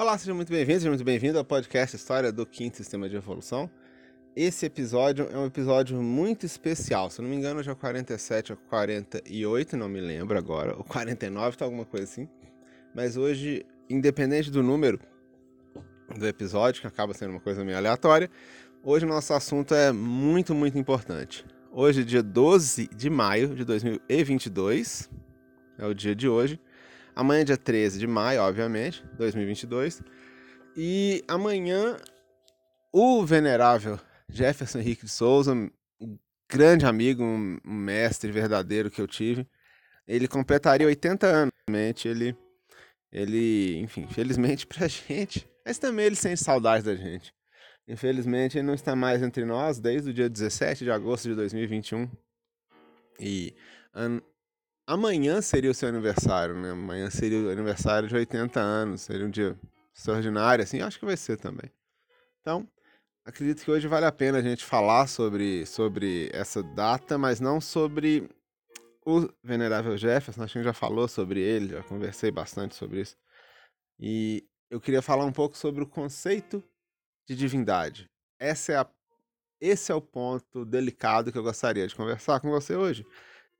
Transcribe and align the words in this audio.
Olá, 0.00 0.16
seja 0.16 0.32
muito 0.32 0.50
bem-vindo, 0.50 0.78
seja 0.78 0.88
muito 0.88 1.04
bem-vindo 1.04 1.36
ao 1.36 1.44
podcast 1.44 1.94
História 1.94 2.32
do 2.32 2.46
Quinto 2.46 2.78
Sistema 2.78 3.06
de 3.06 3.16
Evolução. 3.16 3.70
Esse 4.34 4.64
episódio 4.64 5.28
é 5.30 5.36
um 5.36 5.44
episódio 5.44 6.02
muito 6.02 6.46
especial, 6.46 7.10
se 7.10 7.20
eu 7.20 7.24
não 7.24 7.28
me 7.30 7.36
engano, 7.36 7.62
já 7.62 7.72
é 7.72 7.74
o 7.74 7.76
47 7.76 8.52
ou 8.52 8.58
48, 8.70 9.76
não 9.76 9.90
me 9.90 10.00
lembro 10.00 10.38
agora, 10.38 10.74
o 10.80 10.82
49, 10.82 11.58
tá 11.58 11.66
alguma 11.66 11.84
coisa 11.84 12.04
assim. 12.04 12.26
Mas 12.94 13.18
hoje, 13.18 13.66
independente 13.90 14.50
do 14.50 14.62
número 14.62 14.98
do 16.16 16.26
episódio, 16.26 16.80
que 16.80 16.86
acaba 16.86 17.12
sendo 17.12 17.32
uma 17.32 17.40
coisa 17.40 17.62
meio 17.62 17.76
aleatória, 17.76 18.30
hoje 18.82 19.04
o 19.04 19.08
nosso 19.08 19.34
assunto 19.34 19.74
é 19.74 19.92
muito, 19.92 20.54
muito 20.54 20.78
importante. 20.78 21.44
Hoje, 21.70 22.06
dia 22.06 22.22
12 22.22 22.88
de 22.88 23.10
maio 23.10 23.54
de 23.54 23.66
2022, 23.66 25.10
é 25.76 25.84
o 25.84 25.92
dia 25.92 26.14
de 26.14 26.26
hoje. 26.26 26.58
Amanhã, 27.20 27.44
dia 27.44 27.56
13 27.58 27.98
de 27.98 28.06
maio, 28.06 28.40
obviamente, 28.40 29.04
2022. 29.18 30.02
E 30.74 31.22
amanhã, 31.28 31.98
o 32.90 33.26
venerável 33.26 34.00
Jefferson 34.26 34.78
Henrique 34.78 35.04
de 35.04 35.10
Souza, 35.10 35.52
um 35.52 35.70
grande 36.50 36.86
amigo, 36.86 37.22
um 37.22 37.60
mestre 37.62 38.32
verdadeiro 38.32 38.90
que 38.90 39.02
eu 39.02 39.06
tive, 39.06 39.46
ele 40.08 40.26
completaria 40.26 40.86
80 40.86 41.26
anos. 41.26 41.52
Ele, 42.06 42.34
ele 43.12 43.80
enfim, 43.80 44.06
felizmente 44.06 44.66
pra 44.66 44.88
gente, 44.88 45.46
mas 45.62 45.76
também 45.76 46.06
ele 46.06 46.16
sente 46.16 46.42
saudade 46.42 46.86
da 46.86 46.96
gente. 46.96 47.34
Infelizmente, 47.86 48.56
ele 48.56 48.66
não 48.66 48.72
está 48.72 48.96
mais 48.96 49.22
entre 49.22 49.44
nós 49.44 49.78
desde 49.78 50.08
o 50.08 50.14
dia 50.14 50.30
17 50.30 50.84
de 50.84 50.90
agosto 50.90 51.28
de 51.28 51.34
2021. 51.34 52.10
E 53.20 53.54
amanhã 54.90 55.40
seria 55.40 55.70
o 55.70 55.74
seu 55.74 55.88
aniversário, 55.88 56.56
né? 56.56 56.72
Amanhã 56.72 57.08
seria 57.10 57.38
o 57.38 57.50
aniversário 57.50 58.08
de 58.08 58.16
80 58.16 58.58
anos, 58.58 59.02
seria 59.02 59.24
um 59.24 59.30
dia 59.30 59.56
extraordinário, 59.94 60.64
assim, 60.64 60.80
acho 60.80 60.98
que 60.98 61.04
vai 61.04 61.16
ser 61.16 61.36
também. 61.36 61.70
Então, 62.40 62.68
acredito 63.24 63.62
que 63.64 63.70
hoje 63.70 63.86
vale 63.86 64.04
a 64.04 64.10
pena 64.10 64.38
a 64.38 64.42
gente 64.42 64.64
falar 64.64 65.06
sobre, 65.06 65.64
sobre 65.64 66.28
essa 66.32 66.60
data, 66.60 67.16
mas 67.16 67.38
não 67.38 67.60
sobre 67.60 68.28
o 69.06 69.28
Venerável 69.44 69.96
Jefferson, 69.96 70.42
acho 70.42 70.58
que 70.58 70.64
já 70.64 70.72
falou 70.72 71.06
sobre 71.06 71.40
ele, 71.40 71.74
já 71.74 71.82
conversei 71.84 72.32
bastante 72.32 72.74
sobre 72.74 73.02
isso. 73.02 73.16
E 73.96 74.44
eu 74.68 74.80
queria 74.80 75.02
falar 75.02 75.24
um 75.24 75.32
pouco 75.32 75.56
sobre 75.56 75.84
o 75.84 75.86
conceito 75.86 76.62
de 77.28 77.36
divindade. 77.36 78.10
Essa 78.40 78.72
é 78.72 78.76
a, 78.76 78.90
esse 79.60 79.92
é 79.92 79.94
o 79.94 80.00
ponto 80.00 80.64
delicado 80.64 81.30
que 81.30 81.38
eu 81.38 81.44
gostaria 81.44 81.86
de 81.86 81.94
conversar 81.94 82.40
com 82.40 82.50
você 82.50 82.74
hoje. 82.74 83.06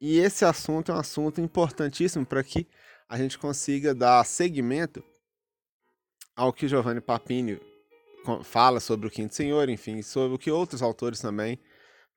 E 0.01 0.19
esse 0.19 0.45
assunto 0.45 0.91
é 0.91 0.95
um 0.95 0.99
assunto 0.99 1.41
importantíssimo 1.41 2.25
para 2.25 2.43
que 2.43 2.67
a 3.09 3.19
gente 3.19 3.39
consiga 3.39 3.95
dar 3.95 4.25
seguimento 4.25 5.05
ao 6.35 6.53
que 6.53 6.67
Giovanni 6.67 7.01
Papini 7.01 7.61
fala 8.43 8.81
sobre 8.81 9.07
o 9.07 9.11
Quinto 9.11 9.35
Senhor, 9.35 9.69
enfim, 9.69 10.01
sobre 10.01 10.35
o 10.35 10.39
que 10.39 10.51
outros 10.51 10.81
autores 10.81 11.21
também 11.21 11.59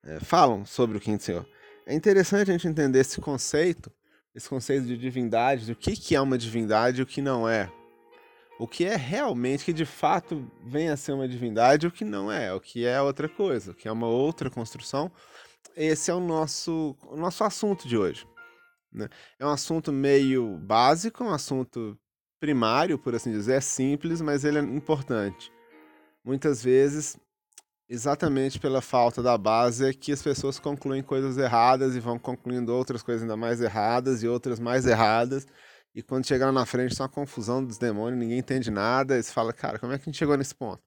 é, 0.02 0.20
falam 0.20 0.64
sobre 0.64 0.96
o 0.96 1.00
Quinto 1.00 1.22
Senhor. 1.22 1.46
É 1.86 1.94
interessante 1.94 2.50
a 2.50 2.52
gente 2.54 2.68
entender 2.68 3.00
esse 3.00 3.20
conceito, 3.20 3.92
esse 4.34 4.48
conceito 4.48 4.86
de 4.86 4.96
divindade, 4.96 5.70
o 5.70 5.76
que, 5.76 5.92
que 5.92 6.14
é 6.14 6.20
uma 6.20 6.38
divindade 6.38 7.00
e 7.00 7.02
o 7.02 7.06
que 7.06 7.20
não 7.20 7.46
é. 7.46 7.70
O 8.58 8.68
que 8.68 8.84
é 8.84 8.96
realmente, 8.96 9.64
que 9.64 9.72
de 9.72 9.84
fato 9.84 10.50
vem 10.64 10.88
a 10.88 10.96
ser 10.96 11.12
uma 11.12 11.26
divindade 11.26 11.86
o 11.86 11.90
que 11.90 12.04
não 12.04 12.30
é, 12.30 12.52
o 12.52 12.60
que 12.60 12.86
é 12.86 13.02
outra 13.02 13.28
coisa, 13.28 13.72
o 13.72 13.74
que 13.74 13.88
é 13.88 13.92
uma 13.92 14.06
outra 14.06 14.48
construção 14.48 15.10
esse 15.76 16.10
é 16.10 16.14
o 16.14 16.20
nosso, 16.20 16.96
o 17.08 17.16
nosso 17.16 17.44
assunto 17.44 17.88
de 17.88 17.96
hoje. 17.96 18.26
Né? 18.92 19.08
É 19.38 19.44
um 19.44 19.50
assunto 19.50 19.92
meio 19.92 20.56
básico, 20.58 21.24
um 21.24 21.32
assunto 21.32 21.98
primário, 22.38 22.98
por 22.98 23.14
assim 23.14 23.32
dizer, 23.32 23.54
é 23.54 23.60
simples, 23.60 24.20
mas 24.20 24.44
ele 24.44 24.58
é 24.58 24.62
importante. 24.62 25.50
Muitas 26.24 26.62
vezes, 26.62 27.18
exatamente 27.88 28.60
pela 28.60 28.80
falta 28.80 29.22
da 29.22 29.36
base, 29.36 29.88
é 29.88 29.92
que 29.92 30.12
as 30.12 30.22
pessoas 30.22 30.58
concluem 30.58 31.02
coisas 31.02 31.36
erradas 31.38 31.96
e 31.96 32.00
vão 32.00 32.18
concluindo 32.18 32.72
outras 32.72 33.02
coisas 33.02 33.22
ainda 33.22 33.36
mais 33.36 33.60
erradas 33.60 34.22
e 34.22 34.28
outras 34.28 34.60
mais 34.60 34.86
erradas. 34.86 35.46
E 35.94 36.02
quando 36.02 36.26
chegar 36.26 36.50
na 36.52 36.66
frente, 36.66 36.94
são 36.94 37.06
uma 37.06 37.12
confusão 37.12 37.64
dos 37.64 37.78
demônios, 37.78 38.18
ninguém 38.18 38.38
entende 38.38 38.70
nada. 38.70 39.16
E 39.16 39.22
você 39.22 39.32
fala, 39.32 39.52
cara, 39.52 39.78
como 39.78 39.92
é 39.92 39.98
que 39.98 40.02
a 40.02 40.06
gente 40.06 40.18
chegou 40.18 40.36
nesse 40.36 40.54
ponto? 40.54 40.82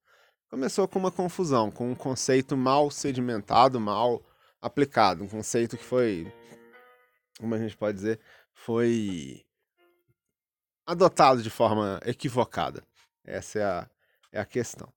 Começou 0.49 0.87
com 0.87 0.99
uma 0.99 1.11
confusão, 1.11 1.71
com 1.71 1.91
um 1.91 1.95
conceito 1.95 2.55
mal 2.55 2.89
sedimentado, 2.91 3.79
mal 3.79 4.21
aplicado, 4.61 5.23
um 5.23 5.27
conceito 5.27 5.77
que 5.77 5.83
foi, 5.83 6.31
como 7.39 7.53
a 7.55 7.57
gente 7.57 7.75
pode 7.77 7.97
dizer, 7.97 8.19
foi 8.53 9.45
adotado 10.85 11.41
de 11.41 11.49
forma 11.49 11.99
equivocada. 12.05 12.83
Essa 13.23 13.59
é 13.59 13.63
a, 13.63 13.89
é 14.33 14.39
a 14.39 14.45
questão. 14.45 14.91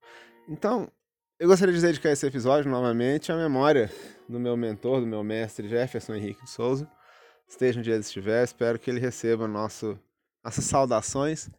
Então, 0.48 0.90
eu 1.38 1.48
gostaria 1.48 1.74
de 1.74 1.80
dedicar 1.80 2.10
esse 2.10 2.26
episódio 2.26 2.70
novamente 2.70 3.32
à 3.32 3.36
memória 3.36 3.90
do 4.28 4.38
meu 4.38 4.56
mentor, 4.56 5.00
do 5.00 5.06
meu 5.06 5.24
mestre 5.24 5.68
Jefferson 5.68 6.14
Henrique 6.14 6.44
de 6.44 6.50
Souza. 6.50 6.90
Esteja 7.48 7.80
onde 7.80 7.90
ele 7.90 8.00
estiver, 8.00 8.44
espero 8.44 8.78
que 8.78 8.90
ele 8.90 9.00
receba 9.00 9.48
nosso, 9.48 9.98
nossas 10.44 10.64
saudações, 10.64 11.50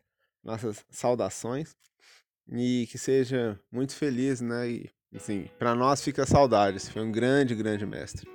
nossas 0.44 0.86
saudações, 0.90 1.76
e 2.48 2.88
que 2.90 2.98
seja 2.98 3.60
muito 3.72 3.94
feliz, 3.96 4.40
né? 4.40 4.70
E 4.70 4.92
Assim, 5.16 5.50
para 5.60 5.76
nós 5.76 6.02
fica 6.02 6.26
saudade. 6.26 6.80
Foi 6.90 7.02
um 7.02 7.12
grande, 7.12 7.54
grande 7.54 7.86
mestre. 7.86 8.30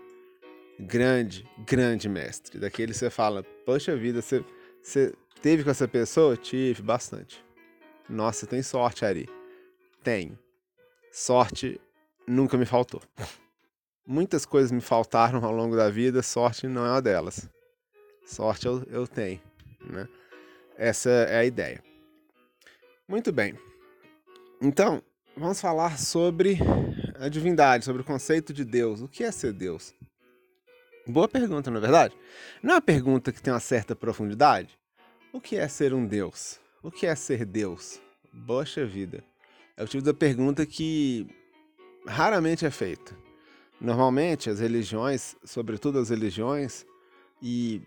Grande, 0.78 1.48
grande 1.66 2.08
mestre. 2.08 2.58
Daquele 2.58 2.92
você 2.92 3.08
fala, 3.08 3.42
poxa 3.64 3.96
vida, 3.96 4.20
você, 4.20 4.44
você 4.82 5.14
teve 5.40 5.64
com 5.64 5.70
essa 5.70 5.88
pessoa? 5.88 6.36
Tive, 6.36 6.82
bastante. 6.82 7.42
Nossa, 8.08 8.46
tem 8.46 8.62
sorte, 8.62 9.04
Ari. 9.04 9.28
Tenho. 10.04 10.38
Sorte 11.10 11.80
nunca 12.26 12.58
me 12.58 12.66
faltou. 12.66 13.00
Muitas 14.06 14.44
coisas 14.44 14.70
me 14.70 14.80
faltaram 14.80 15.44
ao 15.44 15.50
longo 15.50 15.74
da 15.74 15.90
vida, 15.90 16.22
sorte 16.22 16.68
não 16.68 16.86
é 16.86 16.90
uma 16.90 17.02
delas. 17.02 17.48
Sorte 18.24 18.66
eu, 18.66 18.84
eu 18.88 19.06
tenho, 19.06 19.40
né? 19.80 20.06
Essa 20.76 21.10
é 21.10 21.38
a 21.38 21.44
ideia. 21.44 21.82
Muito 23.08 23.32
bem. 23.32 23.58
Então, 24.60 25.02
vamos 25.36 25.60
falar 25.60 25.98
sobre 25.98 26.58
a 27.20 27.28
divindade, 27.28 27.84
sobre 27.84 28.02
o 28.02 28.04
conceito 28.04 28.52
de 28.52 28.64
Deus. 28.64 29.02
O 29.02 29.08
que 29.08 29.22
é 29.22 29.30
ser 29.30 29.52
Deus? 29.52 29.94
Boa 31.06 31.28
pergunta, 31.28 31.70
não 31.70 31.78
é 31.78 31.80
verdade? 31.80 32.16
Não 32.62 32.72
é 32.72 32.74
uma 32.76 32.82
pergunta 32.82 33.30
que 33.30 33.42
tem 33.42 33.52
uma 33.52 33.60
certa 33.60 33.94
profundidade? 33.94 34.78
O 35.32 35.40
que 35.40 35.56
é 35.56 35.68
ser 35.68 35.92
um 35.92 36.06
Deus? 36.06 36.58
O 36.82 36.90
que 36.90 37.06
é 37.06 37.14
ser 37.14 37.44
Deus? 37.44 38.00
Poxa 38.46 38.84
vida. 38.86 39.22
É 39.76 39.84
o 39.84 39.86
tipo 39.86 40.02
da 40.02 40.14
pergunta 40.14 40.64
que 40.64 41.26
raramente 42.06 42.64
é 42.64 42.70
feita. 42.70 43.14
Normalmente, 43.78 44.48
as 44.48 44.58
religiões, 44.58 45.36
sobretudo 45.44 45.98
as 45.98 46.08
religiões, 46.08 46.86
e 47.42 47.82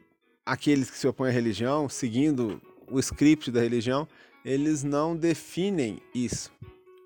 aqueles 0.46 0.92
que 0.92 0.98
se 0.98 1.08
opõem 1.08 1.30
à 1.30 1.34
religião, 1.34 1.90
seguindo 1.90 2.62
o 2.88 3.00
script 3.00 3.50
da 3.50 3.60
religião, 3.60 4.08
eles 4.46 4.84
não 4.84 5.16
definem 5.16 6.00
isso. 6.14 6.52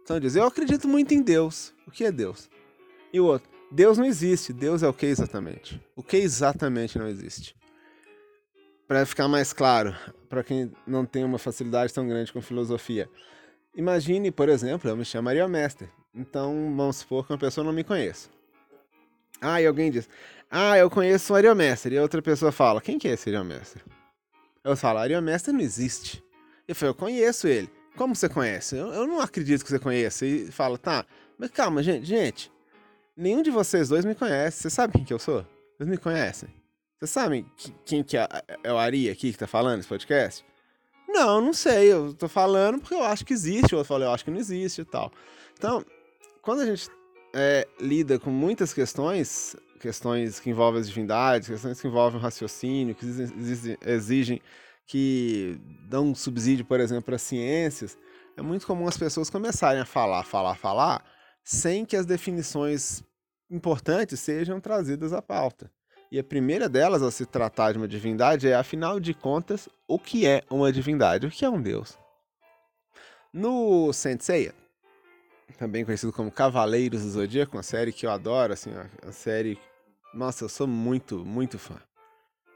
Então 0.03 0.19
diz, 0.19 0.35
eu 0.35 0.45
acredito 0.45 0.87
muito 0.87 1.13
em 1.13 1.21
Deus. 1.21 1.73
O 1.87 1.91
que 1.91 2.03
é 2.03 2.11
Deus? 2.11 2.49
E 3.11 3.19
o 3.19 3.25
outro, 3.25 3.49
Deus 3.71 3.97
não 3.97 4.05
existe. 4.05 4.51
Deus 4.51 4.83
é 4.83 4.87
o 4.87 4.93
que 4.93 5.05
exatamente? 5.05 5.81
O 5.95 6.03
que 6.03 6.17
exatamente 6.17 6.99
não 6.99 7.07
existe? 7.07 7.55
Para 8.87 9.05
ficar 9.05 9.27
mais 9.27 9.53
claro, 9.53 9.95
para 10.27 10.43
quem 10.43 10.71
não 10.85 11.05
tem 11.05 11.23
uma 11.23 11.39
facilidade 11.39 11.93
tão 11.93 12.07
grande 12.07 12.33
com 12.33 12.41
filosofia. 12.41 13.09
Imagine, 13.75 14.29
por 14.29 14.49
exemplo, 14.49 14.89
eu 14.89 14.97
me 14.97 15.05
chamo 15.05 15.25
Maria 15.25 15.47
Mestre. 15.47 15.89
Então, 16.13 16.73
vamos 16.75 16.97
supor 16.97 17.25
que 17.25 17.33
uma 17.33 17.39
pessoa 17.39 17.65
não 17.65 17.73
me 17.73 17.83
conheça. 17.83 18.29
Ah, 19.41 19.61
e 19.61 19.65
alguém 19.65 19.89
diz, 19.89 20.07
ah, 20.51 20.77
eu 20.77 20.89
conheço 20.89 21.33
o 21.33 21.35
Ariomestre. 21.35 21.95
E 21.95 21.99
outra 21.99 22.21
pessoa 22.21 22.51
fala, 22.51 22.81
quem 22.81 22.99
que 22.99 23.07
é 23.07 23.13
esse 23.13 23.29
Ariomestre? 23.29 23.81
Eu 24.63 24.75
falo, 24.77 24.99
Ariomestre 24.99 25.51
não 25.51 25.61
existe. 25.61 26.23
Eu 26.67 26.75
falo, 26.75 26.91
eu 26.91 26.95
conheço 26.95 27.47
ele. 27.47 27.69
Como 27.95 28.15
você 28.15 28.27
conhece? 28.27 28.75
Eu, 28.75 28.91
eu 28.91 29.07
não 29.07 29.19
acredito 29.19 29.63
que 29.63 29.69
você 29.69 29.79
conheça. 29.79 30.25
E 30.25 30.51
fala, 30.51 30.77
tá, 30.77 31.05
mas 31.37 31.51
calma, 31.51 31.83
gente, 31.83 32.05
gente. 32.05 32.51
Nenhum 33.15 33.41
de 33.41 33.51
vocês 33.51 33.89
dois 33.89 34.03
me 34.03 34.15
conhece. 34.15 34.63
Você 34.63 34.69
sabe 34.69 34.93
quem 34.93 35.05
que 35.05 35.13
eu 35.13 35.19
sou? 35.19 35.45
Vocês 35.77 35.89
me 35.89 35.97
conhecem? 35.97 36.49
Vocês 36.97 37.11
sabem 37.11 37.45
quem 37.85 38.03
que 38.03 38.17
é, 38.17 38.27
é 38.63 38.71
o 38.71 38.77
Ari 38.77 39.09
aqui 39.09 39.31
que 39.31 39.37
tá 39.37 39.45
falando 39.45 39.79
esse 39.79 39.87
podcast? 39.87 40.43
Não, 41.07 41.39
não 41.39 41.53
sei. 41.53 41.93
Eu 41.93 42.13
tô 42.13 42.27
falando 42.27 42.79
porque 42.79 42.95
eu 42.95 43.03
acho 43.03 43.23
que 43.23 43.33
existe. 43.33 43.73
Eu 43.73 43.85
falo, 43.85 44.03
eu 44.03 44.11
acho 44.11 44.25
que 44.25 44.31
não 44.31 44.39
existe 44.39 44.81
e 44.81 44.85
tal. 44.85 45.11
Então, 45.55 45.85
quando 46.41 46.61
a 46.61 46.65
gente 46.65 46.89
é, 47.33 47.67
lida 47.79 48.17
com 48.17 48.31
muitas 48.31 48.73
questões, 48.73 49.55
questões 49.79 50.39
que 50.39 50.49
envolvem 50.49 50.81
as 50.81 50.87
divindades, 50.87 51.49
questões 51.49 51.79
que 51.79 51.87
envolvem 51.87 52.19
o 52.19 52.23
raciocínio, 52.23 52.95
que 52.95 53.05
exigem, 53.05 53.77
exigem 53.85 54.41
que 54.85 55.59
dão 55.87 56.13
subsídio, 56.13 56.65
por 56.65 56.79
exemplo, 56.79 57.03
para 57.03 57.17
ciências, 57.17 57.97
é 58.35 58.41
muito 58.41 58.65
comum 58.65 58.87
as 58.87 58.97
pessoas 58.97 59.29
começarem 59.29 59.81
a 59.81 59.85
falar, 59.85 60.23
falar, 60.23 60.55
falar, 60.55 61.03
sem 61.43 61.85
que 61.85 61.95
as 61.95 62.05
definições 62.05 63.03
importantes 63.49 64.19
sejam 64.19 64.59
trazidas 64.59 65.13
à 65.13 65.21
pauta. 65.21 65.71
E 66.11 66.19
a 66.19 66.23
primeira 66.23 66.69
delas, 66.69 67.01
ao 67.01 67.11
se 67.11 67.25
tratar 67.25 67.71
de 67.71 67.77
uma 67.79 67.87
divindade, 67.87 68.47
é, 68.47 68.55
afinal 68.55 68.99
de 68.99 69.13
contas, 69.13 69.67
o 69.87 69.97
que 69.97 70.27
é 70.27 70.43
uma 70.49 70.71
divindade? 70.71 71.25
O 71.25 71.31
que 71.31 71.43
é 71.43 71.49
um 71.49 71.61
Deus? 71.61 71.97
No 73.33 73.91
Senseiya, 73.91 74.53
também 75.57 75.83
conhecido 75.83 76.13
como 76.13 76.31
Cavaleiros 76.31 77.01
do 77.01 77.09
Zodíaco, 77.09 77.57
uma 77.57 77.63
série 77.63 77.91
que 77.91 78.05
eu 78.05 78.11
adoro, 78.11 78.53
assim, 78.53 78.71
a 79.01 79.11
série... 79.11 79.57
Nossa, 80.13 80.43
eu 80.43 80.49
sou 80.49 80.67
muito, 80.67 81.25
muito 81.25 81.57
fã. 81.57 81.79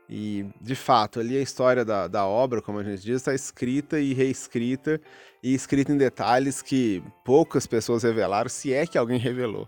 E, 0.09 0.45
de 0.61 0.75
fato, 0.75 1.19
ali 1.19 1.37
a 1.37 1.41
história 1.41 1.83
da, 1.83 2.07
da 2.07 2.25
obra, 2.25 2.61
como 2.61 2.79
a 2.79 2.83
gente 2.83 3.01
diz, 3.01 3.17
está 3.17 3.33
escrita 3.33 3.99
e 3.99 4.13
reescrita, 4.13 5.01
e 5.43 5.53
escrita 5.53 5.91
em 5.91 5.97
detalhes 5.97 6.61
que 6.61 7.03
poucas 7.25 7.67
pessoas 7.67 8.03
revelaram, 8.03 8.49
se 8.49 8.73
é 8.73 8.87
que 8.87 8.97
alguém 8.97 9.19
revelou. 9.19 9.67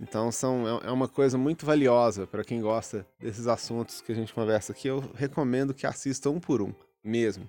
Então 0.00 0.32
são, 0.32 0.66
é, 0.66 0.88
é 0.88 0.90
uma 0.90 1.08
coisa 1.08 1.38
muito 1.38 1.64
valiosa 1.64 2.26
para 2.26 2.42
quem 2.42 2.60
gosta 2.60 3.06
desses 3.20 3.46
assuntos 3.46 4.00
que 4.00 4.10
a 4.10 4.14
gente 4.14 4.32
conversa 4.32 4.72
aqui. 4.72 4.88
Eu 4.88 5.00
recomendo 5.14 5.74
que 5.74 5.86
assista 5.86 6.30
um 6.30 6.40
por 6.40 6.62
um, 6.62 6.72
mesmo. 7.02 7.48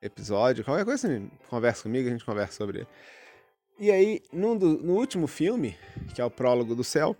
Episódio, 0.00 0.64
qualquer 0.64 0.84
coisa 0.84 1.08
assim, 1.08 1.30
conversa 1.48 1.82
comigo, 1.82 2.08
a 2.08 2.12
gente 2.12 2.24
conversa 2.24 2.52
sobre 2.52 2.80
ele. 2.80 2.88
E 3.78 3.90
aí, 3.90 4.22
no, 4.32 4.54
no 4.54 4.94
último 4.94 5.26
filme, 5.26 5.76
que 6.14 6.20
é 6.20 6.24
o 6.24 6.30
Prólogo 6.30 6.74
do 6.74 6.84
Céu, 6.84 7.16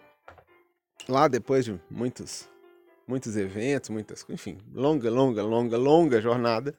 lá 1.08 1.26
depois 1.26 1.64
de 1.64 1.80
muitos, 1.90 2.48
muitos 3.06 3.36
eventos, 3.36 3.90
muitas, 3.90 4.24
enfim, 4.28 4.58
longa, 4.72 5.10
longa, 5.10 5.42
longa, 5.42 5.76
longa 5.76 6.20
jornada, 6.20 6.74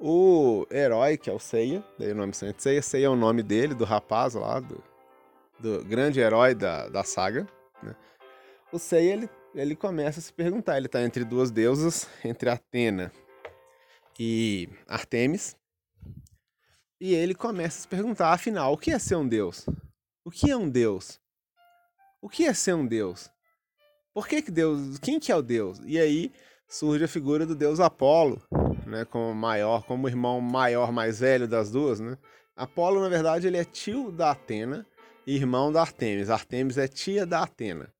o 0.00 0.66
herói, 0.70 1.16
que 1.16 1.28
é 1.28 1.32
o 1.32 1.38
Seiya, 1.38 1.84
daí 1.98 2.12
o 2.12 2.14
nome 2.14 2.32
Seiya, 2.32 2.82
Seiya 2.82 3.06
é 3.06 3.08
o 3.08 3.16
nome 3.16 3.42
dele, 3.42 3.74
do 3.74 3.84
rapaz 3.84 4.34
lá, 4.34 4.60
do, 4.60 4.82
do 5.58 5.84
grande 5.84 6.20
herói 6.20 6.54
da, 6.54 6.88
da 6.88 7.02
saga, 7.02 7.46
né? 7.82 7.96
o 8.72 8.78
Seiya 8.78 9.12
ele, 9.14 9.30
ele 9.54 9.74
começa 9.74 10.20
a 10.20 10.22
se 10.22 10.32
perguntar. 10.32 10.76
Ele 10.76 10.86
está 10.86 11.02
entre 11.02 11.24
duas 11.24 11.50
deusas, 11.50 12.08
entre 12.24 12.48
Atena 12.48 13.12
e 14.18 14.68
Artemis. 14.86 15.56
E 17.00 17.14
ele 17.14 17.34
começa 17.34 17.78
a 17.78 17.82
se 17.82 17.88
perguntar, 17.88 18.32
afinal, 18.32 18.72
o 18.72 18.78
que 18.78 18.90
é 18.90 18.98
ser 18.98 19.16
um 19.16 19.26
deus? 19.26 19.66
O 20.24 20.30
que 20.30 20.50
é 20.50 20.56
um 20.56 20.68
deus? 20.68 21.20
O 22.20 22.28
que 22.28 22.44
é 22.44 22.52
ser 22.52 22.74
um 22.74 22.86
deus? 22.86 23.30
Por 24.18 24.26
que 24.26 24.42
que 24.42 24.50
Deus, 24.50 24.98
quem 24.98 25.20
que 25.20 25.30
é 25.30 25.36
o 25.36 25.40
deus? 25.40 25.80
E 25.86 25.96
aí 25.96 26.32
surge 26.66 27.04
a 27.04 27.08
figura 27.08 27.46
do 27.46 27.54
deus 27.54 27.78
Apolo, 27.78 28.42
né, 28.84 29.04
como 29.04 29.32
maior, 29.32 29.84
como 29.84 30.08
irmão 30.08 30.40
maior, 30.40 30.90
mais 30.90 31.20
velho 31.20 31.46
das 31.46 31.70
duas, 31.70 32.00
né? 32.00 32.18
Apolo, 32.56 33.00
na 33.00 33.08
verdade, 33.08 33.46
ele 33.46 33.56
é 33.56 33.64
tio 33.64 34.10
da 34.10 34.32
Atena 34.32 34.84
irmão 35.24 35.70
da 35.70 35.82
Artemis. 35.82 36.30
Artemis 36.30 36.76
é 36.78 36.88
tia 36.88 37.24
da 37.24 37.44
Atena. 37.44 37.94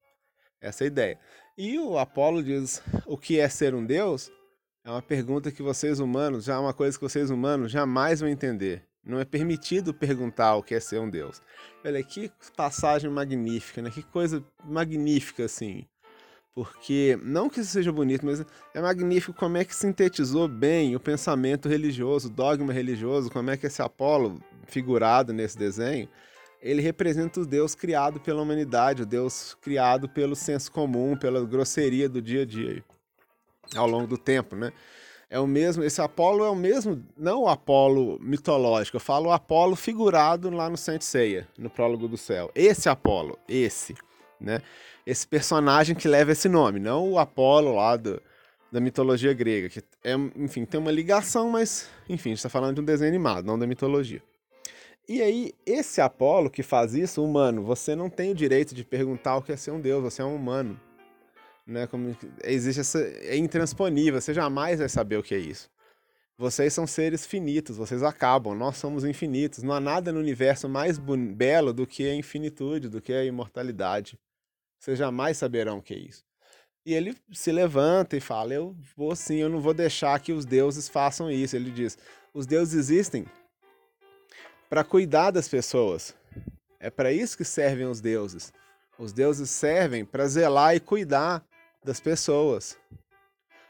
Essa 0.61 0.83
é 0.83 0.87
a 0.87 0.89
ideia. 0.89 1.21
E 1.57 1.79
o 1.79 1.97
Apolo 1.97 2.43
diz: 2.43 2.83
o 3.07 3.17
que 3.17 3.39
é 3.39 3.49
ser 3.49 3.73
um 3.73 3.87
deus? 3.87 4.29
É 4.85 4.91
uma 4.91 5.01
pergunta 5.01 5.53
que 5.53 5.63
vocês 5.63 6.01
humanos, 6.01 6.47
já 6.47 6.55
é 6.55 6.59
uma 6.59 6.75
coisa 6.75 6.99
que 6.99 7.05
vocês 7.05 7.31
humanos 7.31 7.71
jamais 7.71 8.19
vão 8.19 8.29
entender. 8.29 8.83
Não 9.05 9.21
é 9.21 9.25
permitido 9.25 9.95
perguntar 9.95 10.57
o 10.57 10.65
que 10.65 10.75
é 10.75 10.81
ser 10.81 10.99
um 10.99 11.09
deus. 11.09 11.41
Olha, 11.85 12.03
que 12.03 12.29
passagem 12.57 13.09
magnífica, 13.09 13.81
né? 13.81 13.89
Que 13.89 14.03
coisa 14.03 14.45
magnífica, 14.65 15.45
assim. 15.45 15.87
Porque, 16.59 17.17
não 17.23 17.49
que 17.49 17.61
isso 17.61 17.71
seja 17.71 17.93
bonito, 17.93 18.27
mas 18.27 18.45
é 18.75 18.81
magnífico 18.81 19.33
como 19.33 19.57
é 19.57 19.65
que 19.65 19.73
sintetizou 19.73 20.49
bem 20.49 20.97
o 20.97 20.99
pensamento 20.99 21.69
religioso, 21.69 22.27
o 22.27 22.31
dogma 22.33 22.73
religioso, 22.73 23.31
como 23.31 23.49
é 23.49 23.57
que 23.57 23.69
esse 23.69 23.81
Apolo, 23.81 24.43
figurado 24.67 25.33
nesse 25.33 25.57
desenho, 25.57 26.09
ele 26.61 26.83
representa 26.83 27.39
o 27.39 27.47
Deus 27.47 27.77
criado 27.77 28.19
pela 28.19 28.43
humanidade, 28.43 29.03
o 29.03 29.07
Deus 29.07 29.57
criado 29.63 30.09
pelo 30.09 30.35
senso 30.35 30.73
comum, 30.73 31.17
pela 31.17 31.47
grosseria 31.47 32.09
do 32.09 32.21
dia 32.21 32.43
a 32.43 32.45
dia, 32.45 32.83
ao 33.77 33.87
longo 33.87 34.09
do 34.09 34.19
tempo, 34.19 34.57
né? 34.57 34.73
É 35.31 35.39
o 35.39 35.47
mesmo, 35.47 35.85
esse 35.85 36.01
Apolo 36.01 36.45
é 36.45 36.51
o 36.51 36.57
mesmo, 36.57 37.05
não 37.17 37.43
o 37.43 37.49
Apolo 37.49 38.19
mitológico, 38.21 38.97
eu 38.97 39.01
falo 39.01 39.29
o 39.29 39.33
Apolo 39.33 39.77
figurado 39.77 40.51
lá 40.51 40.69
no 40.69 40.77
Saint 40.77 41.03
Seiya, 41.03 41.47
no 41.57 41.71
Prólogo 41.71 42.09
do 42.09 42.17
Céu. 42.17 42.51
Esse 42.53 42.89
Apolo, 42.89 43.39
esse, 43.49 43.95
né? 44.41 44.61
Esse 45.09 45.27
personagem 45.27 45.97
que 45.97 46.07
leva 46.07 46.33
esse 46.33 46.51
nome, 46.51 46.79
não 46.79 47.13
o 47.13 47.19
Apolo 47.19 47.75
lá 47.75 47.97
do, 47.97 48.21
da 48.71 48.79
mitologia 48.79 49.33
grega, 49.33 49.71
que 49.71 49.83
é, 50.05 50.13
enfim, 50.37 50.67
tem 50.67 50.79
uma 50.79 50.91
ligação, 50.91 51.49
mas, 51.49 51.89
enfim, 52.07 52.29
a 52.29 52.33
gente 52.33 52.41
está 52.41 52.51
falando 52.51 52.75
de 52.75 52.83
um 52.83 52.85
desenho 52.85 53.09
animado, 53.09 53.47
não 53.47 53.59
da 53.59 53.67
mitologia. 53.67 54.23
E 55.09 55.23
aí, 55.23 55.55
esse 55.65 56.03
Apolo 56.03 56.51
que 56.51 56.63
faz 56.63 56.93
isso, 56.93 57.25
humano, 57.25 57.63
você 57.63 57.97
não 57.97 58.11
tem 58.11 58.33
o 58.33 58.35
direito 58.35 58.75
de 58.75 58.85
perguntar 58.85 59.39
o 59.39 59.43
que 59.43 59.51
é 59.51 59.57
ser 59.57 59.71
um 59.71 59.81
deus, 59.81 60.03
você 60.03 60.21
é 60.21 60.25
um 60.27 60.37
humano. 60.37 60.79
Né? 61.67 61.87
Como 61.87 62.15
existe 62.45 62.81
essa. 62.81 63.01
É 63.01 63.35
intransponível, 63.35 64.21
você 64.21 64.35
jamais 64.35 64.79
vai 64.79 64.91
saber 64.91 65.17
o 65.17 65.23
que 65.23 65.35
é 65.35 65.39
isso. 65.39 65.71
Vocês 66.37 66.75
são 66.75 66.87
seres 66.87 67.25
finitos, 67.25 67.79
vocês 67.79 68.03
acabam, 68.03 68.55
nós 68.55 68.77
somos 68.77 69.07
infinitos. 69.07 69.63
Não 69.63 69.73
há 69.73 69.81
nada 69.81 70.13
no 70.13 70.21
universo 70.21 70.69
mais 70.69 70.99
belo 70.99 71.73
do 71.73 71.87
que 71.87 72.07
a 72.07 72.15
infinitude, 72.15 72.91
do 72.91 73.01
que 73.01 73.15
a 73.15 73.25
imortalidade. 73.25 74.19
Vocês 74.79 74.99
jamais 74.99 75.37
saberão 75.37 75.79
o 75.79 75.83
que 75.83 75.95
é 75.95 75.99
isso. 75.99 76.25
E 76.87 76.95
ele 76.95 77.17
se 77.33 77.53
levanta 77.53 78.17
e 78.17 78.21
fala: 78.21 78.55
Eu 78.55 78.75
vou 78.97 79.15
sim, 79.15 79.37
eu 79.37 79.49
não 79.49 79.61
vou 79.61 79.75
deixar 79.75 80.19
que 80.21 80.33
os 80.33 80.45
deuses 80.45 80.89
façam 80.89 81.31
isso. 81.31 81.57
Ele 81.57 81.71
diz: 81.71 81.99
Os 82.33 82.47
deuses 82.47 82.75
existem 82.75 83.27
para 84.69 84.85
cuidar 84.85 85.31
das 85.31 85.49
pessoas. 85.49 86.15
É 86.81 86.91
para 86.91 87.13
isso 87.13 87.37
que 87.37 87.45
servem 87.45 87.87
os 87.87 88.01
deuses. 88.01 88.53
Os 88.99 89.13
deuses 89.13 89.51
servem 89.51 90.05
para 90.05 90.27
zelar 90.27 90.75
e 90.75 90.81
cuidar 90.81 91.45
das 91.85 92.01
pessoas. 92.01 92.77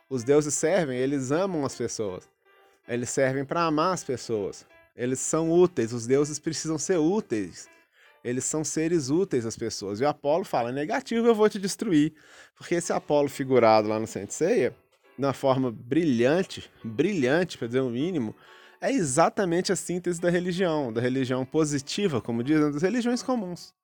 Os 0.09 0.25
deuses 0.25 0.55
servem, 0.55 0.99
eles 0.99 1.31
amam 1.31 1.65
as 1.65 1.75
pessoas. 1.75 2.29
Eles 2.87 3.11
servem 3.11 3.45
para 3.45 3.63
amar 3.63 3.95
as 3.95 4.03
pessoas. 4.03 4.67
Eles 4.97 5.21
são 5.21 5.51
úteis, 5.53 5.93
os 5.93 6.07
deuses 6.07 6.39
precisam 6.39 6.79
ser 6.79 6.99
úteis. 6.99 7.69
Eles 8.25 8.45
são 8.45 8.65
seres 8.65 9.11
úteis 9.11 9.47
às 9.47 9.57
pessoas. 9.57 10.01
E 10.01 10.05
o 10.05 10.09
Apolo 10.09 10.45
fala: 10.45 10.73
negativo, 10.73 11.27
eu 11.27 11.35
vou 11.35 11.49
te 11.49 11.59
destruir. 11.59 12.13
Porque 12.57 12.75
esse 12.75 12.93
Apolo 12.93 13.29
figurado 13.29 13.89
lá 13.89 13.99
no 13.99 14.07
Senseiya, 14.07 14.75
de 15.17 15.25
uma 15.25 15.33
forma 15.33 15.71
brilhante, 15.71 16.71
brilhante, 16.85 17.59
para 17.59 17.67
dizer 17.67 17.81
o 17.81 17.91
mínimo, 17.91 18.35
é 18.81 18.93
exatamente 18.93 19.73
a 19.73 19.77
síntese 19.77 20.21
da 20.21 20.31
religião, 20.31 20.93
da 20.93 21.01
religião 21.01 21.45
positiva, 21.45 22.21
como 22.21 22.43
dizem, 22.43 22.71
das 22.71 22.83
religiões 22.83 23.23
comuns. 23.23 23.75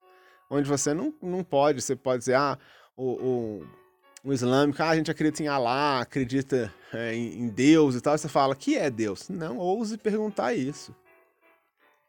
Onde 0.50 0.68
você 0.68 0.94
não, 0.94 1.12
não 1.20 1.42
pode, 1.42 1.82
você 1.82 1.96
pode 1.96 2.20
dizer, 2.20 2.34
ah, 2.34 2.58
o, 2.96 3.12
o, 3.12 3.66
o 4.24 4.32
islâmico, 4.32 4.82
ah, 4.82 4.90
a 4.90 4.96
gente 4.96 5.10
acredita 5.10 5.42
em 5.42 5.48
Allah, 5.48 6.00
acredita 6.00 6.72
é, 6.92 7.14
em, 7.14 7.40
em 7.40 7.48
Deus 7.48 7.96
e 7.96 8.00
tal. 8.00 8.16
Você 8.16 8.28
fala, 8.28 8.54
que 8.54 8.76
é 8.76 8.88
Deus? 8.88 9.28
Não 9.28 9.58
ouse 9.58 9.98
perguntar 9.98 10.54
isso. 10.54 10.94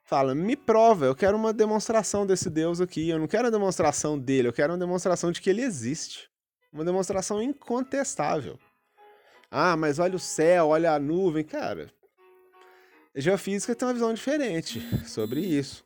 Fala, 0.06 0.36
me 0.36 0.56
prova, 0.56 1.08
eu 1.08 1.16
quero 1.16 1.36
uma 1.36 1.52
demonstração 1.52 2.28
desse 2.28 2.48
Deus 2.48 2.80
aqui. 2.80 3.10
Eu 3.10 3.18
não 3.18 3.28
quero 3.28 3.48
a 3.48 3.52
demonstração 3.52 4.20
dele, 4.20 4.48
eu 4.48 4.54
quero 4.54 4.72
uma 4.72 4.78
demonstração 4.78 5.32
de 5.32 5.42
que 5.42 5.50
ele 5.50 5.64
existe. 5.64 6.30
Uma 6.72 6.86
demonstração 6.86 7.42
incontestável. 7.42 8.60
Ah, 9.50 9.76
mas 9.76 9.98
olha 9.98 10.16
o 10.16 10.20
céu, 10.20 10.68
olha 10.68 10.92
a 10.92 11.00
nuvem. 11.00 11.44
Cara, 11.44 11.92
a 13.16 13.20
geofísica 13.20 13.74
tem 13.74 13.88
uma 13.88 13.96
visão 13.96 14.14
diferente 14.14 14.80
sobre 15.08 15.40
isso. 15.40 15.84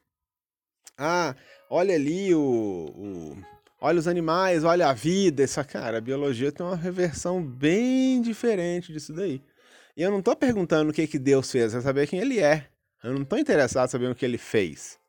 Ah, 0.97 1.33
olha 1.69 1.95
ali 1.95 2.35
o, 2.35 2.91
o 2.93 3.37
olha 3.79 3.99
os 3.99 4.07
animais, 4.07 4.65
olha 4.65 4.89
a 4.89 4.93
vida, 4.93 5.43
essa 5.43 5.63
cara, 5.63 5.99
a 5.99 6.01
biologia 6.01 6.51
tem 6.51 6.65
uma 6.65 6.75
reversão 6.75 7.41
bem 7.41 8.21
diferente 8.21 8.91
disso 8.91 9.13
daí. 9.13 9.41
E 9.95 10.01
eu 10.01 10.11
não 10.11 10.19
estou 10.19 10.35
perguntando 10.35 10.91
o 10.91 10.93
que 10.93 11.07
que 11.07 11.17
Deus 11.17 11.49
fez, 11.49 11.73
é 11.73 11.79
saber 11.79 12.05
quem 12.05 12.19
ele 12.19 12.39
é. 12.39 12.67
Eu 13.03 13.13
não 13.13 13.21
estou 13.21 13.39
interessado 13.39 13.87
em 13.87 13.91
saber 13.91 14.11
o 14.11 14.15
que 14.15 14.25
ele 14.25 14.37
fez. 14.37 14.99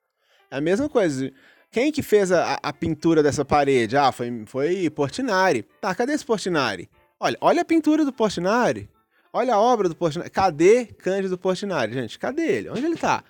É 0.50 0.56
a 0.56 0.60
mesma 0.60 0.88
coisa. 0.88 1.30
Quem 1.70 1.92
que 1.92 2.02
fez 2.02 2.32
a, 2.32 2.54
a 2.62 2.72
pintura 2.72 3.22
dessa 3.22 3.44
parede? 3.44 3.96
Ah, 3.96 4.12
foi, 4.12 4.44
foi 4.46 4.90
Portinari. 4.90 5.62
Tá, 5.80 5.94
cadê 5.94 6.12
esse 6.12 6.24
Portinari? 6.24 6.88
Olha, 7.18 7.36
olha 7.40 7.62
a 7.62 7.64
pintura 7.64 8.04
do 8.04 8.12
Portinari. 8.12 8.88
Olha 9.32 9.54
a 9.54 9.60
obra 9.60 9.88
do 9.88 9.94
Portinari. 9.94 10.30
Cadê 10.30 10.86
Cândido 10.86 11.38
Portinari, 11.38 11.92
gente? 11.92 12.18
Cadê 12.18 12.42
ele? 12.42 12.70
Onde 12.70 12.84
ele 12.84 12.96
tá? 12.96 13.22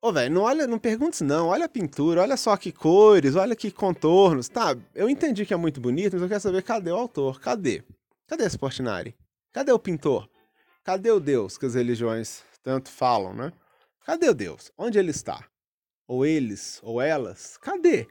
Ô, 0.00 0.12
velho, 0.12 0.34
não 0.34 0.42
olha, 0.42 0.66
não 0.66 0.78
pergunte 0.78 1.24
não. 1.24 1.48
Olha 1.48 1.64
a 1.64 1.68
pintura, 1.68 2.20
olha 2.20 2.36
só 2.36 2.56
que 2.58 2.70
cores, 2.70 3.36
olha 3.36 3.56
que 3.56 3.70
contornos. 3.70 4.48
Tá, 4.48 4.76
eu 4.94 5.08
entendi 5.08 5.46
que 5.46 5.54
é 5.54 5.56
muito 5.56 5.80
bonito, 5.80 6.12
mas 6.12 6.22
eu 6.22 6.28
quero 6.28 6.40
saber 6.40 6.62
cadê 6.62 6.90
o 6.90 6.96
autor? 6.96 7.40
Cadê? 7.40 7.82
Cadê 8.26 8.44
esse 8.44 8.58
Portinari? 8.58 9.14
Cadê 9.52 9.72
o 9.72 9.78
pintor? 9.78 10.28
Cadê 10.82 11.10
o 11.10 11.20
Deus 11.20 11.56
que 11.56 11.64
as 11.64 11.74
religiões 11.74 12.42
tanto 12.62 12.90
falam, 12.90 13.32
né? 13.32 13.52
Cadê 14.04 14.28
o 14.28 14.34
Deus? 14.34 14.70
Onde 14.76 14.98
ele 14.98 15.10
está? 15.10 15.48
Ou 16.06 16.26
eles, 16.26 16.78
ou 16.82 17.00
elas? 17.00 17.56
Cadê? 17.56 18.06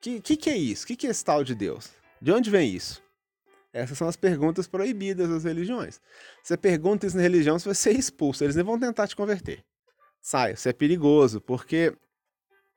Que 0.00 0.20
que, 0.20 0.36
que 0.36 0.50
é 0.50 0.56
isso? 0.56 0.86
Que 0.86 0.96
que 0.96 1.06
é 1.06 1.10
esse 1.10 1.24
tal 1.24 1.44
de 1.44 1.54
Deus? 1.54 1.90
De 2.20 2.32
onde 2.32 2.50
vem 2.50 2.74
isso? 2.74 3.02
Essas 3.72 3.98
são 3.98 4.08
as 4.08 4.16
perguntas 4.16 4.66
proibidas 4.66 5.28
das 5.28 5.44
religiões. 5.44 6.00
Você 6.42 6.56
pergunta 6.56 7.06
isso 7.06 7.16
na 7.16 7.22
religião, 7.22 7.58
você 7.58 7.68
vai 7.68 7.74
ser 7.74 7.92
expulso. 7.92 8.42
Eles 8.42 8.56
nem 8.56 8.64
vão 8.64 8.78
tentar 8.78 9.06
te 9.06 9.14
converter. 9.14 9.62
Sai, 10.20 10.54
isso 10.54 10.68
é 10.68 10.72
perigoso, 10.72 11.40
porque 11.40 11.94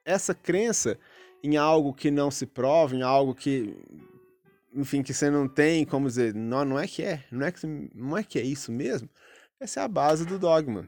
essa 0.03 0.35
crença 0.35 0.99
em 1.43 1.57
algo 1.57 1.93
que 1.93 2.11
não 2.11 2.29
se 2.29 2.45
prova, 2.45 2.93
em 2.93 3.01
algo 3.01 3.33
que, 3.33 3.75
enfim, 4.73 5.01
que 5.01 5.13
você 5.13 5.29
não 5.29 5.47
tem 5.47 5.85
como 5.85 6.07
dizer, 6.07 6.35
não, 6.35 6.65
não 6.65 6.79
é 6.79 6.87
que 6.87 7.03
é, 7.03 7.23
não 7.31 7.45
é 7.45 7.51
que, 7.51 7.65
não 7.95 8.17
é 8.17 8.23
que 8.23 8.37
é 8.37 8.43
isso 8.43 8.71
mesmo, 8.71 9.09
essa 9.59 9.79
é 9.79 9.83
a 9.83 9.87
base 9.87 10.25
do 10.25 10.37
dogma. 10.37 10.87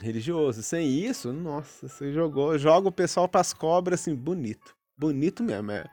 Religioso. 0.00 0.62
Sem 0.62 0.88
isso, 0.88 1.32
nossa, 1.32 1.88
você 1.88 2.12
jogou, 2.12 2.58
joga 2.58 2.88
o 2.88 2.92
pessoal 2.92 3.28
para 3.28 3.40
as 3.40 3.52
cobras 3.52 4.00
assim, 4.00 4.14
bonito. 4.14 4.74
Bonito 4.96 5.42
mesmo, 5.42 5.70
é. 5.72 5.84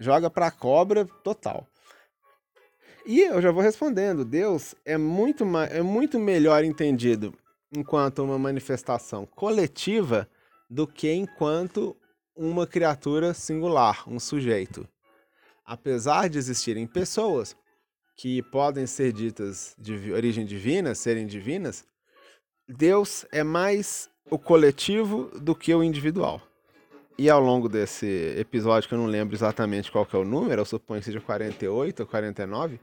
Joga 0.00 0.30
para 0.30 0.50
cobra 0.50 1.06
total. 1.24 1.66
E 3.06 3.20
eu 3.20 3.40
já 3.40 3.50
vou 3.50 3.62
respondendo, 3.62 4.24
Deus 4.24 4.74
é 4.84 4.98
muito, 4.98 5.44
é 5.70 5.80
muito 5.80 6.18
melhor 6.18 6.64
entendido 6.64 7.32
enquanto 7.74 8.22
uma 8.22 8.38
manifestação 8.38 9.26
coletiva 9.26 10.28
do 10.68 10.86
que 10.86 11.12
enquanto 11.12 11.96
uma 12.34 12.66
criatura 12.66 13.32
singular, 13.32 14.08
um 14.08 14.18
sujeito. 14.18 14.88
Apesar 15.64 16.28
de 16.28 16.38
existirem 16.38 16.86
pessoas 16.86 17.56
que 18.16 18.42
podem 18.42 18.86
ser 18.86 19.12
ditas 19.12 19.74
de 19.78 20.12
origem 20.12 20.44
divina, 20.44 20.94
serem 20.94 21.26
divinas, 21.26 21.84
Deus 22.68 23.24
é 23.30 23.44
mais 23.44 24.10
o 24.28 24.38
coletivo 24.38 25.30
do 25.38 25.54
que 25.54 25.72
o 25.72 25.84
individual. 25.84 26.42
E 27.16 27.30
ao 27.30 27.40
longo 27.40 27.68
desse 27.68 28.34
episódio, 28.36 28.88
que 28.88 28.94
eu 28.94 28.98
não 28.98 29.06
lembro 29.06 29.36
exatamente 29.36 29.90
qual 29.90 30.06
é 30.12 30.16
o 30.16 30.24
número, 30.24 30.60
eu 30.60 30.66
suponho 30.66 31.00
que 31.00 31.06
seja 31.06 31.20
48 31.20 32.00
ou 32.00 32.06
49, 32.06 32.80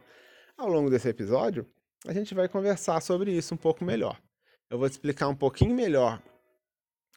ao 0.58 0.70
longo 0.70 0.90
desse 0.90 1.10
episódio, 1.10 1.68
a 2.08 2.14
gente 2.14 2.34
vai 2.34 2.48
conversar 2.48 3.02
sobre 3.02 3.32
isso 3.32 3.54
um 3.54 3.58
pouco 3.58 3.84
melhor. 3.84 4.20
Eu 4.70 4.80
vou 4.80 4.90
te 4.90 4.94
explicar 4.94 5.28
um 5.28 5.36
pouquinho 5.36 5.76
melhor 5.76 6.22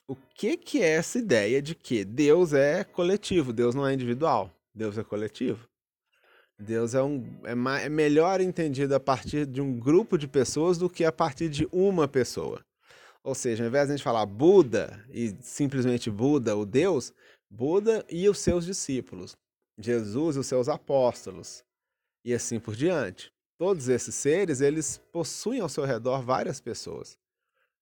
o 0.08 0.14
que, 0.14 0.56
que 0.56 0.82
é 0.82 0.90
essa 0.90 1.18
ideia 1.18 1.62
de 1.62 1.74
que 1.74 2.04
Deus 2.04 2.52
é 2.52 2.84
coletivo, 2.84 3.52
Deus 3.52 3.74
não 3.74 3.86
é 3.86 3.94
individual, 3.94 4.50
Deus 4.74 4.98
é 4.98 5.04
coletivo. 5.04 5.68
Deus 6.58 6.94
é, 6.94 7.02
um, 7.02 7.24
é, 7.44 7.84
é 7.84 7.88
melhor 7.88 8.40
entendido 8.40 8.94
a 8.94 9.00
partir 9.00 9.46
de 9.46 9.60
um 9.60 9.78
grupo 9.78 10.16
de 10.16 10.26
pessoas 10.26 10.78
do 10.78 10.88
que 10.88 11.04
a 11.04 11.12
partir 11.12 11.48
de 11.48 11.68
uma 11.70 12.08
pessoa. 12.08 12.64
Ou 13.22 13.34
seja, 13.34 13.64
ao 13.64 13.68
invés 13.68 13.86
de 13.86 13.92
a 13.92 13.96
gente 13.96 14.04
falar 14.04 14.24
Buda 14.24 15.04
e 15.10 15.36
simplesmente 15.40 16.10
Buda, 16.10 16.56
o 16.56 16.64
Deus, 16.64 17.12
Buda 17.50 18.04
e 18.08 18.28
os 18.28 18.38
seus 18.38 18.64
discípulos, 18.64 19.36
Jesus 19.78 20.36
e 20.36 20.38
os 20.38 20.46
seus 20.46 20.68
apóstolos, 20.68 21.62
e 22.24 22.32
assim 22.32 22.58
por 22.58 22.74
diante. 22.74 23.30
Todos 23.58 23.88
esses 23.88 24.14
seres, 24.14 24.60
eles 24.60 25.00
possuem 25.12 25.60
ao 25.60 25.68
seu 25.68 25.84
redor 25.84 26.22
várias 26.22 26.60
pessoas 26.60 27.18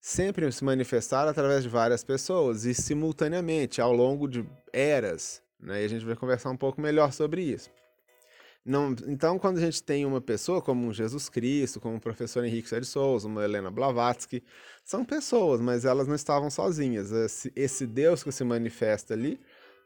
sempre 0.05 0.53
se 0.53 0.63
manifestaram 0.63 1.31
através 1.31 1.63
de 1.63 1.69
várias 1.71 2.05
pessoas 2.05 2.67
e 2.67 2.75
simultaneamente 2.75 3.81
ao 3.81 3.91
longo 3.91 4.29
de 4.29 4.45
eras. 4.71 5.43
Né? 5.59 5.81
E 5.81 5.85
a 5.87 5.89
gente 5.89 6.05
vai 6.05 6.15
conversar 6.15 6.51
um 6.51 6.59
pouco 6.59 6.79
melhor 6.79 7.11
sobre 7.11 7.41
isso. 7.41 7.71
Não, 8.65 8.93
então, 9.07 9.39
quando 9.39 9.59
a 9.59 9.61
gente 9.61 9.83
tem 9.83 10.07
uma 10.07 10.23
pessoa 10.23 10.63
como 10.63 10.91
Jesus 10.91 11.29
Cristo, 11.29 11.79
como 11.79 11.97
o 11.97 12.01
professor 12.01 12.43
Henrique 12.45 12.81
de 12.81 12.87
Souza, 12.87 13.29
uma 13.29 13.45
Helena 13.45 13.71
Blavatsky, 13.71 14.43
são 14.83 15.05
pessoas, 15.05 15.61
mas 15.61 15.85
elas 15.85 16.09
não 16.09 16.15
estavam 16.15 16.49
sozinhas. 16.49 17.13
Esse, 17.13 17.53
esse 17.55 17.87
Deus 17.87 18.25
que 18.25 18.33
se 18.33 18.43
manifesta 18.43 19.13
ali, 19.13 19.39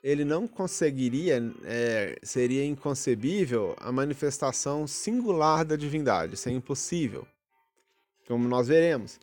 ele 0.03 0.25
não 0.25 0.47
conseguiria, 0.47 1.43
é, 1.65 2.17
seria 2.23 2.65
inconcebível 2.65 3.75
a 3.79 3.91
manifestação 3.91 4.87
singular 4.87 5.65
da 5.65 5.75
divindade, 5.75 6.35
isso 6.35 6.49
é 6.49 6.53
impossível, 6.53 7.27
como 8.29 8.49
nós 8.49 8.69
veremos. 8.69 9.19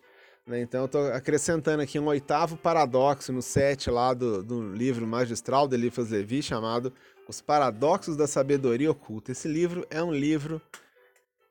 Né? 0.45 0.61
Então 0.61 0.81
eu 0.81 0.85
estou 0.85 1.07
acrescentando 1.13 1.81
aqui 1.81 1.97
um 1.97 2.07
oitavo 2.07 2.57
paradoxo 2.57 3.31
no 3.31 3.41
set 3.41 3.89
lá 3.89 4.13
do, 4.13 4.43
do 4.43 4.73
livro 4.73 5.07
magistral 5.07 5.65
de 5.65 5.75
Eliphas 5.75 6.09
Levi, 6.09 6.43
chamado 6.43 6.93
Os 7.27 7.41
Paradoxos 7.41 8.15
da 8.15 8.27
Sabedoria 8.27 8.91
Oculta. 8.91 9.31
Esse 9.31 9.47
livro 9.47 9.85
é 9.89 10.03
um 10.03 10.11
livro 10.11 10.61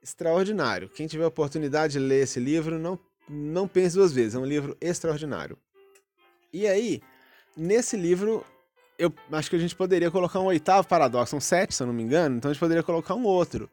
extraordinário. 0.03 0.89
Quem 0.89 1.07
tiver 1.07 1.27
oportunidade 1.27 1.95
de 1.95 1.99
ler 1.99 2.23
esse 2.23 2.39
livro, 2.39 2.79
não, 2.79 2.99
não 3.29 3.67
pense 3.67 3.97
duas 3.97 4.13
vezes, 4.13 4.35
é 4.35 4.39
um 4.39 4.45
livro 4.45 4.77
extraordinário. 4.81 5.59
E 6.53 6.67
aí, 6.67 7.03
nesse 7.57 7.97
livro, 7.97 8.45
eu 8.99 9.13
acho 9.33 9.51
que 9.51 9.57
a 9.57 9.59
gente 9.59 9.75
poderia 9.75 10.11
colocar 10.11 10.39
um 10.41 10.47
oitavo 10.47 10.87
paradoxo, 10.87 11.31
são 11.31 11.41
sete, 11.41 11.75
se 11.75 11.83
eu 11.83 11.87
não 11.87 11.95
me 11.95 12.03
engano, 12.03 12.37
então 12.37 12.51
a 12.51 12.55
gente 12.55 12.61
poderia 12.61 12.83
colocar 12.83 13.15
um 13.15 13.25
outro. 13.25 13.69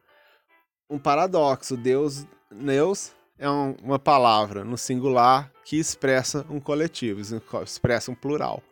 Um 0.89 0.97
paradoxo, 0.97 1.77
Deus, 1.77 2.25
Deus 2.49 3.11
é 3.37 3.49
um, 3.49 3.75
uma 3.83 3.99
palavra 3.99 4.63
no 4.63 4.77
singular 4.77 5.51
que 5.63 5.77
expressa 5.77 6.45
um 6.49 6.59
coletivo, 6.59 7.21
expressa 7.63 8.09
um 8.09 8.15
plural. 8.15 8.63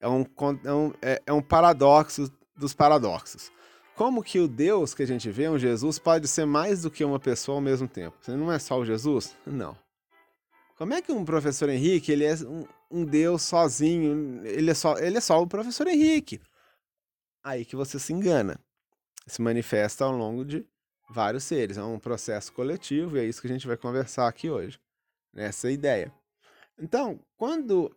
É 0.00 0.08
um, 0.08 0.26
é 0.64 0.72
um, 0.72 0.92
é, 1.00 1.22
é 1.26 1.32
um 1.32 1.42
paradoxo 1.42 2.30
dos 2.56 2.74
paradoxos. 2.74 3.50
Como 3.94 4.22
que 4.22 4.38
o 4.38 4.46
Deus 4.46 4.94
que 4.94 5.02
a 5.02 5.06
gente 5.06 5.30
vê, 5.30 5.48
um 5.48 5.58
Jesus, 5.58 5.98
pode 5.98 6.28
ser 6.28 6.44
mais 6.44 6.82
do 6.82 6.90
que 6.90 7.02
uma 7.04 7.18
pessoa 7.18 7.56
ao 7.56 7.62
mesmo 7.62 7.88
tempo? 7.88 8.16
Você 8.20 8.32
não 8.32 8.52
é 8.52 8.58
só 8.58 8.78
o 8.78 8.84
Jesus? 8.84 9.34
Não. 9.46 9.76
Como 10.76 10.92
é 10.92 11.00
que 11.00 11.10
um 11.10 11.24
professor 11.24 11.70
Henrique, 11.70 12.12
ele 12.12 12.24
é 12.24 12.34
um, 12.34 12.66
um 12.90 13.04
Deus 13.04 13.42
sozinho, 13.42 14.44
ele 14.44 14.70
é, 14.70 14.74
só, 14.74 14.98
ele 14.98 15.16
é 15.16 15.20
só 15.20 15.40
o 15.40 15.46
professor 15.46 15.86
Henrique? 15.86 16.40
Aí 17.42 17.64
que 17.64 17.74
você 17.74 17.98
se 17.98 18.12
engana. 18.12 18.60
Se 19.26 19.40
manifesta 19.40 20.04
ao 20.04 20.12
longo 20.12 20.44
de 20.44 20.66
vários 21.08 21.44
seres. 21.44 21.78
É 21.78 21.82
um 21.82 21.98
processo 21.98 22.52
coletivo 22.52 23.16
e 23.16 23.20
é 23.20 23.24
isso 23.24 23.40
que 23.40 23.46
a 23.46 23.50
gente 23.50 23.66
vai 23.66 23.76
conversar 23.76 24.28
aqui 24.28 24.50
hoje, 24.50 24.78
nessa 25.32 25.70
ideia. 25.70 26.12
Então, 26.78 27.18
quando 27.36 27.90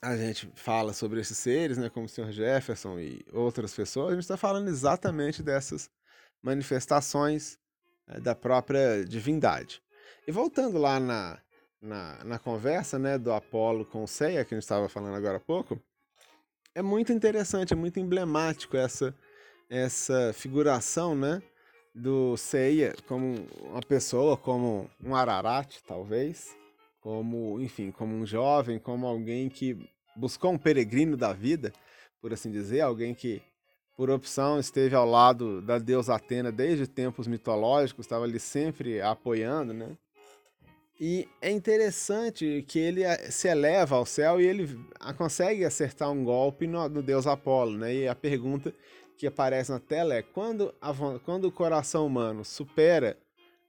a 0.00 0.16
gente 0.16 0.50
fala 0.54 0.92
sobre 0.92 1.20
esses 1.20 1.36
seres, 1.38 1.78
né, 1.78 1.88
como 1.88 2.06
o 2.06 2.08
Sr. 2.08 2.30
Jefferson 2.30 2.98
e 2.98 3.24
outras 3.32 3.74
pessoas, 3.74 4.08
a 4.08 4.12
gente 4.12 4.22
está 4.22 4.36
falando 4.36 4.68
exatamente 4.68 5.42
dessas 5.42 5.90
manifestações 6.42 7.58
é, 8.08 8.20
da 8.20 8.34
própria 8.34 9.04
divindade. 9.04 9.82
E 10.26 10.32
voltando 10.32 10.78
lá 10.78 11.00
na, 11.00 11.38
na, 11.80 12.24
na 12.24 12.38
conversa 12.38 12.98
né, 12.98 13.18
do 13.18 13.32
Apolo 13.32 13.84
com 13.84 14.06
Ceia, 14.06 14.44
que 14.44 14.54
a 14.54 14.56
gente 14.56 14.64
estava 14.64 14.88
falando 14.88 15.16
agora 15.16 15.38
há 15.38 15.40
pouco, 15.40 15.80
é 16.74 16.82
muito 16.82 17.12
interessante, 17.12 17.72
é 17.72 17.76
muito 17.76 17.98
emblemático 17.98 18.76
essa, 18.76 19.14
essa 19.70 20.32
figuração, 20.34 21.14
né? 21.16 21.42
do 21.96 22.36
Seiya 22.36 22.94
como 23.08 23.46
uma 23.62 23.80
pessoa, 23.80 24.36
como 24.36 24.90
um 25.02 25.14
Ararat, 25.14 25.78
talvez, 25.86 26.54
como, 27.06 27.60
enfim, 27.60 27.92
como 27.92 28.16
um 28.16 28.26
jovem, 28.26 28.80
como 28.80 29.06
alguém 29.06 29.48
que 29.48 29.78
buscou 30.16 30.50
um 30.50 30.58
peregrino 30.58 31.16
da 31.16 31.32
vida, 31.32 31.72
por 32.20 32.32
assim 32.32 32.50
dizer, 32.50 32.80
alguém 32.80 33.14
que, 33.14 33.40
por 33.96 34.10
opção, 34.10 34.58
esteve 34.58 34.92
ao 34.96 35.08
lado 35.08 35.62
da 35.62 35.78
deusa 35.78 36.16
Atena 36.16 36.50
desde 36.50 36.84
tempos 36.84 37.28
mitológicos, 37.28 38.04
estava 38.04 38.24
ali 38.24 38.40
sempre 38.40 39.00
apoiando, 39.00 39.72
né? 39.72 39.96
E 41.00 41.28
é 41.40 41.48
interessante 41.48 42.64
que 42.66 42.80
ele 42.80 43.04
eh, 43.04 43.30
se 43.30 43.46
eleva 43.46 43.94
ao 43.94 44.04
céu 44.04 44.40
e 44.40 44.44
ele 44.44 44.76
consegue 45.16 45.64
acertar 45.64 46.10
um 46.10 46.24
golpe 46.24 46.66
no, 46.66 46.88
no 46.88 47.04
deus 47.04 47.28
Apolo, 47.28 47.78
né? 47.78 47.94
E 47.94 48.08
a 48.08 48.16
pergunta 48.16 48.74
que 49.16 49.28
aparece 49.28 49.70
na 49.70 49.78
tela 49.78 50.12
é 50.12 50.22
quando, 50.22 50.74
a, 50.80 50.92
quando 51.24 51.44
o 51.44 51.52
coração 51.52 52.04
humano 52.04 52.44
supera 52.44 53.16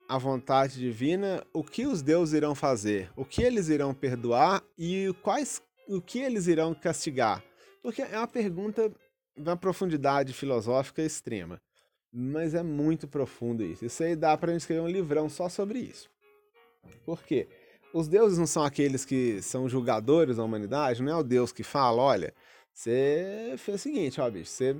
a 0.08 0.18
vontade 0.18 0.80
divina, 0.80 1.44
o 1.54 1.64
que 1.64 1.86
os 1.86 2.02
deuses 2.02 2.34
irão 2.34 2.56
fazer? 2.56 3.12
O 3.16 3.26
que 3.26 3.42
eles 3.42 3.68
irão 3.68 3.94
perdoar 3.94 4.64
e 4.78 5.14
quais, 5.22 5.62
o 5.88 6.02
que 6.02 6.20
eles 6.20 6.48
irão 6.48 6.74
castigar? 6.74 7.44
Porque 7.82 8.02
é 8.02 8.18
uma 8.18 8.28
pergunta 8.28 8.90
de 9.36 9.50
uma 9.50 9.58
profundidade 9.58 10.34
filosófica 10.34 11.02
extrema. 11.02 11.62
Mas 12.12 12.54
é 12.54 12.64
muito 12.64 13.08
profundo 13.08 13.64
isso. 13.64 13.86
Isso 13.86 14.02
aí 14.02 14.16
dá 14.16 14.32
gente 14.48 14.62
escrever 14.62 14.82
um 14.82 14.88
livrão 14.88 15.30
só 15.30 15.50
sobre 15.50 15.80
isso. 15.80 16.10
Por 17.06 17.22
quê? 17.24 17.48
Os 17.94 18.08
deuses 18.08 18.38
não 18.38 18.48
são 18.48 18.64
aqueles 18.64 19.04
que 19.04 19.42
são 19.42 19.68
julgadores 19.68 20.38
da 20.38 20.44
humanidade, 20.44 21.04
não 21.04 21.12
é 21.12 21.16
o 21.16 21.24
Deus 21.24 21.52
que 21.52 21.64
fala, 21.64 22.02
olha, 22.02 22.34
você 22.74 23.56
fez 23.58 23.82
o 23.82 23.84
seguinte, 23.84 24.22
ó, 24.22 24.30
bicho, 24.30 24.52
você 24.52 24.76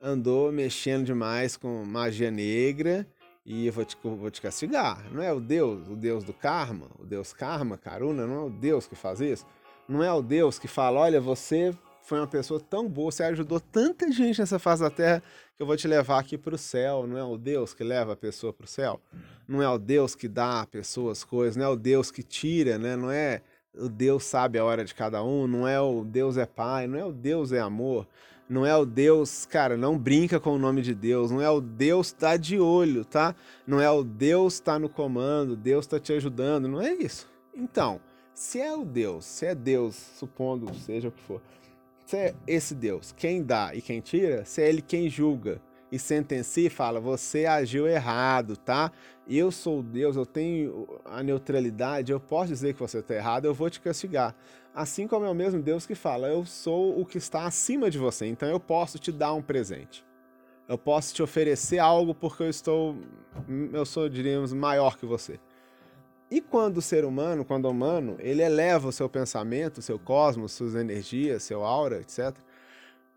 andou 0.00 0.50
mexendo 0.50 1.04
demais 1.04 1.56
com 1.56 1.84
magia 1.84 2.30
negra 2.30 3.06
e 3.44 3.66
eu 3.66 3.72
vou 3.72 3.84
te, 3.84 3.96
vou 4.02 4.30
te 4.30 4.40
castigar. 4.40 5.04
Não 5.12 5.22
é 5.22 5.32
o 5.32 5.40
Deus, 5.40 5.88
o 5.88 5.96
Deus 5.96 6.24
do 6.24 6.32
karma, 6.32 6.86
o 6.98 7.04
Deus 7.04 7.32
karma, 7.32 7.78
Karuna, 7.78 8.26
não 8.26 8.34
é 8.34 8.44
o 8.46 8.50
Deus 8.50 8.86
que 8.86 8.94
faz 8.94 9.20
isso. 9.20 9.46
Não 9.88 10.02
é 10.02 10.12
o 10.12 10.22
Deus 10.22 10.58
que 10.58 10.68
fala, 10.68 11.00
olha, 11.00 11.20
você 11.20 11.74
foi 12.02 12.18
uma 12.18 12.26
pessoa 12.26 12.60
tão 12.60 12.88
boa, 12.88 13.10
você 13.10 13.22
ajudou 13.24 13.60
tanta 13.60 14.10
gente 14.10 14.40
nessa 14.40 14.58
face 14.58 14.82
da 14.82 14.90
terra 14.90 15.22
que 15.56 15.62
eu 15.62 15.66
vou 15.66 15.76
te 15.76 15.86
levar 15.86 16.18
aqui 16.18 16.38
para 16.38 16.54
o 16.54 16.58
céu. 16.58 17.06
Não 17.06 17.16
é 17.16 17.24
o 17.24 17.36
Deus 17.36 17.74
que 17.74 17.84
leva 17.84 18.12
a 18.12 18.16
pessoa 18.16 18.52
para 18.52 18.64
o 18.64 18.68
céu. 18.68 19.00
Não 19.46 19.62
é 19.62 19.68
o 19.68 19.78
Deus 19.78 20.14
que 20.14 20.28
dá 20.28 20.62
a 20.62 20.66
pessoa 20.66 21.12
as 21.12 21.24
coisas. 21.24 21.56
Não 21.56 21.64
é 21.64 21.68
o 21.68 21.76
Deus 21.76 22.10
que 22.10 22.22
tira, 22.22 22.78
né? 22.78 22.96
Não 22.96 23.10
é 23.10 23.42
o 23.74 23.88
Deus 23.88 24.24
sabe 24.24 24.58
a 24.58 24.64
hora 24.64 24.84
de 24.84 24.94
cada 24.94 25.22
um. 25.22 25.46
Não 25.46 25.68
é 25.68 25.80
o 25.80 26.04
Deus 26.04 26.36
é 26.36 26.46
pai. 26.46 26.86
Não 26.86 26.98
é 26.98 27.04
o 27.04 27.12
Deus 27.12 27.52
é 27.52 27.60
amor. 27.60 28.06
Não 28.50 28.66
é 28.66 28.76
o 28.76 28.84
Deus, 28.84 29.46
cara, 29.46 29.76
não 29.76 29.96
brinca 29.96 30.40
com 30.40 30.50
o 30.50 30.58
nome 30.58 30.82
de 30.82 30.92
Deus. 30.92 31.30
Não 31.30 31.40
é 31.40 31.48
o 31.48 31.60
Deus 31.60 32.10
tá 32.10 32.36
de 32.36 32.58
olho, 32.58 33.04
tá? 33.04 33.32
Não 33.64 33.80
é 33.80 33.88
o 33.88 34.02
Deus 34.02 34.58
tá 34.58 34.76
no 34.76 34.88
comando, 34.88 35.54
Deus 35.54 35.86
tá 35.86 36.00
te 36.00 36.12
ajudando. 36.12 36.66
Não 36.66 36.80
é 36.80 36.92
isso. 36.92 37.28
Então, 37.54 38.00
se 38.34 38.60
é 38.60 38.74
o 38.74 38.84
Deus, 38.84 39.24
se 39.24 39.46
é 39.46 39.54
Deus, 39.54 39.94
supondo 39.94 40.74
seja 40.74 41.06
o 41.06 41.12
que 41.12 41.22
for, 41.22 41.40
se 42.04 42.16
é 42.16 42.34
esse 42.44 42.74
Deus, 42.74 43.14
quem 43.16 43.40
dá 43.40 43.72
e 43.72 43.80
quem 43.80 44.00
tira, 44.00 44.44
se 44.44 44.60
é 44.60 44.68
ele 44.68 44.82
quem 44.82 45.08
julga 45.08 45.60
e 45.90 45.98
sentencia 45.98 46.66
e 46.66 46.70
fala: 46.70 47.00
você 47.00 47.46
agiu 47.46 47.86
errado, 47.86 48.56
tá? 48.56 48.92
Eu 49.28 49.50
sou 49.50 49.82
Deus, 49.82 50.16
eu 50.16 50.26
tenho 50.26 50.86
a 51.04 51.22
neutralidade, 51.22 52.12
eu 52.12 52.20
posso 52.20 52.48
dizer 52.48 52.74
que 52.74 52.80
você 52.80 52.98
está 52.98 53.14
errado, 53.14 53.44
eu 53.44 53.54
vou 53.54 53.70
te 53.70 53.80
castigar. 53.80 54.34
Assim 54.74 55.06
como 55.06 55.24
é 55.24 55.30
o 55.30 55.34
mesmo 55.34 55.60
Deus 55.60 55.86
que 55.86 55.94
fala: 55.94 56.28
eu 56.28 56.44
sou 56.44 57.00
o 57.00 57.04
que 57.04 57.18
está 57.18 57.44
acima 57.44 57.90
de 57.90 57.98
você, 57.98 58.26
então 58.26 58.48
eu 58.48 58.60
posso 58.60 58.98
te 58.98 59.10
dar 59.10 59.32
um 59.34 59.42
presente. 59.42 60.04
Eu 60.68 60.78
posso 60.78 61.12
te 61.12 61.20
oferecer 61.20 61.80
algo 61.80 62.14
porque 62.14 62.44
eu 62.44 62.48
estou, 62.48 62.96
eu 63.72 63.84
sou, 63.84 64.08
diríamos, 64.08 64.52
maior 64.52 64.96
que 64.96 65.04
você. 65.04 65.40
E 66.30 66.40
quando 66.40 66.76
o 66.76 66.82
ser 66.82 67.04
humano, 67.04 67.44
quando 67.44 67.64
o 67.64 67.70
humano, 67.70 68.14
ele 68.20 68.40
eleva 68.40 68.86
o 68.86 68.92
seu 68.92 69.08
pensamento, 69.08 69.78
o 69.78 69.82
seu 69.82 69.98
cosmos, 69.98 70.52
suas 70.52 70.76
energias, 70.76 71.42
seu 71.42 71.64
aura, 71.64 72.00
etc. 72.00 72.36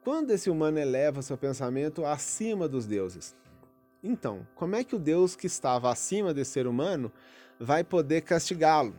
Quando 0.03 0.31
esse 0.31 0.49
humano 0.49 0.79
eleva 0.79 1.21
seu 1.21 1.37
pensamento 1.37 2.05
acima 2.05 2.67
dos 2.67 2.85
deuses. 2.85 3.35
Então, 4.03 4.45
como 4.55 4.75
é 4.75 4.83
que 4.83 4.95
o 4.95 4.99
Deus 4.99 5.35
que 5.35 5.47
estava 5.47 5.91
acima 5.91 6.33
desse 6.33 6.51
ser 6.51 6.67
humano 6.67 7.11
vai 7.59 7.83
poder 7.83 8.21
castigá-lo? 8.21 8.95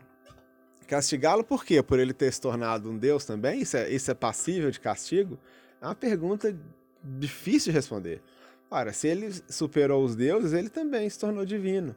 Castigá-lo 0.86 1.44
por 1.44 1.64
quê? 1.64 1.82
Por 1.82 1.98
ele 1.98 2.12
ter 2.12 2.32
se 2.32 2.40
tornado 2.40 2.90
um 2.90 2.96
Deus 2.96 3.24
também? 3.24 3.60
Isso 3.60 3.76
é, 3.76 3.90
isso 3.90 4.10
é 4.10 4.14
passível 4.14 4.70
de 4.70 4.80
castigo? 4.80 5.38
É 5.80 5.86
uma 5.86 5.94
pergunta 5.94 6.56
difícil 7.02 7.72
de 7.72 7.76
responder. 7.76 8.22
Ora, 8.70 8.92
se 8.92 9.08
ele 9.08 9.30
superou 9.48 10.02
os 10.02 10.16
deuses, 10.16 10.52
ele 10.52 10.70
também 10.70 11.08
se 11.08 11.18
tornou 11.18 11.44
divino 11.44 11.94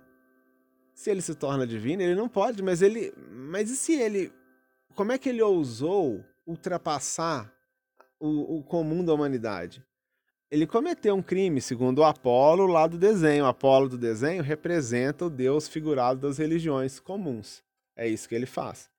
se 0.97 1.11
ele 1.11 1.21
se 1.21 1.35
torna 1.35 1.67
divino, 1.67 2.01
ele 2.01 2.15
não 2.15 2.27
pode, 2.27 2.63
mas 2.63 2.81
ele. 2.81 3.13
Mas 3.31 3.69
e 3.69 3.77
se 3.77 3.93
ele. 3.93 4.33
Como 4.95 5.11
é 5.11 5.17
que 5.19 5.29
ele 5.29 5.43
ousou 5.43 6.25
ultrapassar 6.45 7.53
o, 8.19 8.57
o 8.57 8.63
comum 8.63 9.03
da 9.03 9.13
humanidade? 9.13 9.83
Ele 10.49 10.65
cometeu 10.65 11.13
um 11.13 11.21
crime, 11.21 11.59
segundo 11.59 11.99
o 11.99 12.03
Apolo 12.05 12.67
lá 12.67 12.87
do 12.87 12.97
desenho. 12.97 13.43
O 13.43 13.47
Apolo 13.47 13.89
do 13.89 13.97
desenho 13.97 14.41
representa 14.41 15.25
o 15.25 15.29
Deus 15.29 15.67
figurado 15.67 16.21
das 16.21 16.37
religiões 16.37 16.99
comuns. 16.99 17.61
É 17.95 18.07
isso 18.07 18.29
que 18.29 18.35
ele 18.35 18.45
faz. 18.45 18.89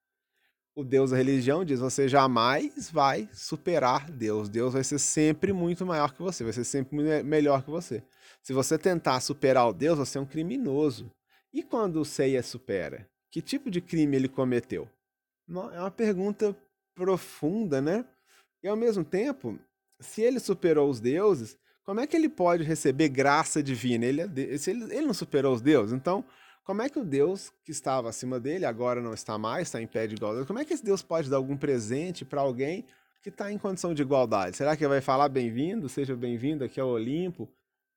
O 0.75 0.85
Deus 0.85 1.11
da 1.11 1.17
religião 1.17 1.65
diz: 1.65 1.81
você 1.81 2.07
jamais 2.07 2.91
vai 2.91 3.29
superar 3.33 4.11
Deus. 4.11 4.49
Deus 4.49 4.75
vai 4.75 4.85
ser 4.85 4.99
sempre 4.99 5.53
muito 5.53 5.87
maior 5.87 6.13
que 6.13 6.23
você, 6.23 6.45
vai 6.45 6.53
ser 6.53 6.65
sempre 6.65 7.23
melhor 7.23 7.63
que 7.63 7.71
você. 7.71 8.03
Se 8.43 8.53
você 8.53 8.77
tentar 8.79 9.21
superar 9.21 9.69
o 9.69 9.73
Deus, 9.73 9.99
você 9.99 10.19
é 10.19 10.21
um 10.21 10.27
criminoso. 10.27 11.11
E 11.53 11.63
quando 11.63 11.97
o 11.97 12.05
Seiya 12.05 12.43
supera? 12.43 13.09
Que 13.31 13.41
tipo 13.41 13.71
de 13.71 13.81
crime 13.81 14.17
ele 14.17 14.29
cometeu? 14.29 14.89
É 15.73 15.81
uma 15.81 15.91
pergunta 15.91 16.55
profunda, 16.95 17.81
né? 17.81 18.05
E 18.63 18.69
ao 18.69 18.77
mesmo 18.77 19.05
tempo, 19.05 19.59
se 20.01 20.23
ele 20.23 20.41
superou 20.41 20.91
os 20.91 21.01
deuses, 21.01 21.57
como 21.85 22.01
é 22.01 22.07
que 22.07 22.17
ele 22.17 22.29
pode 22.29 22.65
receber 22.65 23.09
graça 23.09 23.63
divina? 23.63 24.05
Ele, 24.05 24.23
é 24.23 24.25
ele, 24.25 24.85
ele 24.95 25.07
não 25.07 25.15
superou 25.15 25.55
os 25.55 25.61
deuses, 25.61 25.95
então 25.95 26.25
como 26.69 26.83
é 26.83 26.89
que 26.91 26.99
o 26.99 27.05
Deus 27.05 27.51
que 27.65 27.71
estava 27.71 28.11
acima 28.11 28.39
dele 28.39 28.67
agora 28.67 29.01
não 29.01 29.15
está 29.15 29.39
mais, 29.39 29.69
está 29.69 29.81
em 29.81 29.87
pé 29.87 30.07
de 30.07 30.17
igualdade? 30.17 30.47
Como 30.47 30.59
é 30.59 30.67
que 30.67 30.75
esse 30.75 30.85
Deus 30.85 31.03
pode 31.03 31.31
dar 31.31 31.39
algum 31.39 31.57
presente 31.57 32.27
para 32.27 32.43
alguém 32.43 32.85
que 33.23 33.31
está 33.31 33.51
em 33.51 33.57
condição 33.57 33.95
de 33.95 34.03
igualdade? 34.03 34.55
Será 34.55 34.77
que 34.77 34.85
ele 34.85 34.91
vai 34.91 35.01
falar 35.01 35.31
bem-vindo, 35.31 35.89
seja 35.89 36.15
bem-vindo 36.15 36.63
aqui 36.63 36.79
ao 36.79 36.91
Olimpo? 36.91 37.49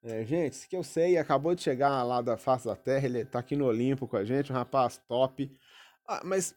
É, 0.01 0.23
gente, 0.23 0.53
esse 0.53 0.69
que 0.69 0.75
eu 0.77 0.83
sei, 0.83 1.17
acabou 1.17 1.53
de 1.53 1.61
chegar 1.61 2.01
lá 2.03 2.21
da 2.21 2.37
face 2.37 2.65
da 2.65 2.75
Terra, 2.75 3.05
ele 3.07 3.25
tá 3.25 3.39
aqui 3.39 3.57
no 3.57 3.65
Olimpo 3.65 4.07
com 4.07 4.15
a 4.15 4.23
gente, 4.23 4.53
um 4.53 4.55
rapaz 4.55 4.97
top. 5.05 5.51
Ah, 6.07 6.21
mas 6.23 6.55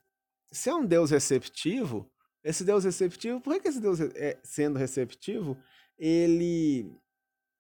se 0.53 0.71
é 0.71 0.75
um 0.75 0.87
Deus 0.87 1.11
receptivo, 1.11 2.09
esse 2.45 2.63
Deus 2.63 2.85
receptivo, 2.85 3.41
por 3.41 3.59
que 3.61 3.69
esse 3.69 3.81
Deus, 3.81 4.01
é, 4.01 4.39
sendo 4.43 4.79
receptivo, 4.79 5.57
ele 5.99 6.95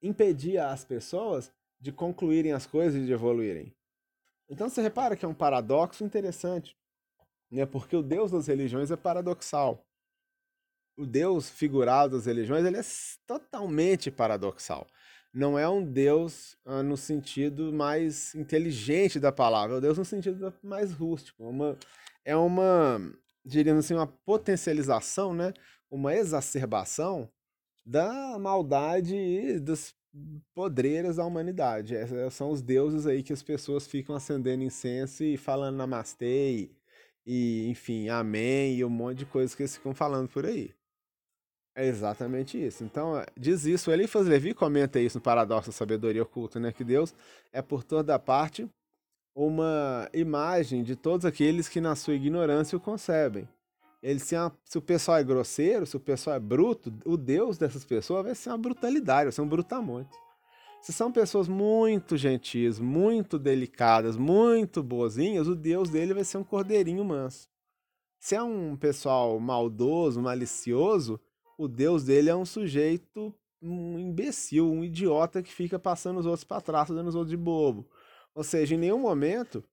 impedia 0.02 0.68
as 0.68 0.84
pessoas 0.84 1.50
de 1.80 1.90
concluírem 1.90 2.52
as 2.52 2.66
coisas 2.66 3.02
e 3.02 3.06
de 3.06 3.12
evoluírem? 3.12 3.74
Então 4.48 4.68
você 4.68 4.82
repara 4.82 5.16
que 5.16 5.24
é 5.24 5.28
um 5.28 5.34
paradoxo 5.34 6.04
interessante, 6.04 6.76
né? 7.50 7.64
porque 7.64 7.96
o 7.96 8.02
Deus 8.02 8.30
das 8.30 8.46
religiões 8.46 8.90
é 8.90 8.96
paradoxal. 8.96 9.84
O 10.96 11.06
Deus 11.06 11.48
figurado 11.48 12.16
das 12.16 12.26
religiões 12.26 12.64
ele 12.64 12.76
é 12.76 12.84
totalmente 13.26 14.10
paradoxal 14.10 14.86
não 15.34 15.58
é 15.58 15.68
um 15.68 15.84
Deus 15.84 16.56
ah, 16.64 16.82
no 16.82 16.96
sentido 16.96 17.72
mais 17.72 18.34
inteligente 18.36 19.18
da 19.18 19.32
palavra, 19.32 19.74
é 19.74 19.78
um 19.78 19.80
Deus 19.80 19.98
no 19.98 20.04
sentido 20.04 20.54
mais 20.62 20.92
rústico. 20.92 21.42
É 21.42 21.46
uma, 21.46 21.78
é 22.24 22.36
uma, 22.36 23.12
diríamos 23.44 23.84
assim, 23.84 23.94
uma 23.94 24.06
potencialização, 24.06 25.34
né? 25.34 25.52
uma 25.90 26.14
exacerbação 26.14 27.28
da 27.86 28.38
maldade 28.38 29.14
e 29.14 29.60
dos 29.60 29.94
podreiras 30.54 31.16
da 31.16 31.24
humanidade. 31.24 31.94
Esses 31.94 32.34
são 32.34 32.50
os 32.50 32.62
deuses 32.62 33.06
aí 33.06 33.22
que 33.22 33.32
as 33.32 33.42
pessoas 33.42 33.86
ficam 33.86 34.14
acendendo 34.14 34.64
incenso 34.64 35.22
e 35.22 35.36
falando 35.36 35.76
namastê 35.76 36.52
e, 36.52 36.76
e 37.26 37.68
enfim, 37.68 38.08
amém 38.08 38.76
e 38.76 38.84
um 38.84 38.90
monte 38.90 39.18
de 39.18 39.26
coisas 39.26 39.54
que 39.54 39.62
eles 39.62 39.76
ficam 39.76 39.94
falando 39.94 40.28
por 40.28 40.46
aí. 40.46 40.74
É 41.76 41.86
exatamente 41.86 42.64
isso. 42.64 42.84
Então, 42.84 43.18
é, 43.18 43.26
diz 43.36 43.64
isso. 43.64 43.90
Elifas 43.90 44.28
Levi 44.28 44.54
comenta 44.54 45.00
isso 45.00 45.18
no 45.18 45.22
Paradoxo 45.22 45.70
da 45.70 45.72
Sabedoria 45.72 46.22
Oculta, 46.22 46.60
né? 46.60 46.72
Que 46.72 46.84
Deus 46.84 47.12
é 47.52 47.60
por 47.60 47.82
toda 47.82 48.16
parte 48.16 48.68
uma 49.34 50.08
imagem 50.14 50.82
de 50.82 50.94
todos 50.94 51.26
aqueles 51.26 51.68
que 51.68 51.80
na 51.80 51.96
sua 51.96 52.14
ignorância 52.14 52.76
o 52.76 52.80
concebem. 52.80 53.48
Ele, 54.02 54.20
se, 54.20 54.36
a, 54.36 54.52
se 54.64 54.76
o 54.76 54.82
pessoal 54.82 55.16
é 55.18 55.24
grosseiro, 55.24 55.86
se 55.86 55.96
o 55.96 56.00
pessoal 56.00 56.36
é 56.36 56.40
bruto, 56.40 56.92
o 57.04 57.16
Deus 57.16 57.56
dessas 57.56 57.84
pessoas 57.84 58.24
vai 58.24 58.34
ser 58.34 58.50
uma 58.50 58.58
brutalidade, 58.58 59.24
vai 59.24 59.32
ser 59.32 59.40
um 59.40 59.48
brutamonte. 59.48 60.14
Se 60.82 60.92
são 60.92 61.10
pessoas 61.10 61.48
muito 61.48 62.14
gentis, 62.14 62.78
muito 62.78 63.38
delicadas, 63.38 64.18
muito 64.18 64.82
boazinhas, 64.82 65.48
o 65.48 65.54
Deus 65.54 65.88
dele 65.88 66.12
vai 66.12 66.24
ser 66.24 66.36
um 66.36 66.44
cordeirinho 66.44 67.02
manso. 67.02 67.48
Se 68.20 68.34
é 68.34 68.42
um 68.42 68.76
pessoal 68.76 69.40
maldoso, 69.40 70.20
malicioso, 70.20 71.18
o 71.56 71.66
Deus 71.66 72.04
dele 72.04 72.28
é 72.28 72.36
um 72.36 72.44
sujeito, 72.44 73.34
um 73.62 73.98
imbecil, 73.98 74.70
um 74.70 74.84
idiota 74.84 75.42
que 75.42 75.52
fica 75.52 75.78
passando 75.78 76.20
os 76.20 76.26
outros 76.26 76.44
para 76.44 76.60
trás, 76.60 76.90
dando 76.90 77.08
os 77.08 77.14
outros 77.14 77.30
de 77.30 77.36
bobo. 77.38 77.88
Ou 78.34 78.42
seja, 78.42 78.74
em 78.74 78.78
nenhum 78.78 78.98
momento 78.98 79.64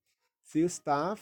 se 0.43 0.60
está 0.60 1.17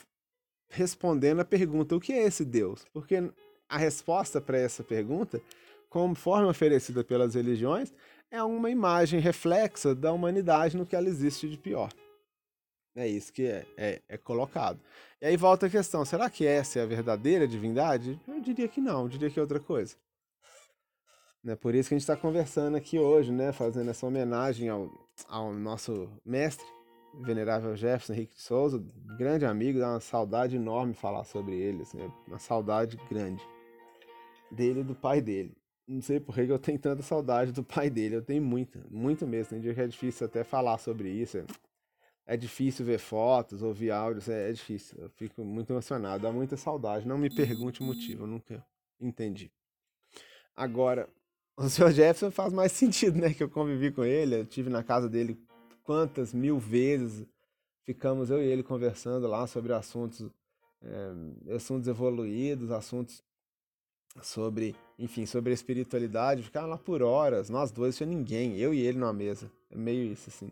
respondendo 0.70 1.40
a 1.40 1.46
pergunta: 1.46 1.96
o 1.96 2.00
que 2.00 2.14
é 2.14 2.24
esse 2.24 2.44
Deus? 2.44 2.86
Porque 2.94 3.32
a 3.68 3.78
resposta 3.78 4.42
para 4.42 4.58
essa 4.58 4.84
pergunta, 4.84 5.42
conforme 5.90 6.48
oferecida 6.48 7.04
pelas 7.04 7.36
religiões, 7.36 7.94
é 8.32 8.42
uma 8.44 8.70
imagem 8.70 9.20
reflexa 9.20 9.96
da 9.96 10.12
humanidade 10.12 10.78
no 10.78 10.86
que 10.86 10.96
ela 10.96 11.08
existe 11.08 11.50
de 11.50 11.58
pior. 11.58 11.90
É 12.96 13.08
isso 13.08 13.32
que 13.32 13.46
é, 13.46 13.66
é, 13.78 14.02
é, 14.10 14.18
colocado. 14.18 14.80
E 15.22 15.26
aí 15.26 15.38
volta 15.38 15.68
a 15.68 15.70
questão: 15.70 16.04
será 16.04 16.30
que 16.30 16.46
essa 16.46 16.80
é 16.80 16.84
a 16.84 16.88
verdadeira 16.88 17.48
divindade? 17.48 18.20
Eu 18.28 18.42
diria 18.42 18.68
que 18.68 18.82
não, 18.82 19.04
eu 19.04 19.10
diria 19.10 19.30
que 19.30 19.40
é 19.40 19.42
outra 19.42 19.60
coisa. 19.60 19.96
Né? 21.44 21.56
Por 21.56 21.74
isso 21.74 21.90
que 21.90 21.96
a 21.96 21.98
gente 21.98 22.04
está 22.04 22.18
conversando 22.18 22.76
aqui 22.76 23.00
hoje, 23.00 23.32
né? 23.32 23.52
fazendo 23.52 23.90
essa 23.90 24.06
homenagem 24.06 24.68
ao, 24.70 24.92
ao 25.28 25.54
nosso 25.54 26.10
mestre, 26.26 26.66
venerável 27.20 27.76
Jefferson 27.76 28.14
Henrique 28.14 28.36
de 28.36 28.42
Souza, 28.42 28.84
grande 29.18 29.46
amigo, 29.46 29.80
dá 29.80 29.92
uma 29.92 30.00
saudade 30.00 30.56
enorme 30.56 30.94
falar 30.94 31.24
sobre 31.26 31.56
ele, 31.56 31.84
assim, 31.84 32.00
uma 32.28 32.40
saudade 32.40 32.98
grande 33.10 33.44
dele 34.52 34.82
e 34.82 34.84
do 34.84 34.96
pai 34.96 35.22
dele. 35.22 35.56
Não 35.88 36.02
sei 36.02 36.20
por 36.20 36.36
que 36.36 36.42
eu 36.42 36.60
tenho 36.60 36.78
tanta 36.80 37.02
saudade 37.02 37.52
do 37.52 37.64
pai 37.64 37.90
dele, 37.90 38.16
eu 38.16 38.22
tenho 38.22 38.42
muita, 38.42 38.80
muito 38.90 39.26
mesmo. 39.26 39.52
Tem 39.52 39.60
dia 39.60 39.74
que 39.74 39.82
é 39.82 39.88
difícil 39.88 40.28
até 40.28 40.44
falar 40.44 40.78
sobre 40.78 41.10
isso. 41.10 41.40
É, 41.40 41.46
é 42.28 42.38
difícil 42.38 42.86
ver 42.86 43.00
fotos, 43.00 43.64
ouvir 43.64 43.90
áudios, 43.90 44.30
é, 44.30 44.50
é 44.50 44.54
difícil. 44.54 45.00
Eu 45.00 45.10
fico 45.10 45.44
muito 45.44 45.74
emocionado, 45.74 46.24
dá 46.24 46.32
muita 46.32 46.56
saudade. 46.56 47.08
Não 47.08 47.18
me 47.18 47.30
pergunte 47.30 47.82
o 47.82 47.84
motivo, 47.84 48.24
eu 48.24 48.28
nunca 48.28 48.64
entendi. 49.02 49.52
Agora, 50.56 51.10
o 51.58 51.68
Sr. 51.68 51.92
Jefferson 51.92 52.30
faz 52.30 52.54
mais 52.54 52.72
sentido, 52.74 53.18
né? 53.18 53.34
Que 53.34 53.42
eu 53.42 53.50
convivi 53.50 53.92
com 53.92 54.06
ele, 54.06 54.36
eu 54.36 54.46
tive 54.46 54.70
na 54.70 54.84
casa 54.84 55.10
dele 55.10 55.42
quantas 55.90 56.36
mil 56.36 56.60
vezes. 56.60 57.26
Ficamos 57.84 58.30
eu 58.30 58.40
e 58.40 58.46
ele 58.46 58.62
conversando 58.62 59.26
lá 59.26 59.48
sobre 59.48 59.74
assuntos, 59.74 60.30
é, 60.84 61.56
assuntos 61.56 61.88
evoluídos, 61.88 62.70
assuntos 62.70 63.24
sobre, 64.22 64.76
enfim, 65.00 65.26
sobre 65.26 65.52
espiritualidade. 65.52 66.44
Ficaram 66.44 66.70
lá 66.70 66.78
por 66.78 67.02
horas, 67.02 67.50
nós 67.50 67.72
dois, 67.72 67.98
tinha 67.98 68.06
ninguém, 68.06 68.56
eu 68.60 68.72
e 68.72 68.80
ele 68.80 69.00
numa 69.00 69.12
mesa. 69.12 69.52
É 69.72 69.76
meio 69.76 70.04
isso, 70.14 70.30
assim. 70.30 70.52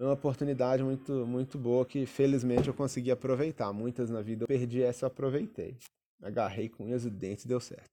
É 0.00 0.02
uma 0.02 0.14
oportunidade 0.14 0.82
muito, 0.82 1.12
muito 1.24 1.56
boa 1.56 1.86
que 1.86 2.04
felizmente 2.04 2.66
eu 2.66 2.74
consegui 2.74 3.12
aproveitar. 3.12 3.72
Muitas 3.72 4.10
na 4.10 4.20
vida 4.20 4.42
eu 4.42 4.48
perdi, 4.48 4.82
essa 4.82 5.04
eu 5.04 5.06
aproveitei. 5.06 5.76
Agarrei 6.20 6.68
com 6.68 6.86
unhas 6.86 7.04
e 7.04 7.10
dentes 7.10 7.44
e 7.44 7.48
deu 7.48 7.60
certo. 7.60 7.92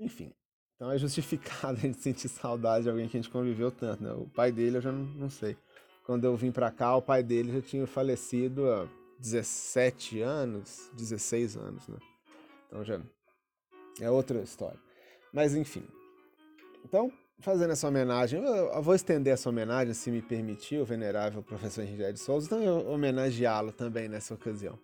Enfim, 0.00 0.32
então 0.74 0.90
é 0.90 0.96
justificado 0.96 1.76
a 1.76 1.80
gente 1.80 1.98
sentir 2.00 2.28
saudade 2.28 2.84
de 2.84 2.90
alguém 2.90 3.08
que 3.08 3.16
a 3.18 3.20
gente 3.20 3.30
conviveu 3.30 3.70
tanto, 3.70 4.02
né? 4.02 4.12
O 4.12 4.26
pai 4.26 4.50
dele 4.50 4.78
eu 4.78 4.80
já 4.80 4.90
não, 4.90 5.04
não 5.04 5.28
sei. 5.28 5.54
Quando 6.06 6.24
eu 6.24 6.36
vim 6.36 6.52
para 6.52 6.70
cá, 6.70 6.94
o 6.96 7.02
pai 7.02 7.20
dele 7.20 7.52
já 7.52 7.60
tinha 7.60 7.86
falecido 7.86 8.70
há 8.70 8.86
17 9.18 10.20
anos, 10.20 10.88
16 10.94 11.56
anos, 11.56 11.88
né? 11.88 11.98
Então 12.68 12.84
já 12.84 13.00
é 14.00 14.08
outra 14.08 14.40
história. 14.40 14.78
Mas 15.32 15.56
enfim. 15.56 15.82
Então, 16.84 17.12
fazendo 17.40 17.72
essa 17.72 17.88
homenagem, 17.88 18.40
eu 18.40 18.82
vou 18.82 18.94
estender 18.94 19.32
essa 19.32 19.48
homenagem, 19.48 19.92
se 19.94 20.08
me 20.12 20.22
permitir, 20.22 20.78
o 20.78 20.84
venerável 20.84 21.42
professor 21.42 21.82
Henrique 21.82 22.12
de 22.12 22.20
Souza, 22.20 22.46
então 22.46 22.86
homenageá-lo 22.86 23.72
também 23.72 24.08
nessa 24.08 24.32
ocasião, 24.32 24.78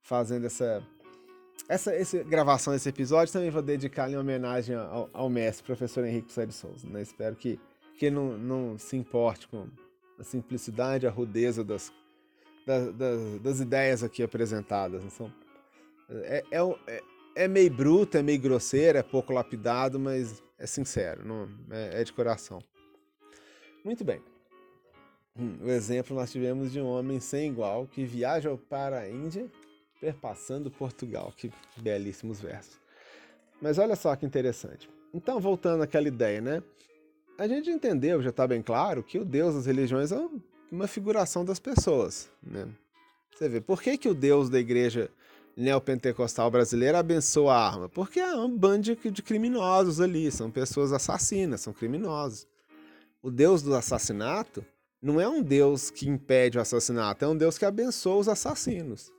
fazendo 0.00 0.46
essa 0.46 0.80
essa, 1.68 1.92
essa 1.92 2.22
gravação 2.22 2.72
desse 2.72 2.88
episódio 2.88 3.32
também 3.32 3.50
vou 3.50 3.60
dedicar 3.60 4.08
em 4.08 4.16
homenagem 4.16 4.76
ao, 4.76 5.10
ao 5.12 5.28
mestre, 5.28 5.64
professor 5.64 6.04
Henrique 6.04 6.32
de 6.46 6.54
Souza. 6.54 6.88
Né? 6.88 7.02
Espero 7.02 7.34
que, 7.34 7.60
que 7.98 8.06
ele 8.06 8.14
não, 8.14 8.38
não 8.38 8.78
se 8.78 8.96
importe 8.96 9.48
com 9.48 9.66
a 10.18 10.24
simplicidade, 10.24 11.06
a 11.06 11.10
rudeza 11.10 11.62
das, 11.64 11.92
das, 12.66 12.94
das, 12.94 13.40
das 13.40 13.60
ideias 13.60 14.02
aqui 14.02 14.22
apresentadas. 14.22 15.02
Então, 15.04 15.32
é, 16.10 16.44
é, 16.50 16.60
é, 16.86 17.02
é, 17.36 17.48
meio 17.48 17.70
bruto, 17.70 18.16
é 18.16 18.22
meio 18.22 18.40
grosseiro, 18.40 18.98
é 18.98 19.02
pouco 19.02 19.32
lapidado, 19.32 19.98
mas 19.98 20.42
é 20.58 20.66
sincero, 20.66 21.24
não, 21.24 21.48
é, 21.70 22.00
é 22.00 22.04
de 22.04 22.12
coração. 22.12 22.60
Muito 23.84 24.04
bem. 24.04 24.20
Hum, 25.36 25.56
o 25.62 25.68
exemplo 25.70 26.16
nós 26.16 26.32
tivemos 26.32 26.72
de 26.72 26.80
um 26.80 26.86
homem 26.86 27.20
sem 27.20 27.50
igual 27.50 27.86
que 27.86 28.04
viaja 28.04 28.56
para 28.68 29.00
a 29.00 29.08
Índia 29.08 29.48
perpassando 30.00 30.70
Portugal. 30.70 31.32
Que 31.36 31.50
belíssimos 31.76 32.40
versos. 32.40 32.78
Mas 33.60 33.78
olha 33.78 33.96
só 33.96 34.14
que 34.16 34.26
interessante. 34.26 34.88
Então, 35.12 35.40
voltando 35.40 35.82
àquela 35.82 36.08
ideia, 36.08 36.40
né? 36.40 36.62
A 37.38 37.46
gente 37.46 37.70
entendeu, 37.70 38.20
já 38.20 38.30
está 38.30 38.48
bem 38.48 38.60
claro, 38.60 39.00
que 39.02 39.16
o 39.16 39.24
Deus 39.24 39.54
das 39.54 39.66
religiões 39.66 40.10
é 40.10 40.28
uma 40.72 40.88
figuração 40.88 41.44
das 41.44 41.60
pessoas, 41.60 42.28
né? 42.42 42.66
Você 43.30 43.48
vê, 43.48 43.60
por 43.60 43.80
que, 43.80 43.96
que 43.96 44.08
o 44.08 44.14
Deus 44.14 44.50
da 44.50 44.58
igreja 44.58 45.08
neopentecostal 45.56 46.50
brasileira 46.50 46.98
abençoa 46.98 47.54
a 47.54 47.68
arma? 47.68 47.88
Porque 47.88 48.18
é 48.18 48.34
um 48.34 48.50
bando 48.50 48.96
de 48.96 49.22
criminosos 49.22 50.00
ali, 50.00 50.32
são 50.32 50.50
pessoas 50.50 50.92
assassinas, 50.92 51.60
são 51.60 51.72
criminosos. 51.72 52.48
O 53.22 53.30
Deus 53.30 53.62
do 53.62 53.72
assassinato 53.72 54.66
não 55.00 55.20
é 55.20 55.28
um 55.28 55.40
Deus 55.40 55.90
que 55.90 56.08
impede 56.08 56.58
o 56.58 56.60
assassinato, 56.60 57.24
é 57.24 57.28
um 57.28 57.36
Deus 57.36 57.56
que 57.56 57.64
abençoa 57.64 58.16
os 58.16 58.28
assassinos 58.28 59.12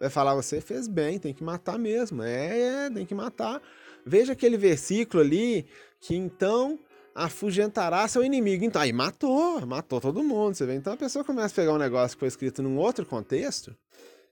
vai 0.00 0.08
falar: 0.08 0.34
você 0.34 0.60
fez 0.60 0.88
bem, 0.88 1.18
tem 1.18 1.34
que 1.34 1.44
matar 1.44 1.78
mesmo. 1.78 2.22
É, 2.22 2.86
é, 2.86 2.90
tem 2.90 3.04
que 3.04 3.14
matar. 3.14 3.60
Veja 4.04 4.32
aquele 4.32 4.56
versículo 4.56 5.22
ali 5.22 5.66
que 6.00 6.16
então 6.16 6.78
afugentará 7.14 8.06
seu 8.08 8.24
inimigo. 8.24 8.64
Então, 8.64 8.80
aí 8.80 8.92
matou, 8.92 9.64
matou 9.66 10.00
todo 10.00 10.22
mundo. 10.22 10.54
Você 10.54 10.66
vê? 10.66 10.74
Então 10.74 10.92
a 10.92 10.96
pessoa 10.96 11.24
começa 11.24 11.54
a 11.54 11.56
pegar 11.56 11.72
um 11.72 11.78
negócio 11.78 12.16
que 12.16 12.20
foi 12.20 12.28
escrito 12.28 12.62
num 12.62 12.78
outro 12.78 13.04
contexto 13.04 13.76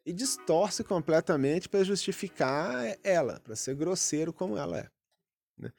e 0.05 0.13
distorce 0.13 0.83
completamente 0.85 1.69
para 1.69 1.85
justificar 1.85 2.97
ela, 3.03 3.41
para 3.41 3.57
ser 3.57 3.75
grosseiro 3.75 4.33
como 4.33 4.57
ela 4.57 4.79
é. 4.79 4.89
Né? 5.59 5.73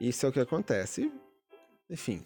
Isso 0.00 0.24
é 0.24 0.28
o 0.28 0.32
que 0.32 0.40
acontece. 0.40 1.12
Enfim. 1.90 2.24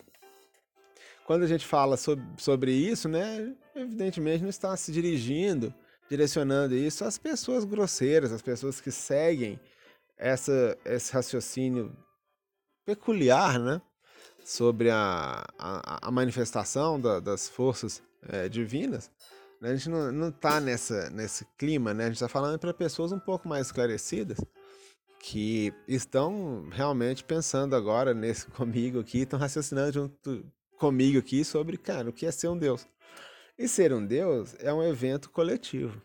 Quando 1.26 1.42
a 1.42 1.46
gente 1.46 1.66
fala 1.66 1.96
sobre, 1.96 2.24
sobre 2.38 2.72
isso, 2.72 3.08
né, 3.08 3.54
evidentemente 3.74 4.42
não 4.42 4.48
está 4.48 4.74
se 4.76 4.90
dirigindo 4.90 5.74
direcionando 6.08 6.74
isso 6.74 7.04
às 7.04 7.18
pessoas 7.18 7.64
grosseiras, 7.64 8.32
às 8.32 8.42
pessoas 8.42 8.80
que 8.80 8.90
seguem 8.90 9.60
essa, 10.16 10.76
esse 10.84 11.12
raciocínio 11.12 11.94
peculiar, 12.84 13.58
né? 13.58 13.80
Sobre 14.48 14.88
a, 14.88 15.44
a, 15.58 16.08
a 16.08 16.10
manifestação 16.10 16.98
da, 16.98 17.20
das 17.20 17.50
forças 17.50 18.02
é, 18.26 18.48
divinas. 18.48 19.10
A 19.60 19.74
gente 19.74 19.90
não 19.90 20.30
está 20.30 20.58
nessa, 20.58 21.10
nesse 21.10 21.44
clima, 21.58 21.92
né? 21.92 22.04
A 22.04 22.06
gente 22.06 22.16
está 22.16 22.28
falando 22.28 22.58
para 22.58 22.72
pessoas 22.72 23.12
um 23.12 23.18
pouco 23.18 23.46
mais 23.46 23.66
esclarecidas 23.66 24.38
que 25.20 25.70
estão 25.86 26.66
realmente 26.70 27.22
pensando 27.24 27.76
agora 27.76 28.14
nesse 28.14 28.46
comigo 28.52 29.00
aqui, 29.00 29.18
estão 29.18 29.38
raciocinando 29.38 29.92
junto 29.92 30.46
comigo 30.78 31.18
aqui 31.18 31.44
sobre, 31.44 31.76
cara, 31.76 32.08
o 32.08 32.12
que 32.12 32.24
é 32.24 32.30
ser 32.30 32.48
um 32.48 32.56
Deus. 32.56 32.86
E 33.58 33.68
ser 33.68 33.92
um 33.92 34.06
Deus 34.06 34.56
é 34.60 34.72
um 34.72 34.82
evento 34.82 35.28
coletivo. 35.28 36.00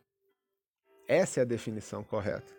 Essa 1.08 1.40
é 1.40 1.44
a 1.44 1.46
definição 1.46 2.04
correta. 2.04 2.52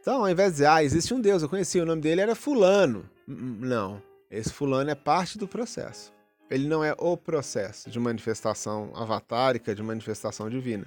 Então, 0.00 0.22
ao 0.22 0.28
invés 0.28 0.56
de 0.56 0.66
ah, 0.66 0.82
existe 0.82 1.14
um 1.14 1.20
Deus, 1.20 1.42
eu 1.42 1.48
conheci, 1.48 1.78
o 1.78 1.86
nome 1.86 2.00
dele 2.02 2.22
era 2.22 2.34
Fulano. 2.34 3.08
Não, 3.24 4.02
esse 4.32 4.52
Fulano 4.52 4.90
é 4.90 4.94
parte 4.94 5.38
do 5.38 5.46
processo. 5.46 6.12
Ele 6.50 6.66
não 6.66 6.82
é 6.82 6.94
o 6.98 7.16
processo 7.16 7.88
de 7.88 8.00
manifestação 8.00 8.92
avatárica, 8.96 9.74
de 9.74 9.82
manifestação 9.82 10.50
divina. 10.50 10.86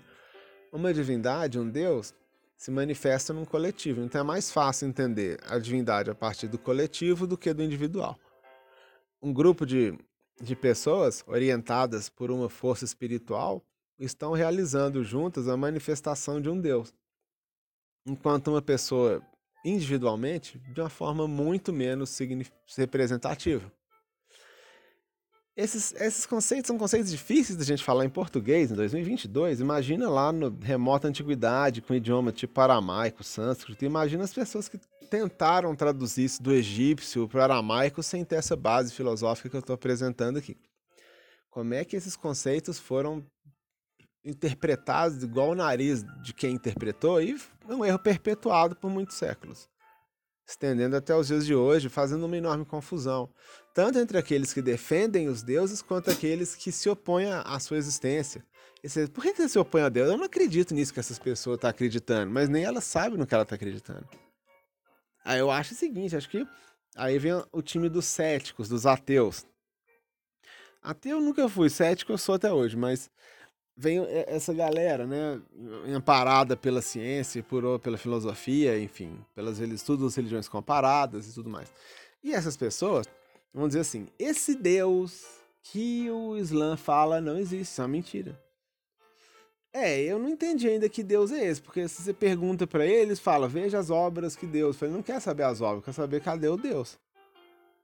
Uma 0.73 0.93
divindade, 0.93 1.57
um 1.57 1.69
Deus, 1.69 2.13
se 2.57 2.69
manifesta 2.71 3.33
num 3.33 3.45
coletivo. 3.45 4.01
Então 4.01 4.19
é 4.19 4.23
mais 4.23 4.51
fácil 4.51 4.87
entender 4.87 5.39
a 5.47 5.57
divindade 5.57 6.09
a 6.09 6.15
partir 6.15 6.47
do 6.47 6.57
coletivo 6.57 7.25
do 7.25 7.37
que 7.37 7.53
do 7.53 7.63
individual. 7.63 8.19
Um 9.21 9.31
grupo 9.31 9.65
de 9.65 9.97
de 10.41 10.55
pessoas 10.55 11.23
orientadas 11.27 12.09
por 12.09 12.29
uma 12.29 12.49
força 12.49 12.83
espiritual 12.83 13.63
estão 13.97 14.33
realizando 14.33 15.03
juntas 15.03 15.47
a 15.47 15.55
manifestação 15.55 16.41
de 16.41 16.49
um 16.49 16.59
Deus. 16.59 16.93
Enquanto 18.05 18.49
uma 18.49 18.61
pessoa 18.61 19.21
individualmente, 19.65 20.59
de 20.59 20.79
uma 20.79 20.89
forma 20.89 21.27
muito 21.27 21.73
menos 21.73 22.17
representativa. 22.77 23.71
Esses, 25.57 25.93
esses 25.93 26.25
conceitos 26.25 26.67
são 26.67 26.77
conceitos 26.77 27.09
difíceis 27.09 27.57
da 27.57 27.63
gente 27.63 27.83
falar 27.83 28.05
em 28.05 28.09
português 28.09 28.69
em 28.69 28.75
2022. 28.75 29.61
Imagina 29.61 30.09
lá 30.09 30.31
no 30.31 30.49
remota 30.61 31.07
antiguidade, 31.07 31.81
com 31.81 31.95
idioma 31.95 32.31
tipo 32.31 32.59
aramaico, 32.59 33.23
sânscrito. 33.23 33.85
Imagina 33.85 34.25
as 34.25 34.33
pessoas 34.33 34.67
que 34.67 34.77
tentaram 35.09 35.73
traduzir 35.73 36.25
isso 36.25 36.43
do 36.43 36.51
egípcio 36.51 37.27
para 37.29 37.39
o 37.39 37.43
aramaico 37.43 38.03
sem 38.03 38.25
ter 38.25 38.35
essa 38.35 38.55
base 38.55 38.93
filosófica 38.93 39.49
que 39.49 39.55
eu 39.55 39.61
estou 39.61 39.73
apresentando 39.73 40.37
aqui. 40.37 40.57
Como 41.49 41.73
é 41.73 41.85
que 41.85 41.95
esses 41.95 42.17
conceitos 42.17 42.77
foram 42.77 43.25
interpretados 44.25 45.23
igual 45.23 45.51
o 45.51 45.55
nariz 45.55 46.03
de 46.21 46.33
quem 46.33 46.55
interpretou 46.55 47.21
e 47.21 47.37
um 47.69 47.85
erro 47.85 47.99
perpetuado 47.99 48.75
por 48.75 48.89
muitos 48.89 49.15
séculos 49.15 49.69
estendendo 50.47 50.95
até 50.95 51.15
os 51.15 51.27
dias 51.27 51.45
de 51.45 51.55
hoje, 51.55 51.89
fazendo 51.89 52.25
uma 52.25 52.37
enorme 52.37 52.65
confusão, 52.65 53.29
tanto 53.73 53.97
entre 53.97 54.17
aqueles 54.17 54.53
que 54.53 54.61
defendem 54.61 55.27
os 55.27 55.41
deuses 55.41 55.81
quanto 55.81 56.11
aqueles 56.11 56.55
que 56.55 56.71
se 56.71 56.87
opõem 56.87 57.31
à 57.31 57.59
sua 57.59 57.77
existência. 57.77 58.45
Você, 58.83 59.07
por 59.07 59.23
que 59.23 59.33
você 59.33 59.49
se 59.49 59.57
opõe 59.57 59.81
a 59.81 59.89
Deus? 59.89 60.09
Eu 60.09 60.17
não 60.17 60.25
acredito 60.25 60.75
nisso 60.75 60.93
que 60.93 60.99
essas 60.99 61.17
pessoas 61.17 61.55
estão 61.55 61.67
tá 61.67 61.69
acreditando, 61.69 62.31
mas 62.31 62.47
nem 62.47 62.63
ela 62.63 62.79
sabe 62.79 63.17
no 63.17 63.25
que 63.25 63.33
ela 63.33 63.41
está 63.41 63.55
acreditando. 63.55 64.07
Aí 65.23 65.39
eu 65.39 65.49
acho 65.49 65.73
o 65.73 65.77
seguinte, 65.77 66.15
acho 66.15 66.29
que 66.29 66.45
aí 66.95 67.17
vem 67.17 67.33
o 67.51 67.61
time 67.63 67.89
dos 67.89 68.05
céticos, 68.05 68.69
dos 68.69 68.85
ateus. 68.85 69.43
Ateu 70.83 71.17
eu 71.17 71.21
nunca 71.21 71.49
fui, 71.49 71.67
cético 71.67 72.11
eu 72.11 72.17
sou 72.17 72.35
até 72.35 72.53
hoje, 72.53 72.77
mas 72.77 73.09
vem 73.75 74.05
essa 74.27 74.53
galera, 74.53 75.05
né, 75.05 75.41
amparada 75.93 76.55
pela 76.55 76.81
ciência, 76.81 77.43
por, 77.43 77.79
pela 77.79 77.97
filosofia, 77.97 78.79
enfim, 78.79 79.19
pelas 79.33 79.59
estudos 79.59 80.05
das 80.05 80.15
religiões 80.15 80.47
comparadas 80.47 81.27
e 81.27 81.33
tudo 81.33 81.49
mais. 81.49 81.71
E 82.23 82.33
essas 82.33 82.55
pessoas 82.55 83.05
vão 83.53 83.67
dizer 83.67 83.81
assim: 83.81 84.07
esse 84.17 84.55
Deus 84.55 85.25
que 85.61 86.09
o 86.09 86.37
Islã 86.37 86.77
fala 86.77 87.19
não 87.19 87.37
existe, 87.37 87.71
isso 87.71 87.81
é 87.81 87.83
uma 87.83 87.89
mentira. 87.89 88.39
É, 89.73 89.99
eu 90.01 90.17
não 90.17 90.29
entendi 90.29 90.69
ainda 90.69 90.87
que 90.87 91.03
Deus 91.03 91.33
é 91.33 91.45
esse, 91.45 91.61
porque 91.61 91.85
se 91.89 92.01
você 92.01 92.13
pergunta 92.13 92.65
para 92.65 92.85
eles, 92.85 93.19
fala: 93.19 93.47
veja 93.47 93.77
as 93.77 93.89
obras 93.89 94.35
que 94.35 94.45
Deus. 94.45 94.81
Ele 94.81 94.93
não 94.93 95.03
quer 95.03 95.19
saber 95.19 95.43
as 95.43 95.59
obras, 95.59 95.83
quer 95.83 95.93
saber 95.93 96.21
cadê 96.21 96.47
o 96.47 96.55
Deus. 96.55 96.97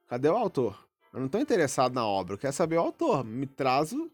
Cadê 0.08 0.30
o 0.30 0.38
autor? 0.38 0.88
Eu 1.13 1.19
não 1.19 1.25
estou 1.25 1.41
interessado 1.41 1.93
na 1.93 2.06
obra, 2.06 2.36
eu 2.36 2.38
quero 2.38 2.54
saber 2.54 2.77
o 2.77 2.82
autor. 2.82 3.25
Me 3.25 3.45
traz 3.45 3.91
o, 3.91 4.10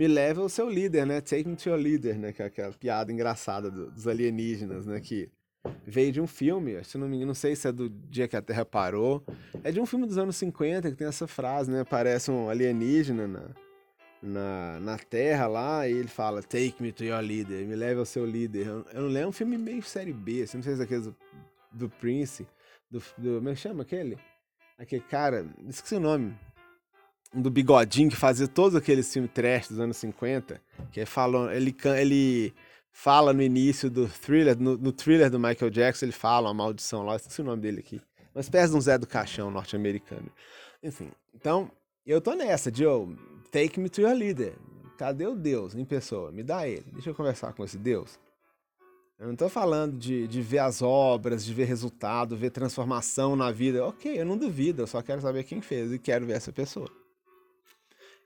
me 0.00 0.08
leva 0.08 0.40
ao 0.40 0.48
seu 0.48 0.66
líder, 0.66 1.04
né? 1.04 1.20
Take 1.20 1.46
me 1.46 1.54
to 1.56 1.68
your 1.68 1.78
leader, 1.78 2.18
né? 2.18 2.32
Que 2.32 2.40
é 2.40 2.46
aquela 2.46 2.72
piada 2.72 3.12
engraçada 3.12 3.70
do, 3.70 3.90
dos 3.90 4.08
alienígenas, 4.08 4.86
né? 4.86 4.98
Que 4.98 5.28
veio 5.86 6.10
de 6.10 6.22
um 6.22 6.26
filme, 6.26 6.82
se 6.82 6.96
não 6.96 7.06
me 7.06 7.22
não 7.22 7.34
sei 7.34 7.54
se 7.54 7.68
é 7.68 7.72
do 7.72 7.90
dia 7.90 8.26
que 8.26 8.34
a 8.34 8.40
Terra 8.40 8.64
parou. 8.64 9.22
É 9.62 9.70
de 9.70 9.78
um 9.78 9.84
filme 9.84 10.06
dos 10.06 10.16
anos 10.16 10.36
50 10.36 10.90
que 10.90 10.96
tem 10.96 11.06
essa 11.06 11.26
frase, 11.26 11.70
né? 11.70 11.84
Parece 11.84 12.30
um 12.30 12.48
alienígena 12.48 13.28
na, 13.28 13.50
na, 14.22 14.80
na 14.80 14.98
Terra 14.98 15.46
lá 15.46 15.86
e 15.86 15.92
ele 15.92 16.08
fala: 16.08 16.42
Take 16.42 16.76
me 16.82 16.92
to 16.92 17.04
your 17.04 17.20
leader, 17.20 17.66
me 17.66 17.76
leve 17.76 18.00
ao 18.00 18.06
seu 18.06 18.24
líder. 18.24 18.68
Eu, 18.68 18.86
eu 18.94 19.02
não 19.02 19.08
lembro, 19.08 19.26
é 19.26 19.28
um 19.28 19.32
filme 19.32 19.58
meio 19.58 19.82
série 19.82 20.14
B, 20.14 20.40
assim, 20.40 20.56
não 20.56 20.64
sei 20.64 20.76
se 20.76 20.80
é 20.80 20.84
aquele 20.84 21.02
do, 21.02 21.16
do 21.72 21.90
Prince, 21.90 22.46
do, 22.90 23.02
do. 23.18 23.34
Como 23.34 23.50
é 23.50 23.54
chama 23.54 23.82
aquele? 23.82 24.16
Aquele 24.78 25.02
cara, 25.02 25.46
esqueci 25.68 25.96
o 25.96 26.00
nome 26.00 26.34
do 27.34 27.50
Bigodinho, 27.50 28.10
que 28.10 28.16
fazia 28.16 28.48
todos 28.48 28.74
aqueles 28.74 29.12
filmes 29.12 29.30
trash 29.32 29.68
dos 29.68 29.78
anos 29.78 29.96
50, 29.98 30.60
que 30.90 31.04
fala, 31.06 31.54
ele, 31.54 31.74
ele 31.96 32.54
fala 32.92 33.32
no 33.32 33.42
início 33.42 33.88
do 33.88 34.08
thriller, 34.08 34.58
no, 34.58 34.76
no, 34.76 34.92
thriller 34.92 35.30
do 35.30 35.38
Michael 35.38 35.70
Jackson, 35.70 36.06
ele 36.06 36.12
fala 36.12 36.48
uma 36.48 36.54
maldição 36.54 37.04
lá, 37.04 37.16
esqueci 37.16 37.40
o 37.40 37.44
nome 37.44 37.62
dele 37.62 37.80
aqui. 37.80 38.00
Uma 38.34 38.40
espécie 38.40 38.72
de 38.72 38.76
um 38.76 38.80
Zé 38.80 38.98
do 38.98 39.06
Caixão 39.06 39.50
norte-americano. 39.50 40.30
Enfim, 40.82 41.10
então, 41.34 41.70
eu 42.06 42.20
tô 42.20 42.34
nessa, 42.34 42.72
Joe, 42.72 43.16
take 43.50 43.78
me 43.78 43.88
to 43.88 44.00
your 44.00 44.14
leader. 44.14 44.54
Cadê 44.98 45.26
o 45.26 45.34
Deus 45.34 45.74
em 45.74 45.84
pessoa? 45.84 46.30
Me 46.30 46.42
dá 46.42 46.68
ele. 46.68 46.84
Deixa 46.92 47.10
eu 47.10 47.14
conversar 47.14 47.52
com 47.54 47.64
esse 47.64 47.78
Deus. 47.78 48.18
Eu 49.18 49.26
não 49.26 49.32
estou 49.34 49.48
falando 49.48 49.98
de, 49.98 50.26
de 50.26 50.40
ver 50.40 50.58
as 50.58 50.80
obras, 50.80 51.44
de 51.44 51.52
ver 51.52 51.64
resultado, 51.64 52.36
ver 52.36 52.50
transformação 52.50 53.36
na 53.36 53.50
vida. 53.50 53.84
Ok, 53.84 54.18
eu 54.18 54.24
não 54.24 54.36
duvido, 54.36 54.82
eu 54.82 54.86
só 54.86 55.02
quero 55.02 55.20
saber 55.20 55.44
quem 55.44 55.60
fez 55.60 55.92
e 55.92 55.98
quero 55.98 56.26
ver 56.26 56.34
essa 56.34 56.52
pessoa. 56.52 56.99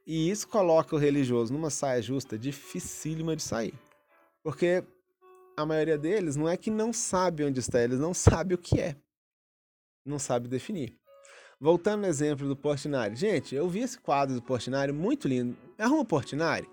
E 0.07 0.31
isso 0.31 0.47
coloca 0.47 0.95
o 0.95 0.99
religioso 0.99 1.53
numa 1.53 1.71
saia 1.71 2.03
justa 2.03 2.39
dificílima 2.39 3.35
de 3.35 3.43
sair. 3.43 3.75
Porque 4.43 4.85
a 5.57 5.65
maioria 5.65 5.97
deles 5.97 6.37
não 6.37 6.49
é 6.49 6.57
que 6.57 6.71
não 6.71 6.93
sabe 6.93 7.45
onde 7.45 7.61
está, 7.61 7.83
eles 7.83 7.99
não 7.99 8.13
sabe 8.13 8.55
o 8.55 8.59
que 8.59 8.81
é. 8.81 8.97
Não 10.05 10.19
sabe 10.19 10.49
definir. 10.49 10.99
Voltando 11.59 12.03
no 12.03 12.07
exemplo 12.07 12.47
do 12.47 12.57
Portinari. 12.57 13.17
Gente, 13.17 13.55
eu 13.55 13.69
vi 13.69 13.81
esse 13.81 13.99
quadro 13.99 14.35
do 14.35 14.43
Portinari 14.43 14.93
muito 14.93 15.27
lindo. 15.27 15.57
Arruma 15.79 16.03
o 16.03 16.05
Portinari. 16.05 16.69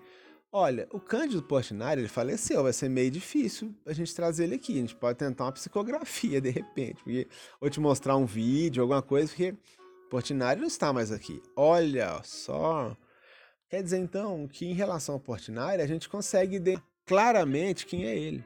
Olha, 0.54 0.86
o 0.92 1.00
Cândido 1.00 1.42
Portinari, 1.42 2.02
ele 2.02 2.08
faleceu, 2.08 2.62
vai 2.62 2.74
ser 2.74 2.90
meio 2.90 3.10
difícil 3.10 3.74
a 3.86 3.92
gente 3.94 4.14
trazer 4.14 4.44
ele 4.44 4.56
aqui. 4.56 4.74
A 4.74 4.80
gente 4.80 4.94
pode 4.94 5.18
tentar 5.18 5.44
uma 5.44 5.52
psicografia, 5.52 6.42
de 6.42 6.50
repente, 6.50 7.02
porque, 7.02 7.26
ou 7.58 7.70
te 7.70 7.80
mostrar 7.80 8.16
um 8.16 8.26
vídeo, 8.26 8.82
alguma 8.82 9.00
coisa, 9.00 9.28
porque 9.28 9.54
Portinari 10.10 10.60
não 10.60 10.66
está 10.66 10.92
mais 10.92 11.10
aqui. 11.10 11.40
Olha 11.56 12.20
só. 12.22 12.94
Quer 13.72 13.82
dizer, 13.82 13.96
então, 13.96 14.46
que 14.46 14.66
em 14.66 14.74
relação 14.74 15.14
ao 15.14 15.18
Portinari, 15.18 15.80
a 15.80 15.86
gente 15.86 16.06
consegue 16.06 16.58
ver 16.58 16.78
claramente 17.06 17.86
quem 17.86 18.04
é 18.04 18.14
ele. 18.14 18.44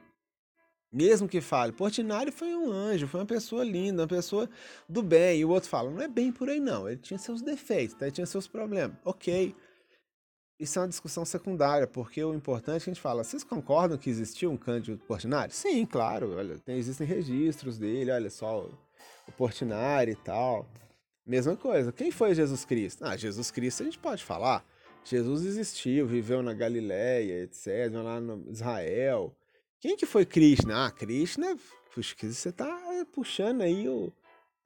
Mesmo 0.89 1.27
que 1.27 1.41
fale, 1.41 1.73
Portinari 1.73 2.31
foi 2.31 2.55
um 2.55 2.71
anjo, 2.71 3.09
foi 3.09 3.19
uma 3.19 3.25
pessoa 3.25 3.61
linda, 3.61 4.03
uma 4.03 4.07
pessoa 4.07 4.49
do 4.87 5.03
bem. 5.03 5.41
E 5.41 5.43
o 5.43 5.49
outro 5.49 5.67
fala, 5.69 5.91
não 5.91 6.01
é 6.01 6.07
bem 6.07 6.31
por 6.31 6.47
aí 6.47 6.61
não, 6.61 6.87
ele 6.87 7.01
tinha 7.01 7.17
seus 7.17 7.41
defeitos, 7.41 7.97
tá? 7.97 8.05
ele 8.05 8.13
tinha 8.13 8.25
seus 8.25 8.47
problemas. 8.47 8.95
Ok, 9.03 9.53
isso 10.57 10.79
é 10.79 10.81
uma 10.83 10.87
discussão 10.87 11.25
secundária, 11.25 11.87
porque 11.87 12.23
o 12.23 12.33
importante 12.33 12.77
é 12.77 12.83
que 12.85 12.89
a 12.89 12.93
gente 12.93 13.01
fala, 13.01 13.21
vocês 13.21 13.43
concordam 13.43 13.97
que 13.97 14.09
existiu 14.09 14.49
um 14.49 14.55
Cândido 14.55 14.97
Portinari? 14.97 15.51
Sim, 15.51 15.85
claro, 15.85 16.37
olha, 16.37 16.57
tem, 16.59 16.77
existem 16.77 17.05
registros 17.05 17.77
dele, 17.77 18.11
olha 18.11 18.29
só, 18.29 18.61
o 19.27 19.31
Portinari 19.33 20.11
e 20.11 20.15
tal. 20.15 20.65
Mesma 21.25 21.57
coisa, 21.57 21.91
quem 21.91 22.11
foi 22.11 22.33
Jesus 22.33 22.63
Cristo? 22.63 23.03
Ah, 23.03 23.17
Jesus 23.17 23.51
Cristo 23.51 23.83
a 23.83 23.85
gente 23.87 23.99
pode 23.99 24.23
falar. 24.23 24.65
Jesus 25.09 25.45
existiu, 25.45 26.05
viveu 26.05 26.43
na 26.43 26.53
Galileia, 26.53 27.43
etc., 27.43 27.91
lá 27.93 28.19
no 28.19 28.51
Israel, 28.51 29.33
quem 29.79 29.95
que 29.95 30.05
foi 30.05 30.25
Krishna? 30.25 30.85
Ah, 30.85 30.91
Krishna, 30.91 31.55
você 31.95 32.51
tá 32.51 33.05
puxando 33.13 33.61
aí 33.61 33.87
o 33.87 34.11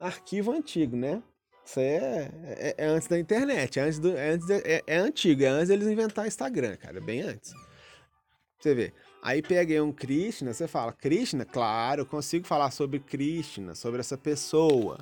arquivo 0.00 0.50
antigo, 0.50 0.96
né? 0.96 1.22
Isso 1.64 1.78
é, 1.78 2.30
é, 2.44 2.74
é 2.76 2.86
antes 2.86 3.06
da 3.06 3.18
internet, 3.18 3.78
é 3.78 3.82
antes 3.82 3.98
do, 4.00 4.16
é, 4.16 4.30
antes 4.30 4.50
é, 4.50 4.82
é, 4.84 4.96
antigo, 4.96 5.44
é 5.44 5.46
antes 5.46 5.68
deles 5.68 5.86
inventar 5.86 6.26
Instagram, 6.26 6.76
cara, 6.76 7.00
bem 7.00 7.20
antes. 7.22 7.54
Você 8.58 8.74
vê. 8.74 8.92
Aí 9.22 9.42
peguei 9.42 9.80
um 9.80 9.92
Krishna, 9.92 10.52
você 10.52 10.66
fala, 10.66 10.92
Krishna? 10.92 11.44
Claro, 11.44 12.02
eu 12.02 12.06
consigo 12.06 12.46
falar 12.46 12.72
sobre 12.72 12.98
Krishna, 12.98 13.76
sobre 13.76 14.00
essa 14.00 14.18
pessoa. 14.18 14.98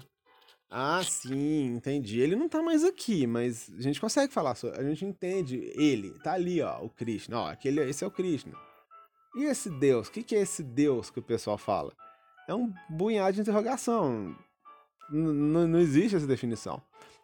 Ah, 0.70 1.02
sim, 1.02 1.66
entendi. 1.74 2.20
Ele 2.20 2.37
não 2.37 2.48
tá 2.48 2.62
mais 2.62 2.85
aqui, 2.85 3.26
mas 3.26 3.68
a 3.76 3.83
gente 3.83 4.00
consegue 4.00 4.33
falar, 4.33 4.54
sobre, 4.54 4.78
a 4.78 4.85
gente 4.85 5.04
entende 5.04 5.56
ele. 5.74 6.12
Tá 6.20 6.35
ali, 6.35 6.62
ó, 6.62 6.80
o 6.80 6.88
Krishna. 6.88 7.40
Ó, 7.40 7.48
aquele, 7.48 7.80
esse 7.90 8.04
é 8.04 8.06
o 8.06 8.11
Krishna. 8.11 8.54
E 9.35 9.44
esse 9.44 9.68
Deus? 9.68 10.06
O 10.06 10.12
que 10.12 10.35
é 10.35 10.40
esse 10.40 10.62
Deus 10.62 11.11
que 11.11 11.18
o 11.18 11.22
pessoal 11.22 11.59
fala? 11.59 11.92
É 12.48 12.54
um 12.54 12.72
bunhado 12.88 13.33
de 13.33 13.40
interrogação. 13.40 14.37
N 15.11 15.66
não 15.66 15.80
existe 15.80 16.16
essa 16.16 16.26
definição. 16.26 16.80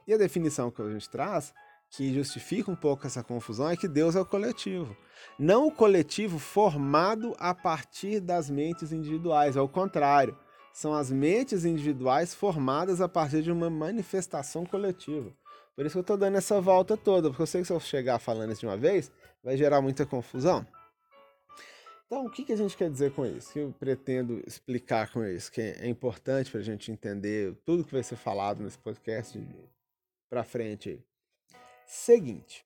E 0.09 0.14
a 0.14 0.16
definição 0.16 0.70
que 0.70 0.82
a 0.82 0.90
gente 0.90 1.09
traz, 1.09 1.54
que 1.90 2.12
justifica 2.12 2.70
um 2.70 2.76
pouco 2.76 3.06
essa 3.06 3.22
confusão, 3.22 3.68
é 3.68 3.76
que 3.76 3.87
Deus 3.87 4.16
é 4.16 4.20
o 4.20 4.26
coletivo. 4.26 4.96
Não 5.38 5.68
o 5.68 5.72
coletivo 5.72 6.38
formado 6.38 7.35
a 7.38 7.54
partir 7.54 8.20
das 8.20 8.50
mentes 8.50 8.92
individuais, 8.92 9.56
ao 9.56 9.68
contrário. 9.68 10.37
São 10.76 10.92
as 10.92 11.10
mentes 11.10 11.64
individuais 11.64 12.34
formadas 12.34 13.00
a 13.00 13.08
partir 13.08 13.42
de 13.42 13.50
uma 13.50 13.70
manifestação 13.70 14.66
coletiva. 14.66 15.32
Por 15.74 15.86
isso 15.86 15.94
que 15.94 15.98
eu 16.00 16.02
estou 16.02 16.18
dando 16.18 16.36
essa 16.36 16.60
volta 16.60 16.98
toda, 16.98 17.30
porque 17.30 17.40
eu 17.40 17.46
sei 17.46 17.62
que 17.62 17.66
se 17.66 17.72
eu 17.72 17.80
chegar 17.80 18.18
falando 18.18 18.52
isso 18.52 18.60
de 18.60 18.66
uma 18.66 18.76
vez, 18.76 19.10
vai 19.42 19.56
gerar 19.56 19.80
muita 19.80 20.04
confusão. 20.04 20.66
Então, 22.04 22.26
o 22.26 22.30
que, 22.30 22.44
que 22.44 22.52
a 22.52 22.56
gente 22.56 22.76
quer 22.76 22.90
dizer 22.90 23.10
com 23.12 23.24
isso? 23.24 23.48
O 23.48 23.52
que 23.54 23.58
eu 23.60 23.72
pretendo 23.72 24.42
explicar 24.46 25.10
com 25.10 25.24
isso? 25.24 25.50
Que 25.50 25.62
é 25.62 25.88
importante 25.88 26.50
para 26.50 26.60
a 26.60 26.64
gente 26.64 26.92
entender 26.92 27.56
tudo 27.64 27.82
que 27.82 27.94
vai 27.94 28.02
ser 28.02 28.16
falado 28.16 28.62
nesse 28.62 28.76
podcast 28.76 29.42
para 30.28 30.44
frente. 30.44 31.02
Seguinte, 31.86 32.65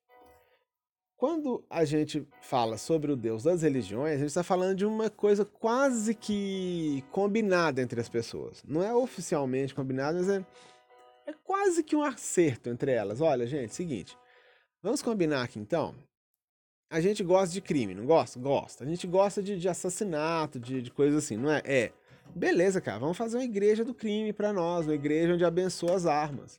quando 1.21 1.63
a 1.69 1.85
gente 1.85 2.27
fala 2.41 2.79
sobre 2.79 3.13
o 3.13 3.17
Deus 3.17 3.43
das 3.43 3.61
religiões, 3.61 4.15
a 4.15 4.19
gente 4.21 4.29
está 4.29 4.43
falando 4.43 4.75
de 4.75 4.87
uma 4.87 5.11
coisa 5.11 5.45
quase 5.45 6.15
que 6.15 7.05
combinada 7.13 7.83
entre 7.83 8.01
as 8.01 8.09
pessoas. 8.09 8.65
Não 8.67 8.83
é 8.83 8.95
oficialmente 8.95 9.75
combinada, 9.75 10.19
mas 10.19 10.31
é, 10.31 10.43
é 11.27 11.35
quase 11.45 11.85
que 11.85 11.95
um 11.95 12.03
acerto 12.03 12.71
entre 12.71 12.91
elas. 12.91 13.21
Olha, 13.21 13.47
gente, 13.47 13.75
seguinte, 13.75 14.17
vamos 14.83 15.03
combinar 15.03 15.43
aqui 15.43 15.59
então 15.59 15.95
a 16.91 17.01
gente 17.03 17.23
gosta 17.23 17.53
de 17.53 17.61
crime, 17.61 17.95
não 17.95 18.07
gosta? 18.07 18.41
Gosta. 18.41 18.83
A 18.83 18.87
gente 18.87 19.07
gosta 19.07 19.43
de, 19.43 19.59
de 19.59 19.69
assassinato, 19.69 20.59
de, 20.59 20.83
de 20.83 20.91
coisas 20.91 21.23
assim, 21.23 21.37
não 21.37 21.53
é? 21.53 21.63
É. 21.65 21.93
Beleza, 22.35 22.81
cara, 22.81 22.99
vamos 22.99 23.17
fazer 23.17 23.37
uma 23.37 23.45
igreja 23.45 23.85
do 23.85 23.95
crime 23.95 24.33
para 24.33 24.53
nós, 24.53 24.87
uma 24.87 24.95
igreja 24.95 25.35
onde 25.35 25.45
abençoa 25.45 25.95
as 25.95 26.07
armas. 26.07 26.59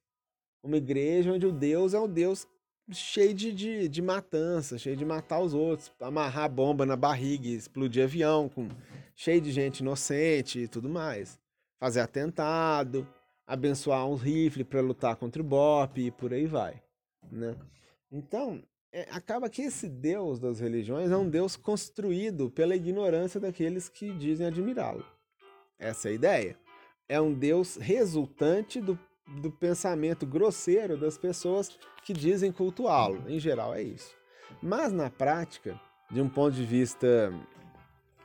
Uma 0.63 0.77
igreja 0.77 1.33
onde 1.33 1.47
o 1.47 1.51
Deus 1.51 1.93
é 1.93 1.99
um 1.99 2.07
Deus 2.07 2.47
cheio 2.93 3.33
de, 3.33 3.51
de, 3.51 3.87
de 3.87 4.01
matança, 4.01 4.77
cheio 4.77 4.95
de 4.95 5.05
matar 5.05 5.39
os 5.39 5.53
outros, 5.53 5.91
amarrar 5.99 6.49
bomba 6.49 6.85
na 6.85 6.95
barriga, 6.95 7.47
explodir 7.47 8.03
avião, 8.03 8.49
com, 8.49 8.67
cheio 9.15 9.41
de 9.41 9.51
gente 9.51 9.79
inocente 9.79 10.59
e 10.59 10.67
tudo 10.67 10.89
mais. 10.89 11.39
Fazer 11.79 12.01
atentado, 12.01 13.07
abençoar 13.45 14.07
uns 14.07 14.21
rifles 14.21 14.67
para 14.67 14.81
lutar 14.81 15.15
contra 15.15 15.41
o 15.41 15.45
BOP 15.45 15.97
e 15.97 16.11
por 16.11 16.33
aí 16.33 16.45
vai. 16.45 16.81
Né? 17.31 17.55
Então, 18.11 18.63
é, 18.93 19.07
acaba 19.11 19.49
que 19.49 19.61
esse 19.61 19.87
Deus 19.87 20.39
das 20.39 20.59
religiões 20.59 21.11
é 21.11 21.17
um 21.17 21.29
Deus 21.29 21.55
construído 21.55 22.49
pela 22.49 22.75
ignorância 22.75 23.39
daqueles 23.39 23.87
que 23.87 24.13
dizem 24.13 24.47
admirá-lo. 24.47 25.05
Essa 25.79 26.09
é 26.09 26.11
a 26.11 26.15
ideia. 26.15 26.57
É 27.07 27.19
um 27.19 27.33
Deus 27.33 27.75
resultante 27.77 28.79
do, 28.79 28.99
do 29.39 29.51
pensamento 29.51 30.25
grosseiro 30.25 30.97
das 30.97 31.17
pessoas 31.17 31.77
que 32.03 32.13
dizem 32.13 32.51
cultuá-lo. 32.51 33.23
Em 33.27 33.39
geral, 33.39 33.73
é 33.73 33.81
isso. 33.81 34.13
Mas 34.61 34.91
na 34.91 35.09
prática, 35.09 35.79
de 36.09 36.19
um 36.19 36.27
ponto 36.27 36.55
de 36.55 36.65
vista 36.65 37.33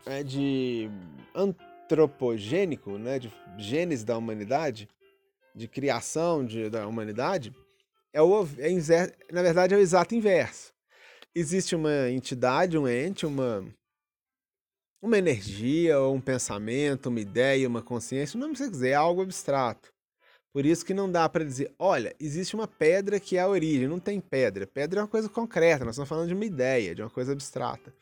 é, 0.04 0.22
de 0.22 0.90
antropogênico, 1.34 2.98
né, 2.98 3.18
de 3.18 3.32
gênese 3.58 4.04
da 4.04 4.16
humanidade, 4.16 4.88
de 5.54 5.68
criação 5.68 6.44
de, 6.44 6.68
da 6.68 6.86
humanidade, 6.86 7.54
é 8.12 8.20
o, 8.20 8.42
é, 8.58 9.32
na 9.32 9.42
verdade, 9.42 9.74
é 9.74 9.76
o 9.76 9.80
exato 9.80 10.14
inverso. 10.14 10.72
Existe 11.34 11.76
uma 11.76 12.10
entidade, 12.10 12.78
um 12.78 12.88
ente, 12.88 13.26
uma, 13.26 13.64
uma 15.02 15.18
energia, 15.18 16.00
um 16.00 16.20
pensamento, 16.20 17.08
uma 17.08 17.20
ideia, 17.20 17.68
uma 17.68 17.82
consciência, 17.82 18.36
o 18.36 18.40
nome 18.40 18.54
que 18.54 18.58
você 18.58 18.70
quiser, 18.70 18.90
é 18.90 18.94
algo 18.94 19.22
abstrato. 19.22 19.92
Por 20.56 20.64
isso 20.64 20.86
que 20.86 20.94
não 20.94 21.12
dá 21.12 21.28
para 21.28 21.44
dizer, 21.44 21.70
olha, 21.78 22.16
existe 22.18 22.54
uma 22.54 22.66
pedra 22.66 23.20
que 23.20 23.36
é 23.36 23.40
a 23.40 23.46
origem. 23.46 23.86
Não 23.86 24.00
tem 24.00 24.18
pedra. 24.18 24.66
Pedra 24.66 25.00
é 25.00 25.02
uma 25.02 25.06
coisa 25.06 25.28
concreta, 25.28 25.84
nós 25.84 25.96
estamos 25.96 26.08
falando 26.08 26.28
de 26.28 26.32
uma 26.32 26.46
ideia, 26.46 26.94
de 26.94 27.02
uma 27.02 27.10
coisa 27.10 27.32
abstrata. 27.32 27.92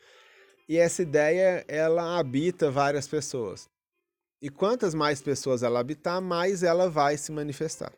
E 0.69 0.77
essa 0.77 1.01
ideia, 1.01 1.65
ela 1.67 2.17
habita 2.17 2.71
várias 2.71 3.09
pessoas. 3.09 3.67
E 4.41 4.49
quantas 4.49 4.95
mais 4.95 5.21
pessoas 5.21 5.63
ela 5.63 5.81
habitar, 5.81 6.21
mais 6.21 6.63
ela 6.63 6.89
vai 6.89 7.17
se 7.17 7.29
manifestar. 7.29 7.91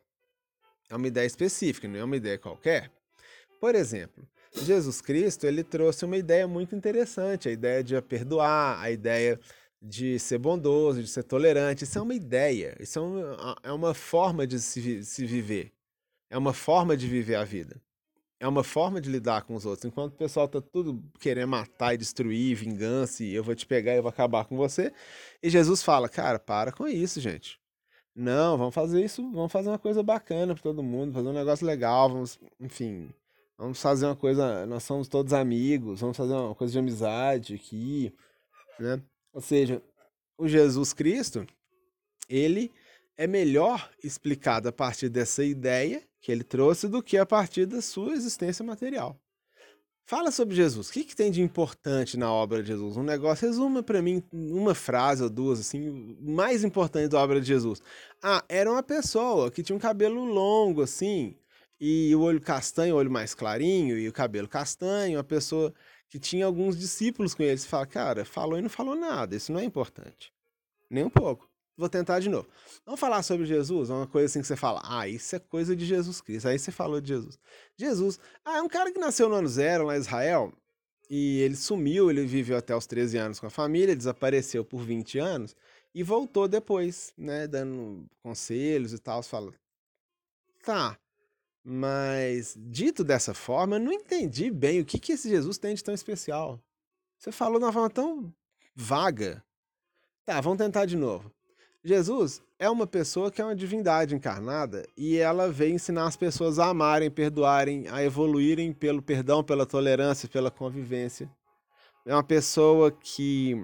É 0.89 0.96
uma 0.96 1.06
ideia 1.06 1.28
específica, 1.28 1.88
não 1.88 2.00
é 2.00 2.04
uma 2.04 2.17
ideia 2.17 2.39
qualquer. 2.39 2.89
Por 3.62 3.76
exemplo, 3.76 4.28
Jesus 4.56 5.02
Cristo 5.02 5.46
ele 5.46 5.63
trouxe 5.63 6.04
uma 6.04 6.17
ideia 6.17 6.48
muito 6.48 6.76
interessante, 6.76 7.48
a 7.48 7.52
ideia 7.52 7.84
de 7.84 8.02
perdoar, 8.02 8.82
a 8.82 8.89
ideia 8.89 9.39
de 9.81 10.17
ser 10.19 10.37
bondoso, 10.37 11.01
de 11.01 11.07
ser 11.07 11.23
tolerante. 11.23 11.83
Isso 11.83 11.97
é 11.97 12.01
uma 12.01 12.13
ideia, 12.15 12.75
isso 12.79 12.99
é 12.99 13.01
uma, 13.01 13.55
é 13.63 13.71
uma 13.71 13.93
forma 13.93 14.45
de 14.47 14.59
se, 14.59 15.03
se 15.03 15.25
viver, 15.25 15.73
é 16.29 16.37
uma 16.37 16.53
forma 16.53 16.97
de 16.97 17.07
viver 17.07 17.35
a 17.35 17.43
vida, 17.43 17.81
é 18.39 18.47
uma 18.47 18.63
forma 18.63 18.99
de 18.99 19.09
lidar 19.09 19.43
com 19.43 19.55
os 19.55 19.65
outros. 19.65 19.85
Enquanto 19.85 20.13
o 20.13 20.17
pessoal 20.17 20.47
tá 20.47 20.61
tudo 20.61 21.03
querendo 21.19 21.49
matar 21.49 21.93
e 21.93 21.97
destruir, 21.97 22.55
vingança, 22.55 23.23
e 23.23 23.33
eu 23.33 23.43
vou 23.43 23.55
te 23.55 23.65
pegar 23.65 23.93
e 23.93 23.97
eu 23.97 24.03
vou 24.03 24.09
acabar 24.09 24.45
com 24.45 24.57
você, 24.57 24.91
e 25.41 25.49
Jesus 25.49 25.83
fala, 25.83 26.09
cara, 26.09 26.39
para 26.39 26.71
com 26.71 26.87
isso, 26.87 27.21
gente. 27.21 27.59
Não, 28.15 28.57
vamos 28.57 28.73
fazer 28.73 29.03
isso, 29.05 29.21
vamos 29.31 29.51
fazer 29.51 29.69
uma 29.69 29.77
coisa 29.77 30.01
bacana 30.01 30.55
para 30.55 30.63
todo 30.63 30.81
mundo, 30.81 31.13
fazer 31.13 31.29
um 31.29 31.33
negócio 31.33 31.65
legal, 31.67 32.09
vamos, 32.09 32.39
enfim, 32.59 33.11
vamos 33.55 33.79
fazer 33.79 34.07
uma 34.07 34.15
coisa, 34.15 34.65
nós 34.65 34.83
somos 34.83 35.07
todos 35.07 35.33
amigos, 35.33 36.01
vamos 36.01 36.17
fazer 36.17 36.33
uma 36.33 36.55
coisa 36.55 36.73
de 36.73 36.79
amizade 36.79 37.53
aqui, 37.53 38.11
né? 38.79 38.99
Ou 39.38 39.41
seja, 39.41 39.84
o 40.36 40.47
Jesus 40.47 40.93
Cristo, 40.93 41.45
ele 42.28 42.71
é 43.15 43.28
melhor 43.28 43.88
explicado 44.04 44.67
a 44.67 44.71
partir 44.71 45.10
dessa 45.10 45.43
ideia 45.43 46.02
que 46.19 46.32
ele 46.32 46.43
trouxe 46.43 46.88
do 46.88 47.04
que 47.04 47.19
a 47.19 47.26
partir 47.26 47.67
da 47.67 47.80
sua 47.80 48.13
existência 48.13 48.65
material. 48.65 49.15
Fala 50.08 50.32
sobre 50.32 50.56
Jesus. 50.56 50.89
O 50.89 50.91
que, 50.91 51.04
que 51.04 51.15
tem 51.15 51.30
de 51.30 51.43
importante 51.43 52.17
na 52.17 52.34
obra 52.34 52.63
de 52.63 52.69
Jesus? 52.69 52.97
Um 52.97 53.04
negócio, 53.04 53.45
resuma 53.47 53.84
para 53.84 54.02
mim 54.02 54.23
uma 54.34 54.73
frase 54.73 55.21
ou 55.21 55.30
duas, 55.30 55.60
assim, 55.60 56.17
mais 56.19 56.63
importante 56.63 57.12
da 57.12 57.21
obra 57.21 57.39
de 57.39 57.45
Jesus. 57.45 57.80
Ah, 58.23 58.43
era 58.50 58.71
uma 58.71 58.82
pessoa 58.82 59.52
que 59.52 59.62
tinha 59.62 59.76
um 59.76 59.80
cabelo 59.80 60.26
longo, 60.26 60.82
assim, 60.82 61.36
e 61.80 62.15
o 62.15 62.21
olho 62.21 62.41
castanho, 62.41 62.95
o 62.95 62.97
olho 62.97 63.12
mais 63.12 63.36
clarinho, 63.36 64.00
e 64.00 64.10
o 64.10 64.13
cabelo 64.13 64.47
castanho, 64.47 65.19
uma 65.19 65.23
pessoa 65.23 65.71
que 66.10 66.20
tinha 66.20 66.46
alguns 66.46 66.78
discípulos 66.78 67.34
com 67.34 67.43
ele. 67.43 67.58
Você 67.58 67.67
fala, 67.67 67.86
cara, 67.86 68.26
falou 68.26 68.58
e 68.58 68.62
não 68.62 68.70
falou 68.70 68.96
nada, 68.96 69.36
isso 69.36 69.52
não 69.52 69.60
é 69.60 69.63
importante. 69.63 70.34
Nem 70.89 71.04
um 71.04 71.10
pouco. 71.10 71.50
Vou 71.78 71.88
tentar 71.88 72.20
de 72.20 72.28
novo. 72.28 72.48
Vamos 72.84 73.00
falar 73.00 73.22
sobre 73.22 73.46
Jesus? 73.46 73.91
Uma 73.91 74.08
coisa 74.08 74.26
assim 74.26 74.41
que 74.41 74.48
você 74.48 74.56
fala, 74.56 74.82
ah, 74.84 75.08
isso 75.08 75.36
é 75.36 75.39
coisa 75.39 75.76
de 75.76 75.86
Jesus 75.86 76.20
Cristo. 76.22 76.48
Aí 76.48 76.58
você 76.58 76.72
falou 76.72 77.00
de 77.00 77.10
Jesus. 77.10 77.38
Jesus, 77.78 78.20
ah, 78.43 78.58
é 78.58 78.62
um 78.62 78.67
cara 78.67 78.91
que 78.91 79.00
nasceu 79.00 79.30
no 79.30 79.36
ano 79.36 79.48
zero 79.48 79.86
lá 79.86 79.96
em 79.96 80.00
Israel 80.00 80.52
e 81.10 81.39
ele 81.41 81.56
sumiu, 81.56 82.10
ele 82.10 82.26
viveu 82.26 82.58
até 82.58 82.76
os 82.76 82.88
13 82.88 83.17
anos 83.17 83.39
com 83.39 83.46
a 83.46 83.52
família, 83.52 83.96
desapareceu 83.96 84.65
por 84.65 84.82
20 84.82 85.20
anos 85.20 85.56
e 85.93 86.02
voltou 86.02 86.48
depois, 86.48 87.13
né, 87.15 87.48
dando 87.48 88.10
conselhos 88.24 88.91
e 88.91 88.98
tal. 88.98 89.22
Você 89.22 89.30
fala, 89.30 89.54
tá, 90.63 90.98
mas 91.69 92.56
dito 92.58 93.03
dessa 93.03 93.34
forma, 93.34 93.75
eu 93.75 93.82
não 93.82 93.91
entendi 93.91 94.49
bem 94.49 94.80
o 94.80 94.86
que, 94.86 94.97
que 94.97 95.12
esse 95.12 95.27
Jesus 95.27 95.58
tem 95.58 95.75
de 95.75 95.84
tão 95.84 95.93
especial. 95.93 96.63
Você 97.17 97.30
falou 97.30 97.60
de 97.60 97.65
uma 97.65 97.73
forma 97.73 97.89
tão 97.89 98.34
vaga. 98.73 99.43
Tá, 100.25 100.39
vamos 100.39 100.60
tentar 100.60 100.86
de 100.86 100.95
novo. 100.95 101.30
Jesus 101.84 102.41
é 102.58 102.69
uma 102.69 102.88
pessoa 102.88 103.30
que 103.30 103.41
é 103.41 103.43
uma 103.43 103.53
divindade 103.53 104.15
encarnada 104.15 104.88
e 104.95 105.17
ela 105.17 105.51
veio 105.51 105.75
ensinar 105.75 106.08
as 106.08 106.15
pessoas 106.15 106.58
a 106.58 106.67
amarem, 106.67 107.12
perdoarem, 107.12 107.89
a 107.89 108.01
evoluírem 108.01 108.71
pelo 108.71 109.01
perdão, 109.01 109.43
pela 109.43 109.65
tolerância, 109.65 110.30
pela 110.30 110.49
convivência. 110.49 111.30
É 112.06 112.13
uma 112.13 112.23
pessoa 112.23 112.93
que 112.93 113.62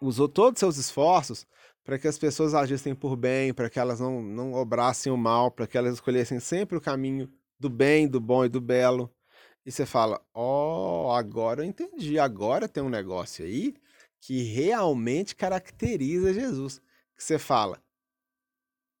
usou 0.00 0.28
todos 0.28 0.58
os 0.58 0.60
seus 0.60 0.76
esforços 0.76 1.44
para 1.84 1.98
que 1.98 2.08
as 2.08 2.18
pessoas 2.18 2.54
agissem 2.54 2.94
por 2.94 3.16
bem, 3.16 3.52
para 3.54 3.70
que 3.70 3.78
elas 3.78 4.00
não, 4.00 4.22
não 4.22 4.54
obrassem 4.54 5.12
o 5.12 5.16
mal, 5.16 5.50
para 5.50 5.66
que 5.66 5.76
elas 5.78 5.94
escolhessem 5.94 6.40
sempre 6.40 6.76
o 6.76 6.80
caminho 6.80 7.30
do 7.58 7.68
bem, 7.68 8.06
do 8.08 8.20
bom 8.20 8.44
e 8.44 8.48
do 8.48 8.60
belo. 8.60 9.10
E 9.64 9.72
você 9.72 9.84
fala: 9.86 10.20
Ó, 10.34 11.08
oh, 11.08 11.12
agora 11.12 11.62
eu 11.62 11.64
entendi, 11.64 12.18
agora 12.18 12.68
tem 12.68 12.82
um 12.82 12.88
negócio 12.88 13.44
aí 13.44 13.74
que 14.20 14.42
realmente 14.42 15.34
caracteriza 15.34 16.32
Jesus 16.34 16.80
que 17.20 17.24
você 17.24 17.38
fala, 17.38 17.78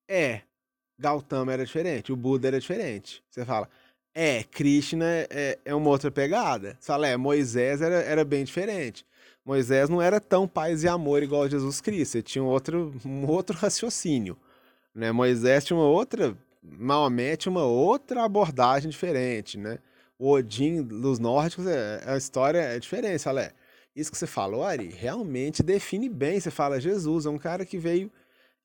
é, 0.06 0.42
Gautama 0.98 1.52
era 1.52 1.64
diferente, 1.64 2.12
o 2.12 2.16
Buda 2.16 2.48
era 2.48 2.60
diferente. 2.60 3.24
Você 3.30 3.46
fala, 3.46 3.68
é, 4.14 4.44
Krishna 4.44 5.06
é, 5.30 5.58
é 5.64 5.74
uma 5.74 5.88
outra 5.88 6.10
pegada. 6.10 6.76
Você 6.78 6.86
fala, 6.88 7.08
é, 7.08 7.16
Moisés 7.16 7.80
era, 7.80 8.02
era 8.02 8.22
bem 8.22 8.44
diferente. 8.44 9.06
Moisés 9.50 9.88
não 9.88 10.00
era 10.00 10.20
tão 10.20 10.46
paz 10.46 10.84
e 10.84 10.88
amor 10.88 11.24
igual 11.24 11.48
Jesus 11.48 11.80
Cristo, 11.80 12.14
ele 12.14 12.22
tinha 12.22 12.44
um 12.44 12.46
outro, 12.46 12.94
um 13.04 13.26
outro 13.26 13.58
raciocínio. 13.58 14.36
Né? 14.94 15.10
Moisés 15.10 15.64
tinha 15.64 15.76
uma 15.76 15.88
outra, 15.88 16.38
Maomé 16.62 17.34
tinha 17.34 17.50
uma 17.50 17.64
outra 17.64 18.22
abordagem 18.22 18.88
diferente, 18.88 19.58
né? 19.58 19.80
O 20.16 20.30
Odin 20.30 20.84
dos 20.84 21.18
nórdicos, 21.18 21.66
é, 21.66 22.00
a 22.06 22.16
história 22.16 22.60
é 22.60 22.78
diferente. 22.78 23.28
É, 23.28 23.52
isso 23.96 24.12
que 24.12 24.18
você 24.18 24.26
falou, 24.26 24.62
Ari, 24.62 24.86
realmente 24.86 25.64
define 25.64 26.08
bem. 26.08 26.38
Você 26.38 26.52
fala, 26.52 26.80
Jesus 26.80 27.26
é 27.26 27.30
um 27.30 27.38
cara 27.38 27.66
que 27.66 27.76
veio 27.76 28.08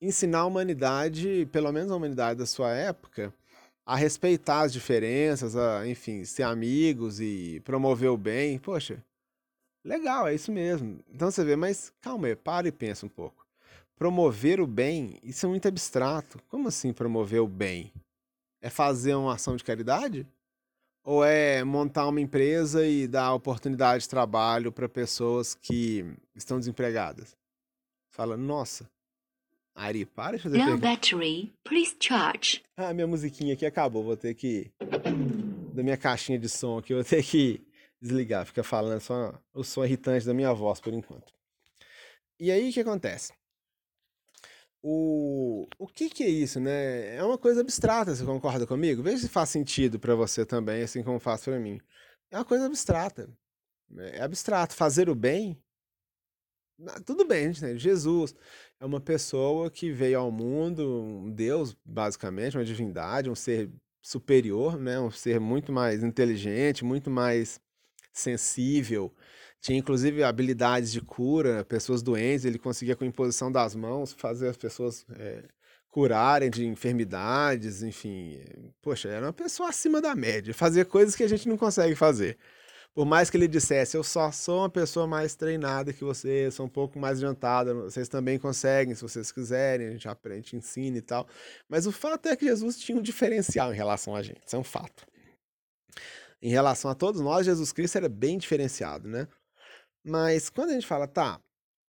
ensinar 0.00 0.40
a 0.40 0.46
humanidade, 0.46 1.48
pelo 1.50 1.72
menos 1.72 1.90
a 1.90 1.96
humanidade 1.96 2.38
da 2.38 2.46
sua 2.46 2.72
época, 2.72 3.34
a 3.84 3.96
respeitar 3.96 4.60
as 4.60 4.72
diferenças, 4.72 5.56
a, 5.56 5.84
enfim, 5.88 6.24
ser 6.24 6.44
amigos 6.44 7.20
e 7.20 7.60
promover 7.64 8.10
o 8.10 8.16
bem. 8.16 8.56
Poxa, 8.56 9.02
legal, 9.86 10.26
é 10.26 10.34
isso 10.34 10.52
mesmo. 10.52 11.00
Então 11.08 11.30
você 11.30 11.44
vê, 11.44 11.56
mas 11.56 11.92
calma 12.00 12.26
aí, 12.26 12.36
para 12.36 12.68
e 12.68 12.72
pensa 12.72 13.06
um 13.06 13.08
pouco. 13.08 13.46
Promover 13.96 14.60
o 14.60 14.66
bem, 14.66 15.18
isso 15.22 15.46
é 15.46 15.48
muito 15.48 15.66
abstrato. 15.66 16.38
Como 16.48 16.68
assim 16.68 16.92
promover 16.92 17.40
o 17.40 17.48
bem? 17.48 17.92
É 18.60 18.68
fazer 18.68 19.14
uma 19.14 19.34
ação 19.34 19.56
de 19.56 19.64
caridade? 19.64 20.26
Ou 21.04 21.24
é 21.24 21.62
montar 21.62 22.08
uma 22.08 22.20
empresa 22.20 22.86
e 22.86 23.06
dar 23.06 23.32
oportunidade 23.32 24.02
de 24.02 24.08
trabalho 24.08 24.72
para 24.72 24.88
pessoas 24.88 25.54
que 25.54 26.04
estão 26.34 26.58
desempregadas? 26.58 27.36
Fala, 28.10 28.36
nossa, 28.36 28.90
Ari, 29.74 30.04
para 30.06 30.36
de 30.36 30.42
fazer 30.42 30.58
No 30.64 30.78
battery, 30.78 31.52
please 31.62 31.94
charge. 32.00 32.62
Ah, 32.76 32.92
minha 32.92 33.06
musiquinha 33.06 33.54
aqui 33.54 33.64
acabou, 33.64 34.02
vou 34.02 34.16
ter 34.16 34.34
que... 34.34 34.70
Da 35.72 35.82
minha 35.82 35.98
caixinha 35.98 36.38
de 36.38 36.48
som 36.48 36.78
aqui, 36.78 36.94
vou 36.94 37.04
ter 37.04 37.22
que 37.22 37.60
desligar. 38.00 38.46
Fica 38.46 38.62
falando 38.62 39.00
só 39.00 39.40
o 39.52 39.64
som 39.64 39.84
irritante 39.84 40.26
da 40.26 40.34
minha 40.34 40.52
voz 40.52 40.80
por 40.80 40.92
enquanto. 40.92 41.32
E 42.38 42.50
aí, 42.50 42.70
o 42.70 42.72
que 42.72 42.80
acontece? 42.80 43.32
O, 44.82 45.66
o 45.78 45.86
que, 45.88 46.08
que 46.08 46.22
é 46.22 46.28
isso, 46.28 46.60
né? 46.60 47.16
É 47.16 47.24
uma 47.24 47.38
coisa 47.38 47.60
abstrata, 47.60 48.14
você 48.14 48.24
concorda 48.24 48.66
comigo? 48.66 49.02
Veja 49.02 49.18
se 49.18 49.28
faz 49.28 49.48
sentido 49.50 49.98
para 49.98 50.14
você 50.14 50.46
também, 50.46 50.82
assim 50.82 51.02
como 51.02 51.18
faz 51.18 51.42
para 51.42 51.58
mim. 51.58 51.80
É 52.30 52.36
uma 52.38 52.44
coisa 52.44 52.66
abstrata. 52.66 53.28
É 53.98 54.22
abstrato. 54.22 54.74
Fazer 54.74 55.08
o 55.08 55.14
bem, 55.14 55.60
tudo 57.04 57.24
bem, 57.24 57.52
né? 57.60 57.76
Jesus 57.76 58.34
é 58.78 58.84
uma 58.84 59.00
pessoa 59.00 59.70
que 59.70 59.90
veio 59.90 60.18
ao 60.18 60.30
mundo, 60.30 61.02
um 61.02 61.30
Deus, 61.30 61.74
basicamente, 61.84 62.56
uma 62.56 62.64
divindade, 62.64 63.30
um 63.30 63.34
ser 63.34 63.70
superior, 64.02 64.78
né? 64.78 65.00
Um 65.00 65.10
ser 65.10 65.40
muito 65.40 65.72
mais 65.72 66.02
inteligente, 66.02 66.84
muito 66.84 67.10
mais 67.10 67.60
sensível, 68.20 69.12
tinha 69.60 69.78
inclusive 69.78 70.22
habilidades 70.22 70.92
de 70.92 71.00
cura, 71.00 71.64
pessoas 71.64 72.02
doentes, 72.02 72.44
ele 72.44 72.58
conseguia 72.58 72.96
com 72.96 73.04
a 73.04 73.06
imposição 73.06 73.50
das 73.50 73.74
mãos 73.74 74.12
fazer 74.12 74.48
as 74.48 74.56
pessoas 74.56 75.04
é, 75.18 75.44
curarem 75.88 76.50
de 76.50 76.66
enfermidades, 76.66 77.82
enfim. 77.82 78.40
Poxa, 78.82 79.08
era 79.08 79.26
uma 79.26 79.32
pessoa 79.32 79.68
acima 79.68 80.00
da 80.00 80.14
média, 80.14 80.54
fazia 80.54 80.84
coisas 80.84 81.16
que 81.16 81.22
a 81.22 81.28
gente 81.28 81.48
não 81.48 81.56
consegue 81.56 81.94
fazer. 81.94 82.38
Por 82.94 83.04
mais 83.04 83.28
que 83.28 83.36
ele 83.36 83.46
dissesse, 83.46 83.94
eu 83.94 84.02
só 84.02 84.32
sou 84.32 84.60
uma 84.60 84.70
pessoa 84.70 85.06
mais 85.06 85.34
treinada 85.34 85.92
que 85.92 86.02
você, 86.02 86.50
sou 86.50 86.64
um 86.64 86.68
pouco 86.68 86.98
mais 86.98 87.18
adiantada, 87.18 87.74
vocês 87.74 88.08
também 88.08 88.38
conseguem, 88.38 88.94
se 88.94 89.02
vocês 89.02 89.30
quiserem, 89.30 89.88
a 89.88 89.90
gente 89.90 90.08
aprende, 90.08 90.56
ensina 90.56 90.96
e 90.96 91.02
tal. 91.02 91.28
Mas 91.68 91.86
o 91.86 91.92
fato 91.92 92.26
é 92.26 92.34
que 92.36 92.46
Jesus 92.46 92.78
tinha 92.78 92.96
um 92.96 93.02
diferencial 93.02 93.70
em 93.70 93.76
relação 93.76 94.16
a 94.16 94.22
gente, 94.22 94.40
isso 94.46 94.56
é 94.56 94.58
um 94.58 94.64
fato. 94.64 95.06
Em 96.42 96.50
relação 96.50 96.90
a 96.90 96.94
todos 96.94 97.20
nós, 97.20 97.46
Jesus 97.46 97.72
Cristo 97.72 97.96
era 97.96 98.08
bem 98.08 98.38
diferenciado, 98.38 99.08
né? 99.08 99.26
Mas 100.04 100.48
quando 100.48 100.70
a 100.70 100.72
gente 100.74 100.86
fala, 100.86 101.06
tá, 101.08 101.40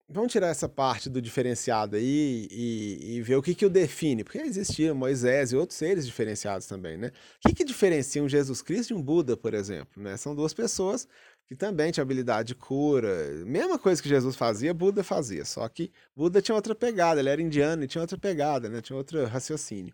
vamos 0.10 0.32
tirar 0.32 0.48
essa 0.48 0.70
parte 0.70 1.10
do 1.10 1.22
diferenciado 1.22 1.98
aí 1.98 2.48
e, 2.50 3.18
e 3.18 3.22
ver 3.22 3.36
o 3.36 3.42
que, 3.42 3.54
que 3.54 3.66
o 3.66 3.70
define, 3.70 4.24
porque 4.24 4.38
existiam 4.40 4.96
Moisés 4.96 5.52
e 5.52 5.58
outros 5.58 5.78
seres 5.78 6.06
diferenciados 6.06 6.66
também, 6.66 6.98
né? 6.98 7.12
O 7.44 7.48
que, 7.48 7.56
que 7.56 7.64
diferencia 7.64 8.24
um 8.24 8.30
Jesus 8.30 8.62
Cristo 8.62 8.90
de 8.90 8.94
um 8.94 9.02
Buda, 9.02 9.36
por 9.36 9.54
exemplo? 9.54 10.02
Né? 10.02 10.16
São 10.18 10.34
duas 10.34 10.54
pessoas 10.54 11.08
que 11.46 11.56
também 11.56 11.92
tinham 11.92 12.04
habilidade 12.04 12.50
de 12.50 12.56
cura, 12.56 13.44
mesma 13.46 13.78
coisa 13.78 14.02
que 14.02 14.10
Jesus 14.10 14.36
fazia, 14.36 14.74
Buda 14.74 15.04
fazia, 15.04 15.46
só 15.46 15.68
que 15.70 15.92
Buda 16.16 16.42
tinha 16.42 16.56
outra 16.56 16.76
pegada, 16.76 17.20
ele 17.20 17.30
era 17.30 17.42
indiano 17.42 17.84
e 17.84 17.88
tinha 17.88 18.02
outra 18.02 18.18
pegada, 18.18 18.70
né? 18.70 18.82
Tinha 18.82 18.98
outro 18.98 19.26
raciocínio. 19.26 19.94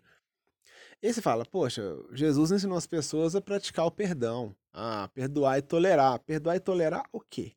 E 1.02 1.12
você 1.12 1.20
fala, 1.20 1.44
poxa, 1.44 1.82
Jesus 2.12 2.50
ensinou 2.50 2.78
as 2.78 2.86
pessoas 2.86 3.34
a 3.34 3.40
praticar 3.40 3.86
o 3.86 3.90
perdão, 3.90 4.54
a 4.72 5.08
perdoar 5.14 5.58
e 5.58 5.62
tolerar. 5.62 6.18
Perdoar 6.20 6.56
e 6.56 6.60
tolerar 6.60 7.04
o 7.12 7.20
quê? 7.20 7.54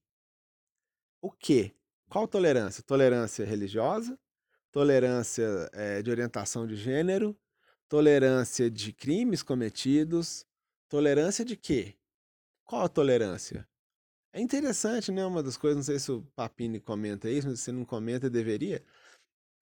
o 1.21 1.32
quê? 1.32 1.73
Qual 2.10 2.28
tolerância? 2.28 2.84
Tolerância 2.84 3.45
religiosa, 3.45 4.17
tolerância 4.71 5.69
é, 5.73 6.02
de 6.02 6.10
orientação 6.10 6.65
de 6.65 6.76
gênero, 6.76 7.38
tolerância 7.89 8.69
de 8.71 8.93
crimes 8.93 9.43
cometidos, 9.43 10.45
tolerância 10.88 11.43
de 11.43 11.58
quê? 11.58 11.95
Qual 12.63 12.84
a 12.84 12.89
tolerância? 12.89 13.68
É 14.32 14.39
interessante, 14.39 15.12
né? 15.12 15.26
Uma 15.26 15.41
das 15.43 15.57
coisas, 15.57 15.78
não 15.78 15.84
sei 15.84 15.99
se 15.99 16.12
o 16.12 16.22
Papini 16.36 16.80
comenta 16.80 17.30
isso, 17.30 17.47
mas 17.47 17.59
se 17.59 17.72
não 17.72 17.84
comenta, 17.84 18.30
deveria. 18.30 18.84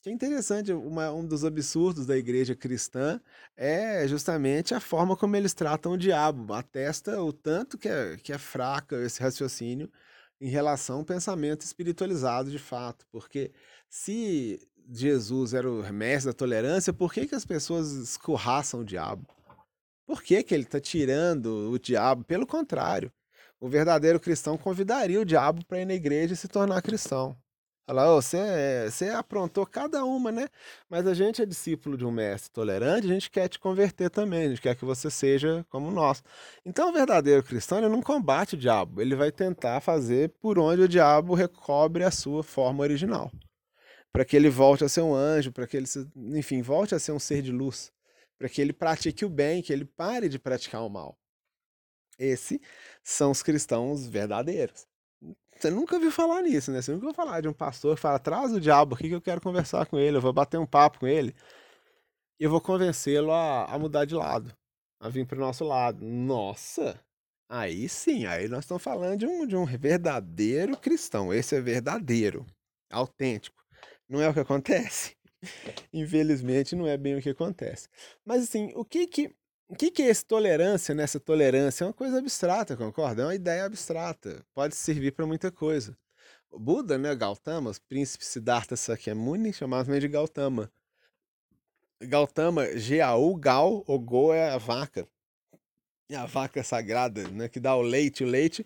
Que 0.06 0.12
é 0.12 0.14
interessante, 0.14 0.72
uma, 0.72 1.12
um 1.12 1.26
dos 1.26 1.44
absurdos 1.44 2.06
da 2.06 2.16
igreja 2.16 2.56
cristã 2.56 3.20
é 3.58 4.08
justamente 4.08 4.76
a 4.76 4.80
forma 4.80 5.18
como 5.18 5.36
eles 5.36 5.52
tratam 5.52 5.94
o 5.94 5.98
diabo. 5.98 6.54
Atesta 6.54 7.20
o 7.24 7.34
tanto 7.34 7.76
que 7.76 7.90
é, 7.90 8.16
que 8.18 8.32
é 8.32 8.38
fraca 8.38 8.98
esse 8.98 9.20
raciocínio 9.20 9.92
em 10.40 10.48
relação 10.48 11.00
ao 11.00 11.04
pensamento 11.04 11.62
espiritualizado 11.62 12.52
de 12.52 12.60
fato. 12.60 13.04
Porque 13.12 13.52
se 13.90 14.60
Jesus 14.92 15.56
era 15.56 15.68
o 15.68 15.82
mestre 15.92 16.32
da 16.32 16.38
tolerância, 16.38 16.94
por 16.94 17.12
que, 17.12 17.26
que 17.26 17.34
as 17.34 17.44
pessoas 17.44 17.92
escorraçam 17.94 18.82
o 18.82 18.86
diabo? 18.86 19.28
Por 20.06 20.22
que, 20.22 20.44
que 20.44 20.54
ele 20.54 20.66
está 20.66 20.80
tirando 20.80 21.72
o 21.72 21.80
diabo? 21.80 22.24
Pelo 22.24 22.46
contrário, 22.46 23.12
o 23.60 23.68
verdadeiro 23.68 24.20
cristão 24.20 24.56
convidaria 24.56 25.20
o 25.20 25.26
diabo 25.26 25.66
para 25.66 25.82
ir 25.82 25.86
na 25.86 25.96
igreja 25.96 26.36
e 26.36 26.38
se 26.38 26.48
tornar 26.48 26.80
cristão. 26.84 27.36
Fala, 27.88 28.10
oh, 28.10 28.20
você, 28.20 28.90
você 28.90 29.10
aprontou 29.10 29.64
cada 29.64 30.04
uma, 30.04 30.32
né? 30.32 30.48
Mas 30.90 31.06
a 31.06 31.14
gente 31.14 31.44
é 31.44 31.46
discípulo 31.46 31.96
de 31.96 32.04
um 32.04 32.10
mestre 32.10 32.50
tolerante, 32.50 33.06
a 33.06 33.14
gente 33.14 33.30
quer 33.30 33.48
te 33.48 33.60
converter 33.60 34.10
também, 34.10 34.46
a 34.46 34.50
gente 34.50 34.62
quer 34.62 34.76
que 34.76 34.84
você 34.84 35.12
seja 35.12 35.64
como 35.70 35.92
nós. 35.92 36.24
Então, 36.66 36.90
o 36.90 36.94
verdadeiro 36.94 37.44
cristão 37.44 37.78
ele 37.78 37.88
não 37.88 38.02
combate 38.02 38.56
o 38.56 38.58
diabo, 38.58 39.02
ele 39.02 39.16
vai 39.16 39.32
tentar 39.32 39.82
fazer 39.82 40.30
por 40.42 40.58
onde 40.58 40.82
o 40.82 40.88
diabo 40.88 41.36
recobre 41.36 42.04
a 42.04 42.10
sua 42.10 42.44
forma 42.44 42.82
original. 42.82 43.32
Para 44.12 44.26
que 44.26 44.36
ele 44.36 44.50
volte 44.50 44.84
a 44.84 44.90
ser 44.90 45.02
um 45.02 45.14
anjo, 45.14 45.52
para 45.52 45.68
que 45.68 45.78
ele, 45.78 45.88
enfim, 46.34 46.64
volte 46.64 46.96
a 46.96 47.00
ser 47.00 47.12
um 47.12 47.20
ser 47.20 47.44
de 47.44 47.52
luz, 47.52 47.92
para 48.38 48.50
que 48.50 48.62
ele 48.62 48.74
pratique 48.74 49.24
o 49.26 49.30
bem, 49.30 49.62
que 49.62 49.72
ele 49.72 49.86
pare 49.86 50.28
de 50.28 50.40
praticar 50.40 50.84
o 50.84 50.90
mal. 50.90 51.16
Esses 52.18 52.60
são 53.04 53.30
os 53.30 53.44
cristãos 53.44 54.08
verdadeiros. 54.08 54.88
Você 55.58 55.70
nunca 55.70 55.96
ouviu 55.96 56.12
falar 56.12 56.42
nisso, 56.42 56.72
né? 56.72 56.82
Você 56.82 56.92
nunca 56.92 57.06
ouviu 57.06 57.16
falar 57.16 57.42
de 57.42 57.48
um 57.48 57.54
pastor 57.54 57.96
que 57.96 58.02
fala: 58.02 58.20
traz 58.20 58.52
o 58.54 58.60
diabo 58.60 58.96
aqui 58.96 59.08
que 59.10 59.16
eu 59.16 59.22
quero 59.22 59.42
conversar 59.42 59.86
com 59.86 59.98
ele, 59.98 60.18
eu 60.18 60.22
vou 60.22 60.34
bater 60.34 60.58
um 60.60 60.66
papo 60.66 61.00
com 61.00 61.08
ele 61.08 61.34
e 62.40 62.44
eu 62.44 62.50
vou 62.50 62.62
convencê-lo 62.62 63.32
a, 63.32 63.66
a 63.66 63.80
mudar 63.80 64.06
de 64.06 64.16
lado, 64.16 64.54
a 65.00 65.10
vir 65.10 65.26
para 65.26 65.38
o 65.38 65.42
nosso 65.42 65.64
lado. 65.64 66.04
Nossa! 66.06 67.00
Aí 67.50 67.88
sim, 67.88 68.26
aí 68.26 68.48
nós 68.48 68.64
estamos 68.64 68.84
falando 68.84 69.20
de 69.20 69.26
um, 69.28 69.46
de 69.46 69.56
um 69.56 69.66
verdadeiro 69.66 70.76
cristão. 70.78 71.34
Esse 71.34 71.56
é 71.56 71.62
verdadeiro, 71.62 72.46
autêntico. 72.92 73.64
Não 74.10 74.22
é 74.22 74.30
o 74.30 74.34
que 74.34 74.40
acontece? 74.40 75.16
Infelizmente, 75.94 76.76
não 76.76 76.88
é 76.88 76.98
bem 76.98 77.16
o 77.16 77.22
que 77.22 77.30
acontece. 77.30 77.88
Mas 78.26 78.44
assim, 78.44 78.72
o 78.76 78.84
que 78.84 79.08
que 79.08 79.36
o 79.68 79.76
que, 79.76 79.90
que 79.90 80.04
é 80.04 80.10
essa 80.10 80.26
tolerância 80.26 80.94
nessa 80.94 81.20
tolerância? 81.20 81.84
É 81.84 81.88
uma 81.88 81.94
coisa 81.94 82.20
abstrata, 82.20 82.78
concorda? 82.78 83.24
É 83.24 83.26
uma 83.26 83.36
ideia 83.36 83.66
abstrata. 83.66 84.46
Pode 84.54 84.76
servir 84.76 85.12
para 85.12 85.26
muita 85.26 85.52
coisa. 85.52 85.98
O 86.52 86.60
Buda, 86.60 86.98
né, 86.98 87.16
Gautama, 87.16 87.72
o 87.72 87.82
príncipe 87.90 88.24
Siddhartha 88.24 88.76
Sakyamuni, 88.76 89.52
chamava 89.52 89.86
também 89.86 90.00
de 90.00 90.08
Gautama. 90.08 90.72
Gautama, 92.02 92.78
G-A-U, 92.78 93.36
Gal, 93.36 93.84
o 93.88 94.00
Go 94.00 94.34
é 94.34 94.52
a 94.52 94.58
vaca. 94.58 95.08
É 96.10 96.16
a 96.16 96.26
vaca 96.26 96.64
sagrada, 96.64 97.28
né, 97.30 97.50
que 97.50 97.60
dá 97.60 97.76
o 97.76 97.82
leite. 97.82 98.24
O 98.24 98.28
leite, 98.28 98.62
o 98.62 98.66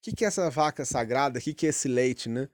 que, 0.00 0.12
que 0.12 0.24
é 0.24 0.28
essa 0.28 0.48
vaca 0.50 0.84
sagrada? 0.84 1.38
O 1.38 1.42
que, 1.42 1.52
que 1.52 1.66
é 1.66 1.68
esse 1.68 1.88
leite, 1.88 2.28
né? 2.28 2.48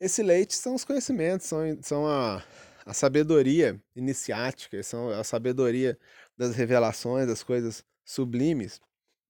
Esse 0.00 0.22
leite 0.22 0.54
são 0.54 0.74
os 0.74 0.84
conhecimentos, 0.84 1.46
são, 1.46 1.60
são 1.80 2.06
a, 2.06 2.42
a 2.84 2.92
sabedoria 2.92 3.80
iniciática, 3.94 4.82
são 4.82 5.08
a 5.10 5.24
sabedoria 5.24 5.98
das 6.36 6.54
revelações, 6.54 7.26
das 7.26 7.42
coisas 7.42 7.84
sublimes. 8.04 8.80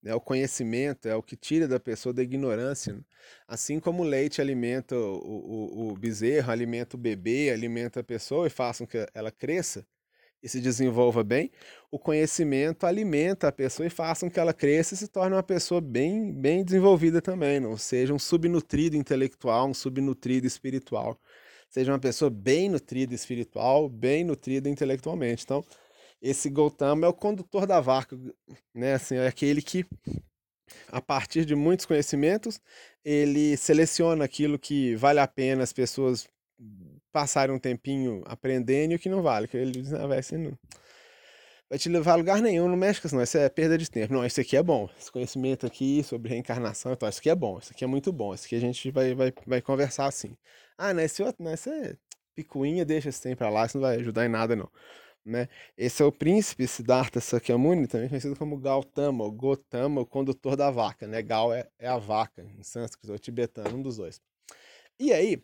É 0.05 0.13
o 0.13 0.21
conhecimento, 0.21 1.07
é 1.07 1.15
o 1.15 1.23
que 1.23 1.35
tira 1.35 1.67
da 1.67 1.79
pessoa 1.79 2.13
da 2.13 2.21
ignorância. 2.21 2.93
Né? 2.93 3.01
Assim 3.47 3.79
como 3.79 4.03
o 4.03 4.05
leite 4.05 4.39
alimenta 4.39 4.95
o, 4.95 4.99
o, 4.99 5.89
o 5.89 5.97
bezerro, 5.97 6.51
alimenta 6.51 6.95
o 6.95 6.99
bebê, 6.99 7.49
alimenta 7.49 7.99
a 7.99 8.03
pessoa 8.03 8.47
e 8.47 8.49
faz 8.49 8.77
com 8.77 8.87
que 8.87 9.05
ela 9.13 9.31
cresça 9.31 9.85
e 10.41 10.47
se 10.47 10.61
desenvolva 10.61 11.23
bem, 11.23 11.51
o 11.91 11.97
conhecimento 11.97 12.85
alimenta 12.85 13.47
a 13.47 13.51
pessoa 13.51 13.87
e 13.87 13.89
faz 13.89 14.19
com 14.19 14.29
que 14.29 14.39
ela 14.39 14.53
cresça 14.53 14.93
e 14.93 14.97
se 14.97 15.07
torne 15.07 15.35
uma 15.35 15.43
pessoa 15.43 15.81
bem, 15.81 16.31
bem 16.31 16.63
desenvolvida 16.63 17.21
também, 17.21 17.59
não 17.59 17.75
seja 17.75 18.13
um 18.13 18.19
subnutrido 18.19 18.95
intelectual, 18.95 19.67
um 19.67 19.73
subnutrido 19.73 20.45
espiritual, 20.45 21.19
seja 21.69 21.91
uma 21.91 21.99
pessoa 21.99 22.29
bem 22.29 22.69
nutrida 22.69 23.15
espiritual, 23.15 23.89
bem 23.89 24.23
nutrida 24.23 24.69
intelectualmente. 24.69 25.43
Então, 25.43 25.65
esse 26.21 26.49
Gautama 26.49 27.05
é 27.05 27.09
o 27.09 27.13
condutor 27.13 27.65
da 27.65 27.79
vaca, 27.79 28.17
né? 28.73 28.93
Assim, 28.93 29.15
é 29.15 29.27
aquele 29.27 29.61
que, 29.61 29.85
a 30.89 31.01
partir 31.01 31.45
de 31.45 31.55
muitos 31.55 31.85
conhecimentos, 31.85 32.59
ele 33.03 33.55
seleciona 33.57 34.25
aquilo 34.25 34.59
que 34.59 34.95
vale 34.95 35.19
a 35.19 35.27
pena 35.27 35.63
as 35.63 35.73
pessoas 35.73 36.27
passarem 37.11 37.55
um 37.55 37.59
tempinho 37.59 38.23
aprendendo 38.25 38.91
e 38.93 38.95
o 38.95 38.99
que 38.99 39.09
não 39.09 39.21
vale. 39.21 39.47
Que 39.47 39.57
ele 39.57 39.71
diz, 39.71 39.93
ah, 39.93 40.07
vai, 40.07 40.19
assim, 40.19 40.37
não 40.37 40.57
vai 41.69 41.77
te 41.77 41.89
levar 41.89 42.13
a 42.13 42.15
lugar 42.15 42.41
nenhum, 42.41 42.67
não 42.67 42.77
mexe 42.77 43.01
com 43.01 43.07
isso, 43.07 43.15
não. 43.15 43.23
Isso 43.23 43.37
é 43.37 43.49
perda 43.49 43.77
de 43.77 43.89
tempo. 43.89 44.13
Não, 44.13 44.25
isso 44.25 44.39
aqui 44.39 44.55
é 44.55 44.63
bom. 44.63 44.89
Esse 44.99 45.11
conhecimento 45.11 45.65
aqui 45.65 46.03
sobre 46.03 46.29
reencarnação, 46.29 46.93
então, 46.93 47.07
isso 47.07 47.19
aqui 47.19 47.29
é 47.29 47.35
bom, 47.35 47.59
isso 47.59 47.71
aqui 47.73 47.83
é 47.83 47.87
muito 47.87 48.11
bom. 48.11 48.33
Isso 48.33 48.45
aqui 48.45 48.55
a 48.55 48.59
gente 48.59 48.89
vai, 48.91 49.13
vai, 49.13 49.33
vai 49.45 49.61
conversar 49.61 50.07
assim. 50.07 50.35
Ah, 50.77 50.93
não, 50.93 51.01
esse 51.01 51.21
outro, 51.21 51.43
não, 51.43 51.53
esse 51.53 51.69
é 51.69 51.95
picuinha, 52.35 52.85
deixa 52.85 53.09
esse 53.09 53.21
tempo 53.21 53.37
pra 53.37 53.49
lá, 53.49 53.65
isso 53.65 53.77
não 53.77 53.81
vai 53.87 53.97
ajudar 53.97 54.25
em 54.25 54.29
nada, 54.29 54.55
não. 54.55 54.69
Né? 55.27 55.49
Esse 55.77 56.01
é 56.01 56.05
o 56.05 56.11
príncipe 56.11 56.65
Siddhartha 56.65 57.19
Sakyamuni, 57.19 57.85
também 57.85 58.07
conhecido 58.07 58.37
como 58.37 58.57
Gautama, 58.57 59.25
ou 59.25 59.31
Gotama, 59.31 59.99
o 59.99 60.05
condutor 60.05 60.55
da 60.55 60.71
vaca. 60.71 61.05
Né? 61.05 61.21
Gal 61.21 61.53
é, 61.53 61.67
é 61.77 61.85
a 61.85 61.97
vaca, 61.97 62.41
em 62.57 62.63
sânscrito 62.63 63.11
ou 63.11 63.19
tibetano, 63.19 63.77
um 63.77 63.81
dos 63.81 63.97
dois. 63.97 64.21
E 64.97 65.11
aí, 65.11 65.35
o 65.35 65.41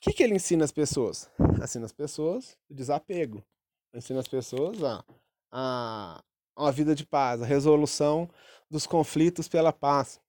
que, 0.00 0.12
que 0.12 0.22
ele 0.22 0.36
ensina 0.36 0.64
as 0.64 0.70
pessoas? 0.70 1.28
Ensina 1.60 1.86
as 1.86 1.92
pessoas 1.92 2.56
o 2.70 2.74
desapego. 2.74 3.44
Ensina 3.92 4.20
as 4.20 4.28
pessoas 4.28 4.80
a, 4.84 5.04
a, 5.50 6.22
uma 6.56 6.70
vida 6.70 6.94
de 6.94 7.04
paz, 7.04 7.42
a 7.42 7.46
resolução 7.46 8.30
dos 8.70 8.86
conflitos 8.86 9.48
pela 9.48 9.72
paz. 9.72 10.20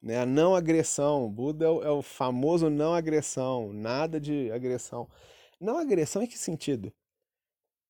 Né? 0.00 0.20
A 0.20 0.24
não 0.24 0.54
agressão. 0.54 1.28
Buda 1.28 1.64
é 1.64 1.68
o, 1.68 1.82
é 1.82 1.90
o 1.90 2.02
famoso 2.02 2.70
não 2.70 2.94
agressão, 2.94 3.72
nada 3.72 4.20
de 4.20 4.48
agressão. 4.52 5.08
Não 5.60 5.76
agressão 5.76 6.22
em 6.22 6.28
que 6.28 6.38
sentido? 6.38 6.92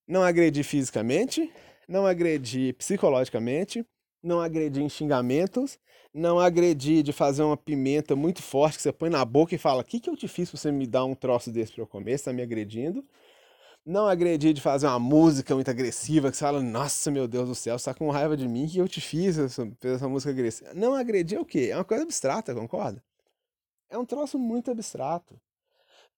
Não 0.06 0.22
agredir 0.22 0.64
fisicamente, 0.64 1.52
não 1.88 2.06
agredir 2.06 2.74
psicologicamente, 2.74 3.84
não 4.22 4.40
agredir 4.40 4.82
em 4.82 4.88
xingamentos, 4.88 5.78
não 6.14 6.38
agredir 6.38 7.02
de 7.02 7.12
fazer 7.12 7.42
uma 7.42 7.56
pimenta 7.56 8.16
muito 8.16 8.42
forte 8.42 8.76
que 8.76 8.82
você 8.82 8.92
põe 8.92 9.10
na 9.10 9.24
boca 9.24 9.54
e 9.54 9.58
fala: 9.58 9.82
O 9.82 9.84
que, 9.84 10.00
que 10.00 10.08
eu 10.08 10.16
te 10.16 10.28
fiz 10.28 10.50
pra 10.50 10.58
você 10.58 10.72
me 10.72 10.86
dar 10.86 11.04
um 11.04 11.14
troço 11.14 11.50
desse 11.50 11.72
pra 11.72 11.82
eu 11.82 11.86
comer? 11.86 12.18
Você 12.18 12.24
tá 12.24 12.32
me 12.32 12.42
agredindo. 12.42 13.04
Não 13.84 14.08
agredir 14.08 14.52
de 14.52 14.60
fazer 14.60 14.86
uma 14.88 14.98
música 14.98 15.54
muito 15.54 15.70
agressiva 15.70 16.30
que 16.30 16.36
você 16.36 16.44
fala: 16.44 16.62
Nossa, 16.62 17.10
meu 17.10 17.28
Deus 17.28 17.48
do 17.48 17.54
céu, 17.54 17.78
você 17.78 17.84
tá 17.84 17.94
com 17.94 18.10
raiva 18.10 18.36
de 18.36 18.48
mim, 18.48 18.66
que 18.66 18.78
eu 18.78 18.88
te 18.88 19.00
fiz 19.00 19.38
essa, 19.38 19.70
essa 19.82 20.08
música 20.08 20.30
agressiva? 20.30 20.72
Não 20.74 20.94
agredir 20.94 21.38
é 21.38 21.40
o 21.40 21.44
quê? 21.44 21.68
É 21.70 21.76
uma 21.76 21.84
coisa 21.84 22.02
abstrata, 22.04 22.54
concorda? 22.54 23.02
É 23.90 23.98
um 23.98 24.04
troço 24.04 24.38
muito 24.38 24.70
abstrato 24.70 25.40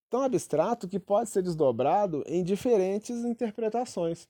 tão 0.09 0.23
abstrato 0.23 0.89
que 0.89 0.99
pode 0.99 1.31
ser 1.31 1.43
desdobrado 1.43 2.23
em 2.27 2.43
diferentes 2.43 3.25
interpretações. 3.25 4.29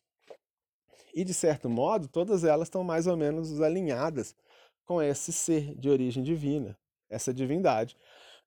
E, 1.14 1.24
de 1.24 1.34
certo 1.34 1.68
modo, 1.68 2.08
todas 2.08 2.44
elas 2.44 2.68
estão 2.68 2.84
mais 2.84 3.06
ou 3.06 3.16
menos 3.16 3.60
alinhadas 3.60 4.34
com 4.84 5.02
esse 5.02 5.32
ser 5.32 5.74
de 5.74 5.88
origem 5.88 6.22
divina, 6.22 6.78
essa 7.08 7.32
divindade. 7.32 7.96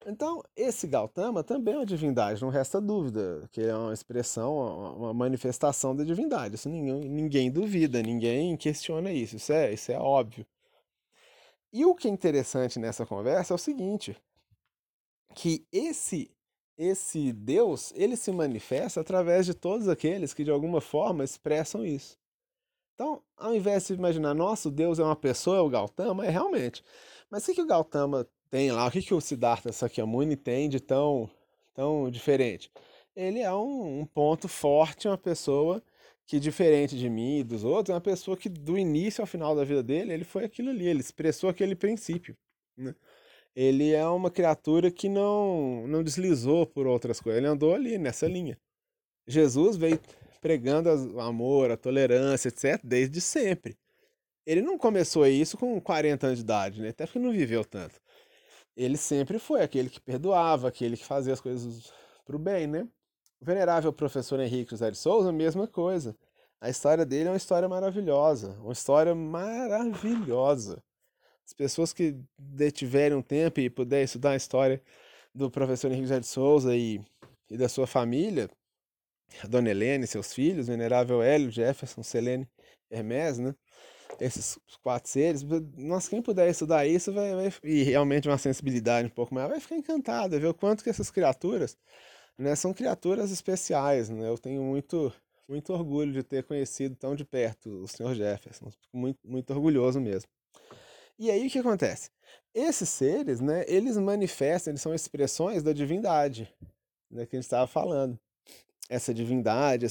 Então, 0.06 0.42
esse 0.56 0.88
Gautama 0.88 1.44
também 1.44 1.76
é 1.76 1.78
uma 1.78 1.86
divindade, 1.86 2.42
não 2.42 2.50
resta 2.50 2.82
dúvida, 2.82 3.48
que 3.52 3.62
é 3.62 3.76
uma 3.76 3.94
expressão, 3.94 4.96
uma 4.98 5.14
manifestação 5.14 5.96
da 5.96 6.04
divindade. 6.04 6.56
Isso 6.56 6.68
ninguém, 6.70 7.08
ninguém 7.08 7.52
duvida, 7.52 8.02
ninguém 8.02 8.58
questiona 8.58 9.12
isso, 9.12 9.36
isso 9.36 9.54
é, 9.54 9.72
isso 9.72 9.92
é 9.92 10.00
óbvio. 10.00 10.46
E 11.72 11.86
o 11.86 11.94
que 11.94 12.08
é 12.08 12.12
interessante 12.12 12.80
nessa 12.80 13.06
conversa 13.06 13.54
é 13.54 13.56
o 13.56 13.60
seguinte, 13.60 14.18
que 15.36 15.66
esse 15.72 16.32
esse 16.82 17.32
Deus, 17.32 17.94
ele 17.96 18.16
se 18.16 18.32
manifesta 18.32 19.02
através 19.02 19.46
de 19.46 19.54
todos 19.54 19.88
aqueles 19.88 20.34
que 20.34 20.44
de 20.44 20.50
alguma 20.50 20.82
forma 20.82 21.24
expressam 21.24 21.86
isso. 21.86 22.18
Então, 22.96 23.22
ao 23.38 23.56
invés 23.56 23.88
de 23.88 23.94
imaginar, 23.94 24.34
nosso 24.34 24.72
Deus 24.72 25.00
é 25.00 25.04
uma 25.04 25.16
pessoa, 25.16 25.58
é 25.58 25.62
o 25.62 25.70
Gautama, 25.70 26.26
é 26.26 26.30
realmente. 26.30 26.84
Mas 27.30 27.44
o 27.44 27.46
que, 27.48 27.56
que 27.56 27.62
o 27.62 27.68
Gautama 27.68 28.28
tem 28.50 28.72
lá? 28.72 28.88
O 28.88 28.92
que, 28.92 29.02
que 29.02 29.14
o 29.14 29.22
Siddhartha 29.22 29.72
Sakyamuni 29.72 30.36
tem 30.36 30.70
de 30.70 30.80
tão, 30.80 31.30
tão 31.74 32.10
diferente? 32.10 32.72
Ele 33.16 33.40
é 33.40 33.54
um, 33.54 34.02
um 34.02 34.06
ponto 34.06 34.48
forte, 34.48 35.08
uma 35.08 35.18
pessoa 35.18 35.84
que, 36.26 36.40
diferente 36.40 36.98
de 36.98 37.10
mim 37.10 37.40
e 37.40 37.44
dos 37.44 37.64
outros, 37.64 37.92
é 37.92 37.94
uma 37.94 38.02
pessoa 38.02 38.36
que 38.38 38.50
do 38.50 38.78
início 38.78 39.22
ao 39.22 39.28
final 39.28 39.56
da 39.56 39.64
vida 39.64 39.84
dele, 39.84 40.14
ele 40.14 40.24
foi 40.24 40.46
aquilo 40.46 40.70
ali, 40.70 40.88
ele 40.88 41.02
expressou 41.02 41.50
aquele 41.50 41.76
princípio. 41.76 42.36
Né? 42.78 42.96
Ele 43.56 43.92
é 43.92 44.06
uma 44.08 44.32
criatura 44.32 44.90
que 44.90 45.10
não, 45.10 45.86
não 45.88 46.04
deslizou 46.04 46.66
por 46.66 46.88
outras 46.88 47.20
coisas, 47.20 47.40
ele 47.40 47.48
andou 47.48 47.74
ali 47.74 47.98
nessa 47.98 48.28
linha. 48.28 48.58
Jesus 49.28 49.76
veio 49.76 50.00
pregando 50.42 50.90
o 51.14 51.20
amor, 51.20 51.72
a 51.72 51.78
tolerância, 51.78 52.50
etc., 52.50 52.80
desde 52.84 53.22
sempre. 53.22 53.78
Ele 54.46 54.62
não 54.62 54.78
começou 54.78 55.26
isso 55.28 55.58
com 55.58 55.80
40 55.80 56.28
anos 56.28 56.40
de 56.40 56.44
idade, 56.44 56.82
né? 56.82 56.90
até 56.90 57.06
porque 57.06 57.20
não 57.20 57.32
viveu 57.32 57.64
tanto. 57.64 58.00
Ele 58.76 58.98
sempre 58.98 59.38
foi 59.38 59.62
aquele 59.62 59.90
que 59.90 60.02
perdoava, 60.02 60.68
aquele 60.68 60.98
que 60.98 61.06
fazia 61.06 61.34
as 61.34 61.42
coisas 61.42 61.94
para 62.26 62.36
o 62.36 62.40
bem, 62.40 62.66
né? 62.66 62.88
O 63.40 63.46
venerável 63.46 63.92
professor 63.92 64.40
Henrique 64.40 64.72
José 64.72 64.90
de 64.90 64.98
Souza, 64.98 65.32
mesma 65.32 65.68
coisa. 65.68 66.16
A 66.60 66.70
história 66.70 67.06
dele 67.06 67.28
é 67.28 67.32
uma 67.32 67.38
história 67.38 67.68
maravilhosa, 67.68 68.58
uma 68.62 68.74
história 68.74 69.14
maravilhosa. 69.14 70.82
As 71.52 71.54
pessoas 71.54 71.92
que 71.92 72.16
tiverem 72.74 73.18
um 73.18 73.22
tempo 73.22 73.60
e 73.60 73.70
puderem 73.70 74.06
estudar 74.06 74.32
a 74.32 74.36
história 74.38 74.82
do 75.36 75.52
professor 75.52 75.92
Henrique 75.92 76.04
José 76.08 76.20
de 76.22 76.28
Souza 76.28 76.74
e, 76.74 77.02
e 77.50 77.58
da 77.58 77.68
sua 77.68 77.86
família, 77.86 78.50
a 79.44 79.48
Dona 79.48 79.70
Helene, 79.70 80.08
seus 80.08 80.34
filhos, 80.34 80.70
o 80.70 80.72
venerável 80.72 81.22
Hélio, 81.22 81.52
Jefferson, 81.52 82.04
Selene, 82.04 82.48
Hermes, 82.90 83.38
né? 83.40 83.54
Esses 84.18 84.58
quatro 84.82 85.10
seres, 85.12 85.44
nós 85.76 86.08
quem 86.08 86.22
puder 86.22 86.50
estudar 86.50 86.88
isso 86.88 87.12
vai, 87.12 87.36
vai, 87.36 87.54
e 87.66 87.84
realmente 87.84 88.30
uma 88.30 88.38
sensibilidade 88.38 89.08
um 89.08 89.12
pouco 89.12 89.34
maior, 89.36 89.50
vai 89.50 89.60
ficar 89.60 89.76
encantado, 89.76 90.40
ver 90.40 90.48
o 90.48 90.54
quanto 90.54 90.86
que 90.86 90.90
essas 90.90 91.12
criaturas 91.12 91.78
né, 92.38 92.56
são 92.56 92.74
criaturas 92.74 93.30
especiais. 93.30 94.10
Né? 94.10 94.30
Eu 94.30 94.38
tenho 94.38 94.64
muito, 94.64 95.14
muito 95.50 95.74
orgulho 95.74 96.14
de 96.14 96.24
ter 96.24 96.46
conhecido 96.46 96.96
tão 96.96 97.14
de 97.14 97.26
perto 97.26 97.84
o 97.84 97.88
Sr. 97.90 98.16
Jefferson, 98.16 98.72
muito, 98.94 99.20
muito 99.26 99.52
orgulhoso 99.52 100.00
mesmo. 100.00 100.30
E 101.22 101.30
aí 101.30 101.46
o 101.46 101.50
que 101.52 101.60
acontece? 101.60 102.10
Esses 102.52 102.90
seres, 102.90 103.40
né, 103.40 103.64
eles 103.68 103.96
manifestam, 103.96 104.72
eles 104.72 104.82
são 104.82 104.92
expressões 104.92 105.62
da 105.62 105.72
divindade, 105.72 106.52
né, 107.12 107.28
que 107.28 107.36
a 107.36 107.38
gente 107.38 107.46
estava 107.46 107.68
falando. 107.68 108.20
Essa 108.90 109.14
divindade, 109.14 109.86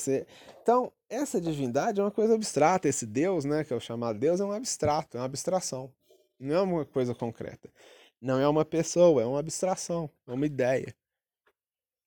então 0.60 0.92
essa 1.08 1.40
divindade 1.40 2.00
é 2.00 2.02
uma 2.02 2.10
coisa 2.10 2.34
abstrata. 2.34 2.88
Esse 2.88 3.06
Deus, 3.06 3.44
né, 3.44 3.62
que 3.62 3.72
é 3.72 3.76
o 3.76 3.80
chamado 3.80 4.18
Deus, 4.18 4.40
é 4.40 4.44
um 4.44 4.50
abstrato, 4.50 5.16
é 5.16 5.20
uma 5.20 5.26
abstração, 5.26 5.94
não 6.36 6.56
é 6.56 6.60
uma 6.62 6.84
coisa 6.84 7.14
concreta. 7.14 7.70
Não 8.20 8.40
é 8.40 8.48
uma 8.48 8.64
pessoa, 8.64 9.22
é 9.22 9.24
uma 9.24 9.38
abstração, 9.38 10.10
é 10.26 10.32
uma 10.32 10.46
ideia. 10.46 10.92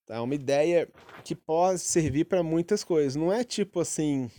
Tá? 0.06 0.16
É 0.16 0.20
uma 0.20 0.36
ideia 0.36 0.92
que 1.24 1.34
pode 1.34 1.80
servir 1.80 2.26
para 2.26 2.44
muitas 2.44 2.84
coisas. 2.84 3.16
Não 3.16 3.32
é 3.32 3.46
tipo 3.46 3.80
assim, 3.80 4.30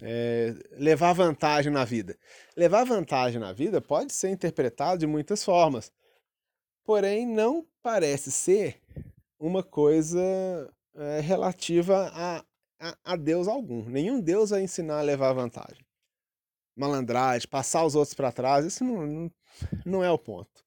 é, 0.00 0.54
levar 0.72 1.12
vantagem 1.12 1.72
na 1.72 1.84
vida. 1.84 2.16
Levar 2.56 2.84
vantagem 2.84 3.40
na 3.40 3.52
vida 3.52 3.80
pode 3.80 4.12
ser 4.12 4.30
interpretado 4.30 4.98
de 4.98 5.06
muitas 5.06 5.44
formas. 5.44 5.92
Porém, 6.84 7.26
não 7.26 7.66
parece 7.82 8.30
ser 8.30 8.80
uma 9.38 9.62
coisa 9.62 10.20
é, 10.94 11.20
relativa 11.20 12.10
a, 12.12 12.44
a, 12.80 12.96
a, 13.04 13.16
Deus 13.16 13.48
algum. 13.48 13.84
Nenhum 13.84 14.20
Deus 14.20 14.50
vai 14.50 14.62
ensinar 14.62 14.98
a 14.98 15.02
levar 15.02 15.32
vantagem. 15.32 15.84
Malandragem, 16.76 17.48
passar 17.48 17.84
os 17.84 17.94
outros 17.94 18.14
para 18.14 18.32
trás, 18.32 18.64
isso 18.64 18.84
não, 18.84 19.06
não, 19.06 19.32
não, 19.84 20.04
é 20.04 20.10
o 20.10 20.18
ponto. 20.18 20.64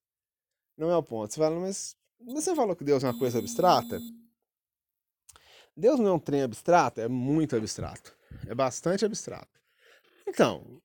Não 0.78 0.92
é 0.92 0.96
o 0.96 1.04
ponto. 1.04 1.34
Você 1.34 1.40
fala, 1.40 1.60
mas 1.60 1.96
você 2.20 2.56
falou 2.56 2.76
que 2.76 2.84
Deus 2.84 3.04
é 3.04 3.08
uma 3.08 3.18
coisa 3.18 3.40
abstrata? 3.40 4.00
Deus 5.76 6.00
não 6.00 6.08
é 6.08 6.14
um 6.14 6.20
trem 6.20 6.44
abstrato? 6.44 7.02
É 7.02 7.08
muito 7.08 7.56
abstrato. 7.56 8.14
É 8.48 8.56
bastante 8.56 9.06
abstrato. 9.06 9.60
Então, 10.28 10.82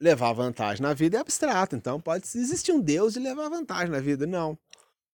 levar 0.00 0.32
vantagem 0.32 0.82
na 0.82 0.94
vida 0.94 1.16
é 1.16 1.20
abstrato. 1.20 1.76
Então, 1.76 2.00
pode 2.00 2.24
existir 2.36 2.72
um 2.72 2.80
Deus 2.80 3.14
de 3.14 3.20
levar 3.20 3.48
vantagem 3.48 3.90
na 3.90 4.00
vida? 4.00 4.26
Não. 4.26 4.58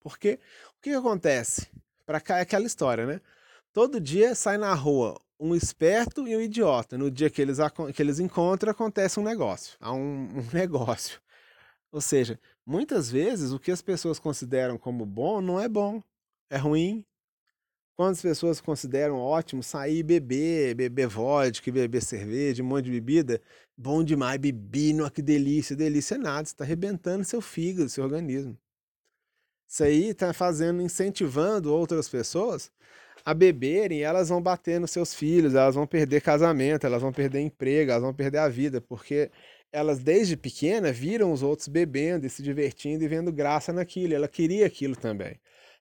Porque 0.01 0.41
o 0.79 0.83
que, 0.83 0.91
que 0.91 0.97
acontece? 0.97 1.69
Para 2.07 2.21
cá 2.21 2.39
é 2.39 2.43
aquela 2.43 2.67
história, 2.67 3.07
né? 3.07 3.21
Todo 3.73 4.01
dia 4.01 4.35
sai 4.35 4.59
na 4.59 4.75
rua 4.75 5.21
um 5.39 5.55
esperto 5.55 6.27
e 6.29 6.37
um 6.37 6.41
idiota. 6.41 6.99
No 6.99 7.11
dia 7.11 7.31
que 7.31 7.41
eles, 7.41 7.59
que 7.95 8.03
eles 8.03 8.19
encontram, 8.19 8.71
acontece 8.71 9.19
um 9.19 9.23
negócio. 9.23 9.77
Há 9.81 9.93
um, 9.93 10.29
um 10.39 10.49
negócio. 10.53 11.21
Ou 11.93 12.01
seja, 12.01 12.39
muitas 12.65 13.11
vezes 13.11 13.53
o 13.53 13.59
que 13.59 13.71
as 13.71 13.83
pessoas 13.83 14.19
consideram 14.19 14.77
como 14.77 15.07
bom 15.07 15.41
não 15.41 15.59
é 15.61 15.69
bom. 15.69 16.03
É 16.49 16.57
ruim, 16.57 17.05
Quantas 18.01 18.23
pessoas 18.23 18.63
consideram 18.63 19.19
ótimo 19.19 19.63
sair 19.63 19.99
e 19.99 20.03
beber, 20.03 20.75
beber 20.75 21.07
vodka, 21.07 21.71
beber 21.71 22.01
cerveja, 22.01 22.63
um 22.63 22.67
monte 22.67 22.87
de 22.87 22.93
bebida? 22.93 23.43
Bom 23.77 24.03
demais, 24.03 24.41
bebi, 24.41 24.95
não, 24.95 25.11
que 25.11 25.21
delícia, 25.21 25.77
delícia 25.77 26.15
é 26.15 26.19
nada, 26.19 26.47
você 26.47 26.55
está 26.55 26.65
arrebentando 26.65 27.25
seu 27.25 27.43
fígado, 27.43 27.91
seu 27.91 28.03
organismo. 28.03 28.57
Isso 29.69 29.85
aí 29.85 30.09
está 30.09 30.33
fazendo, 30.33 30.81
incentivando 30.81 31.75
outras 31.75 32.09
pessoas 32.09 32.73
a 33.23 33.35
beberem 33.35 34.01
elas 34.01 34.31
vão 34.31 34.41
bater 34.41 34.81
nos 34.81 34.93
seus 34.93 35.15
filhos, 35.15 35.55
elas 35.55 35.75
vão 35.75 35.87
perder 35.87 36.23
casamento, 36.23 36.87
elas 36.87 37.03
vão 37.03 37.13
perder 37.13 37.41
emprego, 37.41 37.91
elas 37.91 38.03
vão 38.03 38.15
perder 38.15 38.39
a 38.39 38.49
vida, 38.49 38.81
porque 38.81 39.31
elas 39.71 39.99
desde 39.99 40.39
pequena 40.39 40.91
viram 40.91 41.31
os 41.31 41.43
outros 41.43 41.69
bebendo 41.69 42.27
e 42.27 42.31
se 42.31 42.43
divertindo 42.43 43.05
e 43.05 43.09
vendo 43.09 43.31
graça 43.31 43.75
naquilo, 43.75 44.15
ela 44.15 44.27
queria 44.27 44.65
aquilo 44.65 44.97
também 44.97 45.39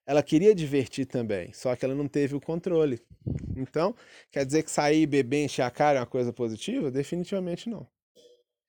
ela 0.09 0.23
queria 0.23 0.55
divertir 0.55 1.05
também, 1.05 1.53
só 1.53 1.75
que 1.75 1.85
ela 1.85 1.93
não 1.93 2.07
teve 2.07 2.33
o 2.35 2.41
controle. 2.41 2.99
Então, 3.55 3.95
quer 4.31 4.43
dizer 4.43 4.63
que 4.63 4.71
sair, 4.71 5.05
beber, 5.05 5.45
encher 5.45 5.61
a 5.61 5.69
cara 5.69 5.99
é 5.99 6.01
uma 6.01 6.07
coisa 6.07 6.33
positiva? 6.33 6.89
Definitivamente 6.89 7.69
não. 7.69 7.85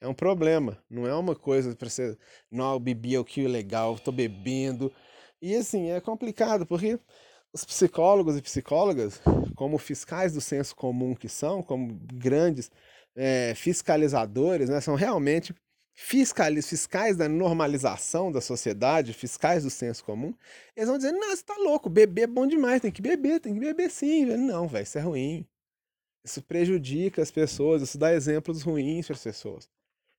É 0.03 0.07
um 0.07 0.13
problema, 0.13 0.77
não 0.91 1.07
é 1.07 1.15
uma 1.15 1.35
coisa 1.35 1.75
para 1.75 1.89
ser, 1.89 2.19
não, 2.51 2.75
eu 2.75 2.79
bebi 2.79 3.17
o 3.17 3.25
que 3.25 3.49
legal, 3.49 3.95
estou 3.95 4.13
bebendo. 4.13 4.93
E 5.41 5.57
assim, 5.57 5.91
é 5.91 5.99
complicado, 5.99 6.67
porque 6.67 7.01
os 7.55 7.65
psicólogos 7.65 8.37
e 8.37 8.43
psicólogas, 8.43 9.19
como 9.57 9.79
fiscais 9.79 10.35
do 10.35 10.43
senso 10.43 10.77
comum 10.77 11.15
que 11.15 11.29
são, 11.31 11.63
como 11.63 11.99
grandes 12.13 12.71
é, 13.17 13.55
fiscalizadores, 13.55 14.69
né, 14.69 14.79
são 14.83 14.95
realmente 14.95 15.55
fiscais, 16.03 16.67
fiscais 16.67 17.15
da 17.15 17.29
normalização 17.29 18.33
da 18.33 18.41
sociedade, 18.41 19.13
fiscais 19.13 19.65
do 19.65 19.71
senso 19.71 20.03
comum, 20.03 20.35
eles 20.75 20.89
vão 20.89 20.97
dizer, 20.97 21.13
não, 21.13 21.29
você 21.29 21.43
tá 21.43 21.55
louco, 21.59 21.91
beber 21.91 22.23
é 22.23 22.27
bom 22.27 22.47
demais, 22.47 22.81
tem 22.81 22.91
que 22.91 23.03
beber, 23.03 23.39
tem 23.39 23.53
que 23.53 23.61
beber 23.61 23.91
sim. 23.91 24.25
Não, 24.25 24.67
velho, 24.67 24.83
isso 24.83 24.97
é 24.97 25.03
ruim. 25.03 25.47
Isso 26.25 26.43
prejudica 26.43 27.21
as 27.21 27.31
pessoas, 27.31 27.83
isso 27.83 27.99
dá 27.99 28.15
exemplos 28.15 28.63
ruins 28.63 29.07
para 29.07 29.15
as 29.15 29.23
pessoas. 29.23 29.69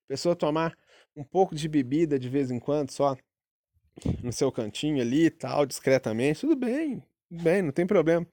Pessoa 0.07 0.35
tomar 0.35 0.77
um 1.15 1.23
pouco 1.23 1.55
de 1.55 1.67
bebida 1.67 2.19
de 2.19 2.29
vez 2.29 2.51
em 2.51 2.59
quando, 2.59 2.91
só 2.91 3.17
no 4.23 4.31
seu 4.31 4.51
cantinho 4.51 5.01
ali 5.01 5.25
e 5.25 5.31
tal, 5.31 5.65
discretamente, 5.65 6.41
tudo 6.41 6.55
bem, 6.55 7.03
tudo 7.27 7.43
bem, 7.43 7.61
não 7.63 7.71
tem 7.71 7.87
problema 7.87 8.25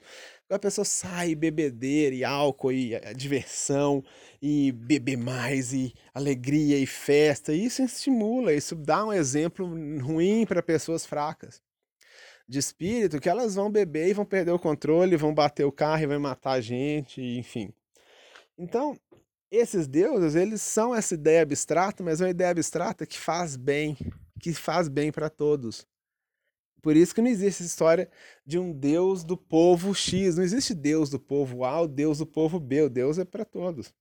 a 0.50 0.58
pessoa 0.58 0.84
sai, 0.84 1.34
bebedeira 1.34 2.14
e 2.14 2.24
álcool 2.24 2.72
e 2.72 2.94
a, 2.94 3.12
diversão 3.12 4.02
e 4.40 4.72
beber 4.72 5.16
mais 5.16 5.72
e 5.72 5.94
alegria 6.14 6.78
e 6.78 6.86
festa. 6.86 7.52
Isso 7.52 7.82
estimula, 7.82 8.52
isso 8.52 8.74
dá 8.74 9.04
um 9.04 9.12
exemplo 9.12 9.66
ruim 10.00 10.46
para 10.46 10.62
pessoas 10.62 11.04
fracas 11.04 11.62
de 12.48 12.58
espírito 12.58 13.20
que 13.20 13.28
elas 13.28 13.54
vão 13.54 13.70
beber 13.70 14.08
e 14.08 14.14
vão 14.14 14.24
perder 14.24 14.52
o 14.52 14.58
controle, 14.58 15.16
vão 15.16 15.34
bater 15.34 15.64
o 15.64 15.72
carro 15.72 16.02
e 16.02 16.06
vão 16.06 16.18
matar 16.18 16.52
a 16.52 16.60
gente, 16.60 17.20
enfim. 17.20 17.70
Então, 18.56 18.98
esses 19.50 19.86
deuses, 19.86 20.34
eles 20.34 20.62
são 20.62 20.94
essa 20.94 21.14
ideia 21.14 21.42
abstrata, 21.42 22.02
mas 22.02 22.20
é 22.20 22.24
uma 22.24 22.30
ideia 22.30 22.50
abstrata 22.50 23.06
que 23.06 23.18
faz 23.18 23.54
bem, 23.54 23.96
que 24.40 24.54
faz 24.54 24.88
bem 24.88 25.12
para 25.12 25.28
todos. 25.28 25.86
Por 26.82 26.96
isso 26.96 27.14
que 27.14 27.20
não 27.20 27.28
existe 27.28 27.62
essa 27.62 27.70
história 27.70 28.10
de 28.46 28.58
um 28.58 28.72
Deus 28.72 29.24
do 29.24 29.36
povo 29.36 29.94
X. 29.94 30.36
Não 30.36 30.44
existe 30.44 30.74
Deus 30.74 31.10
do 31.10 31.18
povo 31.18 31.64
A, 31.64 31.80
o 31.82 31.88
Deus 31.88 32.18
do 32.18 32.26
povo 32.26 32.60
B. 32.60 32.82
O 32.82 32.90
Deus 32.90 33.18
é 33.18 33.24
para 33.24 33.44
todos. 33.44 33.92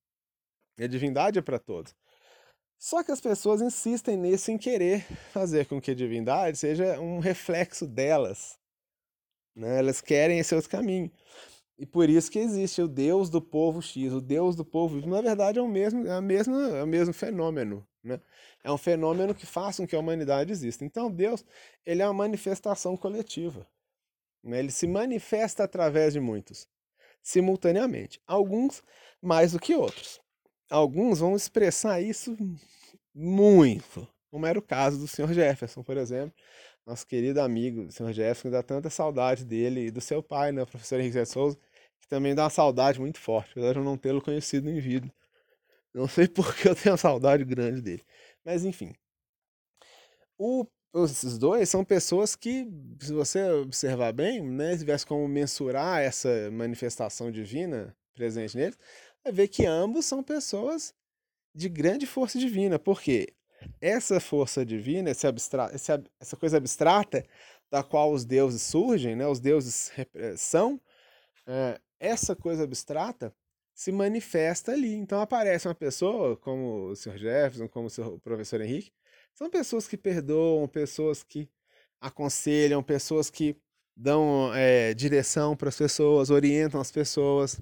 E 0.78 0.84
a 0.84 0.88
divindade 0.88 1.40
é 1.40 1.42
para 1.42 1.60
todos. 1.60 1.96
Só 2.78 3.04
que 3.04 3.12
as 3.12 3.20
pessoas 3.20 3.62
insistem 3.62 4.16
nisso 4.16 4.52
em 4.52 4.58
querer 4.58 5.02
fazer 5.32 5.66
com 5.66 5.82
que 5.82 5.92
a 5.92 5.96
divindade 5.96 6.58
seja 6.58 7.00
um 7.00 7.20
reflexo 7.20 7.88
delas. 7.88 8.58
Né? 9.56 9.80
Elas 9.80 10.00
querem 10.00 10.38
esse 10.38 10.54
outro 10.54 10.70
caminho. 10.70 11.12
E 11.78 11.86
por 11.86 12.10
isso 12.10 12.32
que 12.32 12.40
existe 12.40 12.82
o 12.82 12.88
Deus 12.88 13.30
do 13.30 13.40
povo 13.40 13.82
X, 13.82 14.12
o 14.12 14.20
Deus 14.20 14.56
do 14.56 14.66
povo 14.66 14.98
Y. 14.98 15.08
Na 15.10 15.22
verdade, 15.22 15.60
é 15.60 15.62
o 15.62 15.68
mesmo, 15.68 16.08
é 16.08 16.12
a 16.12 16.22
mesma, 16.22 16.78
é 16.78 16.84
o 16.84 16.88
mesmo 16.88 17.14
fenômeno. 17.14 17.88
Né? 18.04 18.20
É 18.64 18.72
um 18.72 18.78
fenômeno 18.78 19.36
que 19.36 19.46
faz 19.46 19.78
com 19.78 19.86
que 19.86 19.96
a 19.96 20.00
humanidade 20.00 20.52
exista. 20.52 20.84
Então, 20.84 21.12
Deus 21.12 21.46
ele 21.86 22.02
é 22.02 22.08
uma 22.08 22.14
manifestação 22.14 22.98
coletiva. 22.98 23.68
Né? 24.44 24.60
Ele 24.60 24.72
se 24.72 24.88
manifesta 24.88 25.64
através 25.64 26.14
de 26.14 26.20
muitos, 26.20 26.68
simultaneamente. 27.22 28.20
Alguns 28.26 28.82
mais 29.22 29.52
do 29.52 29.60
que 29.60 29.76
outros. 29.76 30.20
Alguns 30.70 31.20
vão 31.20 31.36
expressar 31.36 32.02
isso 32.02 32.36
muito, 33.14 34.08
como 34.32 34.46
era 34.46 34.58
o 34.58 34.62
caso 34.62 35.00
do 35.00 35.08
Sr. 35.08 35.34
Jefferson, 35.34 35.84
por 35.84 35.96
exemplo. 35.98 36.34
Nosso 36.86 37.06
querido 37.06 37.42
amigo, 37.42 37.84
o 37.84 37.92
Sr. 37.92 38.14
Jefferson, 38.14 38.50
dá 38.50 38.64
tanta 38.64 38.90
saudade 38.90 39.44
dele 39.46 39.88
e 39.88 39.92
do 39.92 40.02
seu 40.02 40.24
pai, 40.24 40.52
né, 40.52 40.64
o 40.64 40.68
professor 40.68 41.00
Henrique 41.00 41.26
Souza, 41.26 41.58
que 42.00 42.08
também 42.08 42.36
dá 42.36 42.44
uma 42.44 42.50
saudade 42.50 43.00
muito 43.00 43.20
forte, 43.20 43.52
apesar 43.52 43.74
de 43.74 43.80
eu 43.80 43.84
não 43.84 43.98
tê-lo 43.98 44.22
conhecido 44.22 44.70
em 44.70 44.80
vida. 44.80 45.12
Não 45.94 46.08
sei 46.08 46.28
por 46.30 46.56
que 46.56 46.68
eu 46.68 46.76
tenho 46.76 46.94
uma 46.94 46.98
saudade 46.98 47.44
grande 47.44 47.82
dele. 47.82 48.04
Mas 48.46 48.64
enfim. 48.64 48.94
O, 50.38 50.66
esses 51.04 51.38
dois 51.38 51.70
são 51.70 51.84
pessoas 51.84 52.36
que, 52.36 52.68
se 53.02 53.12
você 53.12 53.50
observar 53.52 54.14
bem, 54.14 54.42
né, 54.42 54.74
se 54.74 54.80
tivesse 54.80 55.06
como 55.06 55.28
mensurar 55.28 56.02
essa 56.02 56.50
manifestação 56.52 57.32
divina 57.32 57.96
presente 58.14 58.56
neles, 58.56 58.78
vai 59.24 59.34
ver 59.34 59.48
que 59.48 59.66
ambos 59.66 60.06
são 60.06 60.24
pessoas 60.24 60.94
de 61.54 61.70
grande 61.70 62.06
força 62.06 62.38
divina. 62.40 62.78
Porque 62.80 63.34
essa 63.82 64.20
força 64.20 64.66
divina, 64.66 65.10
esse 65.10 65.28
esse, 65.74 65.92
essa 66.20 66.38
coisa 66.38 66.58
abstrata 66.58 67.26
da 67.70 67.84
qual 67.84 68.12
os 68.12 68.24
deuses 68.24 68.62
surgem, 68.62 69.16
né, 69.16 69.28
os 69.28 69.40
deuses 69.40 69.92
são, 70.38 70.80
é, 71.46 71.80
essa 72.00 72.36
coisa 72.36 72.64
abstrata 72.64 73.34
se 73.74 73.92
manifesta 73.92 74.72
ali. 74.72 74.94
Então 74.94 75.22
aparece 75.22 75.68
uma 75.68 75.76
pessoa, 75.76 76.36
como 76.38 76.90
o 76.90 76.96
Sr. 76.96 77.18
Jefferson, 77.18 77.68
como 77.68 77.88
o 77.88 78.20
professor 78.20 78.62
Henrique, 78.62 78.92
são 79.34 79.50
pessoas 79.50 79.88
que 79.88 79.98
perdoam, 79.98 80.68
pessoas 80.68 81.24
que 81.24 81.50
aconselham, 82.02 82.82
pessoas 82.82 83.30
que 83.30 83.56
dão 83.96 84.52
é, 84.54 84.94
direção 84.94 85.56
para 85.56 85.70
as 85.70 85.78
pessoas, 85.78 86.30
orientam 86.30 86.80
as 86.80 86.92
pessoas, 86.92 87.60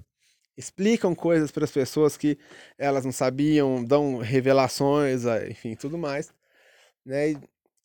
explicam 0.56 1.14
coisas 1.14 1.50
para 1.50 1.64
as 1.64 1.70
pessoas 1.70 2.16
que 2.16 2.38
elas 2.78 3.04
não 3.04 3.12
sabiam, 3.12 3.84
dão 3.84 4.18
revelações, 4.18 5.24
enfim, 5.50 5.74
tudo 5.74 5.98
mais. 5.98 6.32
Né? 7.04 7.34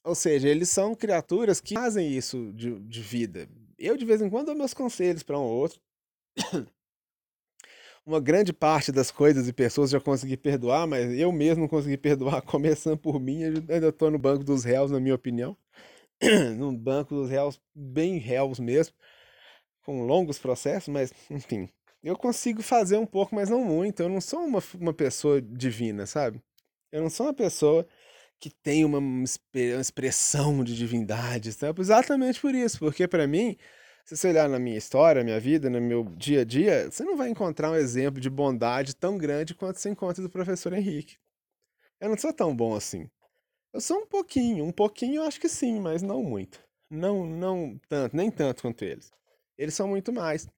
ou 0.04 0.16
seja, 0.16 0.48
eles 0.48 0.70
são 0.70 0.96
criaturas 0.96 1.62
que 1.62 1.76
fazem 1.76 2.12
isso 2.12 2.52
de, 2.54 2.80
de 2.80 3.02
vida. 3.02 3.48
eu 3.78 3.96
de 3.96 4.06
vez 4.06 4.22
em 4.22 4.30
quando 4.30 4.48
dou 4.48 4.56
meus 4.56 4.74
conselhos 4.74 5.24
para 5.24 5.38
um 5.38 5.44
ou 5.44 5.52
outro. 5.52 5.80
Uma 8.06 8.20
grande 8.20 8.52
parte 8.52 8.92
das 8.92 9.12
coisas 9.12 9.48
e 9.48 9.54
pessoas 9.54 9.92
já 9.92 10.00
consegui 10.00 10.36
perdoar, 10.36 10.88
mas 10.88 11.12
eu 11.20 11.32
mesmo 11.32 11.62
não 11.62 11.68
consegui 11.68 11.98
perdoar, 11.98 12.42
começando 12.44 12.98
por 12.98 13.20
mim, 13.20 13.44
ainda 13.44 13.90
estou 13.90 14.10
no 14.10 14.18
banco 14.18 14.44
dos 14.44 14.64
réus, 14.64 14.90
na 14.90 15.00
minha 15.00 15.16
opinião. 15.16 15.56
no 16.58 16.72
banco 16.72 17.16
dos 17.16 17.30
réus, 17.30 17.60
bem 17.74 18.18
réus 18.18 18.60
mesmo, 18.60 18.96
com 19.84 20.04
longos 20.06 20.38
processos, 20.40 20.88
mas 20.88 21.14
enfim, 21.30 21.70
eu 22.04 22.16
consigo 22.16 22.62
fazer 22.62 22.98
um 22.98 23.06
pouco, 23.06 23.36
mas 23.36 23.50
não 23.50 23.64
muito. 23.64 24.02
Eu 24.02 24.10
não 24.10 24.22
sou 24.22 24.42
uma, 24.42 24.62
uma 24.80 24.94
pessoa 24.94 25.42
divina, 25.42 26.06
sabe? 26.06 26.42
Eu 26.92 27.02
não 27.02 27.10
sou 27.10 27.28
uma 27.28 27.34
pessoa 27.34 27.88
que 28.40 28.50
tem 28.50 28.84
uma, 28.84 28.98
uma 28.98 29.24
expressão 29.80 30.64
de 30.64 30.76
divindade, 30.76 31.54
sabe? 31.54 31.80
exatamente 31.80 32.42
por 32.42 32.56
isso, 32.56 32.80
porque 32.80 33.08
para 33.08 33.28
mim 33.28 33.56
se 34.06 34.18
você 34.18 34.30
olhar 34.30 34.50
na 34.50 34.60
minha 34.60 34.78
história, 34.78 35.24
minha 35.24 35.40
vida, 35.40 35.70
no 35.70 35.80
meu 35.80 36.04
dia 36.04 36.42
a 36.42 36.46
dia, 36.46 36.90
você 36.90 37.04
não 37.04 37.16
vai 37.16 37.30
encontrar 37.30 37.72
um 37.72 37.76
exemplo 37.76 38.20
de 38.20 38.30
bondade 38.30 38.96
tão 38.96 39.18
grande 39.18 39.56
quanto 39.56 39.78
você 39.78 39.90
encontra 39.90 40.22
do 40.22 40.30
professor 40.30 40.74
Henrique. 40.74 41.18
Eu 42.00 42.10
não 42.10 42.18
sou 42.18 42.34
tão 42.34 42.56
bom 42.56 42.76
assim. 42.76 43.10
Eu 43.74 43.80
sou 43.80 44.00
um 44.00 44.08
pouquinho, 44.08 44.66
um 44.66 44.72
pouquinho 44.72 45.18
eu 45.18 45.24
acho 45.24 45.40
que 45.40 45.48
sim, 45.48 45.80
mas 45.80 46.02
não 46.02 46.24
muito. 46.24 46.60
Não, 46.90 47.26
não 47.26 47.80
tanto, 47.88 48.16
nem 48.16 48.30
tanto 48.30 48.64
quanto 48.64 48.84
eles. 48.84 49.12
Eles 49.58 49.74
são 49.74 49.88
muito 49.88 50.12
mais. 50.12 50.50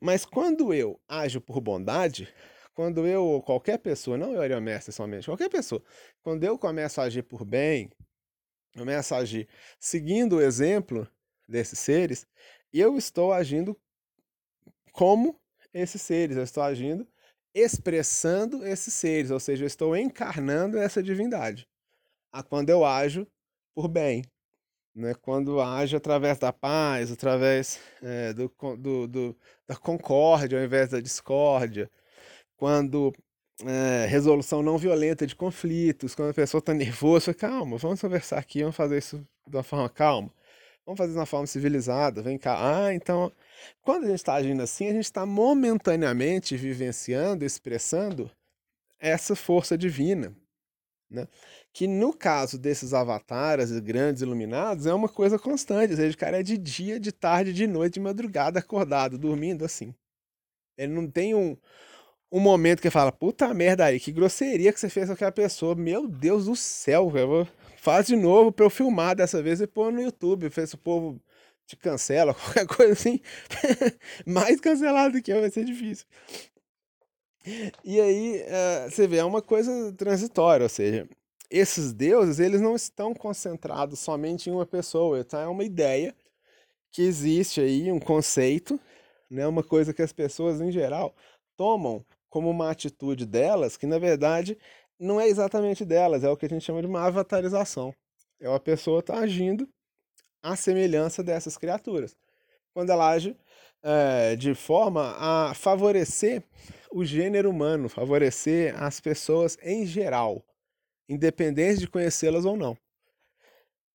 Mas 0.00 0.24
quando 0.24 0.72
eu 0.72 0.98
ajo 1.06 1.40
por 1.40 1.60
bondade, 1.60 2.32
quando 2.74 3.06
eu 3.06 3.24
ou 3.24 3.42
qualquer 3.42 3.78
pessoa, 3.78 4.16
não 4.16 4.32
eu 4.34 4.60
Mestre 4.60 4.92
somente, 4.92 5.26
qualquer 5.26 5.50
pessoa, 5.50 5.82
quando 6.22 6.42
eu 6.44 6.58
começo 6.58 7.00
a 7.00 7.04
agir 7.04 7.22
por 7.22 7.44
bem, 7.44 7.90
começo 8.76 9.14
a 9.14 9.18
agir 9.18 9.46
seguindo 9.78 10.36
o 10.36 10.40
exemplo 10.40 11.06
desses 11.48 11.78
seres, 11.78 12.26
eu 12.72 12.96
estou 12.96 13.32
agindo 13.32 13.78
como 14.92 15.40
esses 15.72 16.02
seres, 16.02 16.36
eu 16.36 16.42
estou 16.42 16.62
agindo 16.62 17.06
expressando 17.54 18.66
esses 18.66 18.94
seres, 18.94 19.30
ou 19.30 19.38
seja, 19.38 19.64
eu 19.64 19.66
estou 19.66 19.96
encarnando 19.96 20.78
essa 20.78 21.02
divindade. 21.02 21.68
A 22.32 22.42
quando 22.42 22.70
eu 22.70 22.84
ajo 22.84 23.26
por 23.74 23.88
bem, 23.88 24.24
né? 24.94 25.14
quando 25.14 25.60
ajo 25.60 25.96
através 25.96 26.38
da 26.38 26.52
paz, 26.52 27.12
através 27.12 27.78
é, 28.02 28.32
do, 28.32 28.50
do, 28.78 29.06
do, 29.06 29.36
da 29.66 29.76
concórdia 29.76 30.58
ao 30.58 30.64
invés 30.64 30.90
da 30.90 31.00
discórdia, 31.00 31.90
quando 32.56 33.12
é, 33.64 34.06
resolução 34.06 34.62
não 34.62 34.78
violenta 34.78 35.26
de 35.26 35.36
conflitos, 35.36 36.14
quando 36.14 36.30
a 36.30 36.34
pessoa 36.34 36.60
está 36.60 36.72
nervosa, 36.72 37.34
calma, 37.34 37.76
vamos 37.76 38.00
conversar 38.00 38.38
aqui, 38.38 38.60
vamos 38.60 38.76
fazer 38.76 38.98
isso 38.98 39.26
de 39.46 39.56
uma 39.56 39.62
forma 39.62 39.88
calma. 39.90 40.32
Vamos 40.84 40.98
fazer 40.98 41.12
de 41.12 41.18
uma 41.18 41.26
forma 41.26 41.46
civilizada, 41.46 42.22
vem 42.22 42.36
cá. 42.36 42.86
Ah, 42.86 42.94
então, 42.94 43.32
quando 43.82 44.04
a 44.04 44.08
gente 44.08 44.16
está 44.16 44.34
agindo 44.34 44.62
assim, 44.62 44.88
a 44.88 44.92
gente 44.92 45.04
está 45.04 45.24
momentaneamente 45.24 46.56
vivenciando, 46.56 47.44
expressando 47.44 48.30
essa 48.98 49.36
força 49.36 49.78
divina. 49.78 50.34
Né? 51.08 51.28
Que 51.72 51.86
no 51.86 52.12
caso 52.12 52.58
desses 52.58 52.94
avatares 52.94 53.70
grandes 53.80 54.22
iluminados 54.22 54.86
é 54.86 54.94
uma 54.94 55.08
coisa 55.08 55.38
constante, 55.38 55.90
ou 55.90 55.96
seja, 55.96 56.14
o 56.14 56.18
cara 56.18 56.40
é 56.40 56.42
de 56.42 56.56
dia, 56.58 56.98
de 56.98 57.12
tarde, 57.12 57.52
de 57.52 57.66
noite, 57.66 57.94
de 57.94 58.00
madrugada, 58.00 58.58
acordado, 58.58 59.18
dormindo 59.18 59.64
assim. 59.64 59.94
Ele 60.76 60.92
não 60.92 61.08
tem 61.08 61.34
um, 61.34 61.56
um 62.30 62.40
momento 62.40 62.80
que 62.80 62.90
fala, 62.90 63.12
puta 63.12 63.52
merda 63.52 63.84
aí, 63.84 64.00
que 64.00 64.10
grosseria 64.10 64.72
que 64.72 64.80
você 64.80 64.88
fez 64.88 65.06
com 65.06 65.12
aquela 65.12 65.30
pessoa, 65.30 65.74
meu 65.74 66.08
Deus 66.08 66.46
do 66.46 66.56
céu, 66.56 67.12
eu 67.14 67.28
vou 67.28 67.48
Faz 67.82 68.06
de 68.06 68.14
novo 68.14 68.52
pra 68.52 68.64
eu 68.64 68.70
filmar 68.70 69.16
dessa 69.16 69.42
vez 69.42 69.60
e 69.60 69.66
pôr 69.66 69.90
no 69.90 70.00
YouTube. 70.00 70.48
Se 70.48 70.76
o 70.76 70.78
povo 70.78 71.20
te 71.66 71.76
cancela, 71.76 72.32
qualquer 72.32 72.64
coisa 72.64 72.92
assim. 72.92 73.18
Mais 74.24 74.60
cancelado 74.60 75.20
que 75.20 75.32
eu, 75.32 75.40
vai 75.40 75.50
ser 75.50 75.64
difícil. 75.64 76.06
E 77.84 78.00
aí, 78.00 78.40
uh, 78.42 78.88
você 78.88 79.08
vê, 79.08 79.16
é 79.16 79.24
uma 79.24 79.42
coisa 79.42 79.92
transitória, 79.94 80.62
ou 80.62 80.68
seja, 80.68 81.08
esses 81.50 81.92
deuses, 81.92 82.38
eles 82.38 82.60
não 82.60 82.76
estão 82.76 83.12
concentrados 83.12 83.98
somente 83.98 84.48
em 84.48 84.52
uma 84.52 84.64
pessoa, 84.64 85.24
tá? 85.24 85.40
É 85.40 85.48
uma 85.48 85.64
ideia 85.64 86.14
que 86.92 87.02
existe 87.02 87.60
aí, 87.60 87.90
um 87.90 87.98
conceito, 87.98 88.78
né? 89.28 89.44
Uma 89.44 89.64
coisa 89.64 89.92
que 89.92 90.02
as 90.02 90.12
pessoas, 90.12 90.60
em 90.60 90.70
geral, 90.70 91.16
tomam 91.56 92.06
como 92.30 92.48
uma 92.48 92.70
atitude 92.70 93.26
delas, 93.26 93.76
que 93.76 93.86
na 93.86 93.98
verdade 93.98 94.56
não 95.02 95.20
é 95.20 95.28
exatamente 95.28 95.84
delas, 95.84 96.22
é 96.22 96.30
o 96.30 96.36
que 96.36 96.46
a 96.46 96.48
gente 96.48 96.64
chama 96.64 96.80
de 96.80 96.86
uma 96.86 97.04
avatarização. 97.04 97.92
É 98.40 98.48
uma 98.48 98.60
pessoa 98.60 99.00
está 99.00 99.18
agindo 99.18 99.68
à 100.40 100.54
semelhança 100.54 101.22
dessas 101.22 101.58
criaturas. 101.58 102.16
Quando 102.72 102.90
ela 102.90 103.10
age 103.10 103.36
é, 103.82 104.36
de 104.36 104.54
forma 104.54 105.16
a 105.18 105.54
favorecer 105.54 106.42
o 106.90 107.04
gênero 107.04 107.50
humano, 107.50 107.88
favorecer 107.88 108.80
as 108.80 109.00
pessoas 109.00 109.58
em 109.60 109.84
geral, 109.84 110.44
independente 111.08 111.80
de 111.80 111.88
conhecê-las 111.88 112.44
ou 112.44 112.56
não. 112.56 112.78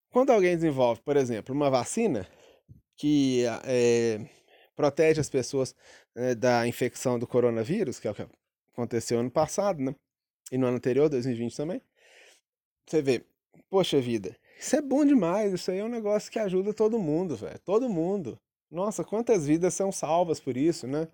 Quando 0.10 0.32
alguém 0.32 0.56
desenvolve, 0.56 1.02
por 1.02 1.16
exemplo, 1.16 1.56
uma 1.56 1.70
vacina 1.70 2.28
que 2.98 3.46
é, 3.66 4.20
protege 4.76 5.22
as 5.22 5.30
pessoas 5.30 5.74
é, 6.16 6.36
da 6.36 6.68
infecção 6.68 7.18
do 7.18 7.26
coronavírus, 7.26 8.00
que 8.00 8.08
é 8.08 8.12
o 8.12 8.16
que 8.16 8.28
aconteceu 8.74 9.20
ano 9.20 9.32
passado, 9.32 9.82
né? 9.82 9.96
E 10.52 10.58
no 10.58 10.68
ano 10.68 10.78
anterior, 10.78 11.10
2020 11.10 11.56
também, 11.56 11.82
você 12.86 13.02
vê, 13.02 13.24
poxa 13.70 14.00
vida, 14.00 14.36
isso 14.60 14.76
é 14.76 14.82
bom 14.82 15.06
demais, 15.06 15.54
isso 15.54 15.70
aí 15.72 15.80
é 15.80 15.84
um 15.84 15.90
negócio 15.90 16.32
que 16.32 16.40
ajuda 16.40 16.74
todo 16.74 16.98
mundo, 16.98 17.36
velho, 17.36 17.60
todo 17.60 17.90
mundo. 17.90 18.40
Nossa, 18.70 19.04
quantas 19.04 19.46
vidas 19.46 19.74
são 19.74 19.92
salvas 19.92 20.40
por 20.40 20.58
isso, 20.58 20.88
né? 20.88 21.08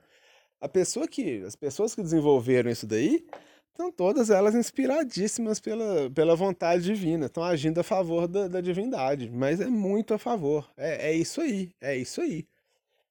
A 0.62 0.70
pessoa 0.70 1.08
que, 1.08 1.44
as 1.44 1.56
pessoas 1.56 1.94
que 1.94 2.02
desenvolveram 2.02 2.72
isso 2.72 2.88
daí, 2.88 3.26
estão 3.70 3.92
todas 3.92 4.30
elas 4.30 4.56
inspiradíssimas 4.56 5.60
pela, 5.60 6.10
pela 6.12 6.36
vontade 6.36 6.84
divina, 6.84 7.26
estão 7.26 7.44
agindo 7.44 7.80
a 7.80 7.84
favor 7.84 8.28
da, 8.28 8.48
da 8.48 8.62
divindade, 8.62 9.30
mas 9.30 9.60
é 9.60 9.68
muito 9.68 10.14
a 10.14 10.18
favor, 10.18 10.70
é, 10.78 11.10
é 11.10 11.14
isso 11.14 11.42
aí, 11.42 11.72
é 11.82 11.98
isso 11.98 12.22
aí. 12.22 12.48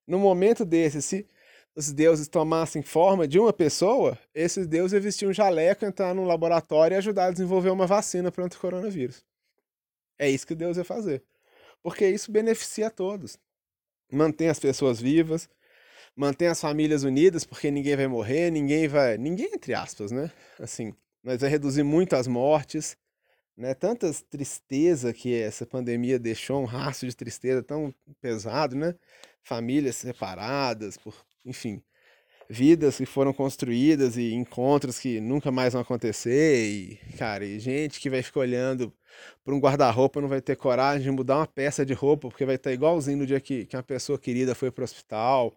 No 0.06 0.18
momento 0.18 0.64
desse, 0.64 1.02
se 1.02 1.26
os 1.74 1.90
deuses 1.92 2.28
tomassem 2.28 2.82
forma 2.82 3.26
de 3.26 3.38
uma 3.38 3.52
pessoa, 3.52 4.18
esses 4.34 4.66
deuses 4.66 4.92
iam 4.92 5.02
vestir 5.02 5.28
um 5.28 5.32
jaleco, 5.32 5.84
entrar 5.84 6.14
num 6.14 6.24
laboratório 6.24 6.94
e 6.94 6.98
ajudar 6.98 7.26
a 7.26 7.30
desenvolver 7.30 7.70
uma 7.70 7.86
vacina 7.86 8.30
para 8.30 8.44
o 8.44 8.58
coronavírus. 8.58 9.24
É 10.18 10.28
isso 10.28 10.46
que 10.46 10.54
Deus 10.54 10.76
ia 10.76 10.84
fazer. 10.84 11.22
Porque 11.82 12.06
isso 12.06 12.30
beneficia 12.30 12.88
a 12.88 12.90
todos. 12.90 13.38
Mantém 14.10 14.48
as 14.48 14.58
pessoas 14.58 15.00
vivas, 15.00 15.48
mantém 16.14 16.48
as 16.48 16.60
famílias 16.60 17.02
unidas, 17.02 17.44
porque 17.44 17.70
ninguém 17.70 17.96
vai 17.96 18.06
morrer, 18.06 18.50
ninguém 18.50 18.86
vai. 18.86 19.16
Ninguém, 19.16 19.50
entre 19.54 19.74
aspas, 19.74 20.12
né? 20.12 20.30
Assim, 20.60 20.94
mas 21.22 21.40
vai 21.40 21.48
reduzir 21.48 21.82
muito 21.82 22.14
as 22.14 22.26
mortes, 22.26 22.96
né? 23.56 23.74
Tantas 23.74 24.22
tristeza 24.22 25.12
que 25.12 25.34
essa 25.34 25.64
pandemia 25.64 26.18
deixou, 26.18 26.60
um 26.60 26.66
rastro 26.66 27.08
de 27.08 27.16
tristeza 27.16 27.62
tão 27.62 27.94
pesado, 28.20 28.76
né? 28.76 28.94
Famílias 29.42 29.96
separadas 29.96 30.96
por 30.96 31.14
enfim, 31.44 31.82
vidas 32.48 32.98
que 32.98 33.06
foram 33.06 33.32
construídas 33.32 34.16
e 34.16 34.34
encontros 34.34 34.98
que 34.98 35.20
nunca 35.20 35.50
mais 35.50 35.72
vão 35.72 35.82
acontecer 35.82 36.66
e, 36.66 36.96
cara, 37.16 37.44
e 37.44 37.58
gente 37.58 37.98
que 38.00 38.10
vai 38.10 38.22
ficar 38.22 38.40
olhando 38.40 38.92
para 39.44 39.54
um 39.54 39.58
guarda-roupa 39.58 40.20
não 40.20 40.28
vai 40.28 40.40
ter 40.40 40.56
coragem 40.56 41.02
de 41.02 41.10
mudar 41.10 41.38
uma 41.38 41.46
peça 41.46 41.84
de 41.84 41.94
roupa 41.94 42.28
porque 42.28 42.44
vai 42.44 42.56
estar 42.56 42.72
igualzinho 42.72 43.18
no 43.18 43.26
dia 43.26 43.40
que, 43.40 43.66
que 43.66 43.76
uma 43.76 43.82
pessoa 43.82 44.18
querida 44.18 44.54
foi 44.54 44.70
para 44.70 44.82
o 44.82 44.84
hospital. 44.84 45.56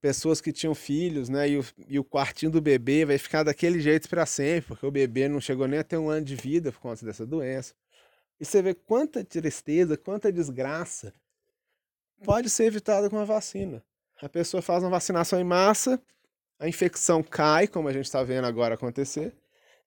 Pessoas 0.00 0.40
que 0.40 0.50
tinham 0.52 0.74
filhos, 0.74 1.28
né? 1.28 1.48
E 1.50 1.58
o, 1.58 1.64
e 1.86 1.98
o 1.98 2.04
quartinho 2.04 2.50
do 2.50 2.60
bebê 2.60 3.04
vai 3.04 3.18
ficar 3.18 3.42
daquele 3.42 3.80
jeito 3.80 4.08
para 4.08 4.24
sempre, 4.24 4.68
porque 4.68 4.86
o 4.86 4.90
bebê 4.90 5.28
não 5.28 5.40
chegou 5.40 5.68
nem 5.68 5.78
a 5.78 5.84
ter 5.84 5.98
um 5.98 6.08
ano 6.08 6.24
de 6.24 6.36
vida 6.36 6.72
por 6.72 6.80
conta 6.80 7.04
dessa 7.04 7.26
doença. 7.26 7.74
E 8.40 8.44
você 8.44 8.62
vê 8.62 8.72
quanta 8.72 9.22
tristeza, 9.22 9.98
quanta 9.98 10.32
desgraça 10.32 11.12
pode 12.24 12.48
ser 12.48 12.64
evitada 12.64 13.10
com 13.10 13.18
a 13.18 13.24
vacina. 13.24 13.84
A 14.22 14.28
pessoa 14.28 14.60
faz 14.62 14.82
uma 14.82 14.90
vacinação 14.90 15.40
em 15.40 15.44
massa, 15.44 16.00
a 16.58 16.68
infecção 16.68 17.22
cai, 17.22 17.66
como 17.66 17.88
a 17.88 17.92
gente 17.92 18.04
está 18.04 18.22
vendo 18.22 18.46
agora 18.46 18.74
acontecer. 18.74 19.34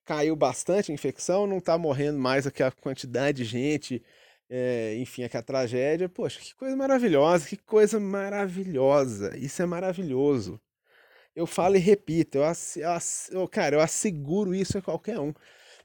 Caiu 0.03 0.35
bastante 0.35 0.91
a 0.91 0.95
infecção, 0.95 1.45
não 1.45 1.59
está 1.59 1.77
morrendo 1.77 2.17
mais 2.17 2.47
aquela 2.47 2.71
quantidade 2.71 3.37
de 3.37 3.45
gente, 3.45 4.03
é, 4.49 4.95
enfim, 4.97 5.23
aquela 5.23 5.43
tragédia. 5.43 6.09
Poxa, 6.09 6.39
que 6.41 6.55
coisa 6.55 6.75
maravilhosa, 6.75 7.47
que 7.47 7.57
coisa 7.57 7.99
maravilhosa. 7.99 9.37
Isso 9.37 9.61
é 9.61 9.65
maravilhoso. 9.67 10.59
Eu 11.35 11.45
falo 11.45 11.75
e 11.75 11.79
repito, 11.79 12.39
eu, 12.39 12.43
eu, 13.31 13.47
cara, 13.47 13.75
eu 13.75 13.81
asseguro 13.81 14.53
isso 14.53 14.77
a 14.77 14.81
qualquer 14.81 15.19
um. 15.19 15.33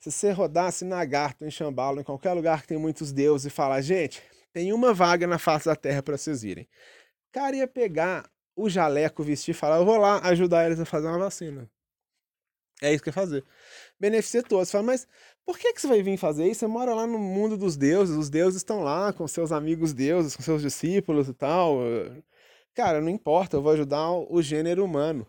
Se 0.01 0.11
você 0.11 0.31
rodasse 0.31 0.85
na 0.85 1.05
Garto, 1.05 1.45
em 1.45 1.51
Chambalo, 1.51 2.01
em 2.01 2.05
qualquer 2.05 2.33
lugar 2.33 2.63
que 2.63 2.69
tem 2.69 2.79
muitos 2.79 3.13
deuses 3.13 3.47
e 3.47 3.51
falar, 3.51 3.81
gente, 3.83 4.23
tem 4.53 4.73
uma 4.73 4.95
vaga 4.95 5.27
na 5.27 5.39
face 5.39 5.67
da 5.67 5.77
terra 5.77 6.03
para 6.03 6.17
vocês 6.17 6.45
irem. 6.45 6.67
Cara 7.33 7.57
ia 7.57 7.67
pegar 7.69 8.31
o 8.59 8.69
jaleco 8.69 9.23
vestir 9.23 9.53
e 9.53 9.55
falar: 9.55 9.77
eu 9.77 9.85
vou 9.85 9.97
lá 9.97 10.21
ajudar 10.29 10.67
eles 10.67 10.81
a 10.81 10.85
fazer 10.85 11.07
uma 11.07 11.19
vacina. 11.19 11.69
É 12.81 12.93
isso 12.93 13.03
que 13.03 13.11
quer 13.11 13.15
fazer. 13.15 13.45
Beneficia 13.99 14.43
todos. 14.43 14.69
Você 14.69 14.73
fala, 14.73 14.85
mas 14.85 15.09
por 15.45 15.59
que, 15.59 15.73
que 15.73 15.81
você 15.81 15.89
vai 15.89 16.03
vir 16.03 16.17
fazer 16.17 16.47
isso? 16.47 16.61
Você 16.61 16.67
mora 16.67 16.95
lá 16.95 17.07
no 17.07 17.19
mundo 17.19 17.57
dos 17.57 17.77
deuses, 17.77 18.17
os 18.17 18.31
deuses 18.31 18.59
estão 18.59 18.83
lá 18.83 19.13
com 19.13 19.27
seus 19.27 19.51
amigos 19.51 19.93
deuses, 19.93 20.37
com 20.37 20.43
seus 20.43 20.63
discípulos 20.63 21.29
e 21.29 21.35
tal. 21.35 21.79
Cara, 22.75 23.01
não 23.01 23.09
importa, 23.09 23.57
eu 23.57 23.63
vou 23.63 23.73
ajudar 23.73 24.13
o 24.13 24.41
gênero 24.41 24.85
humano. 24.85 25.27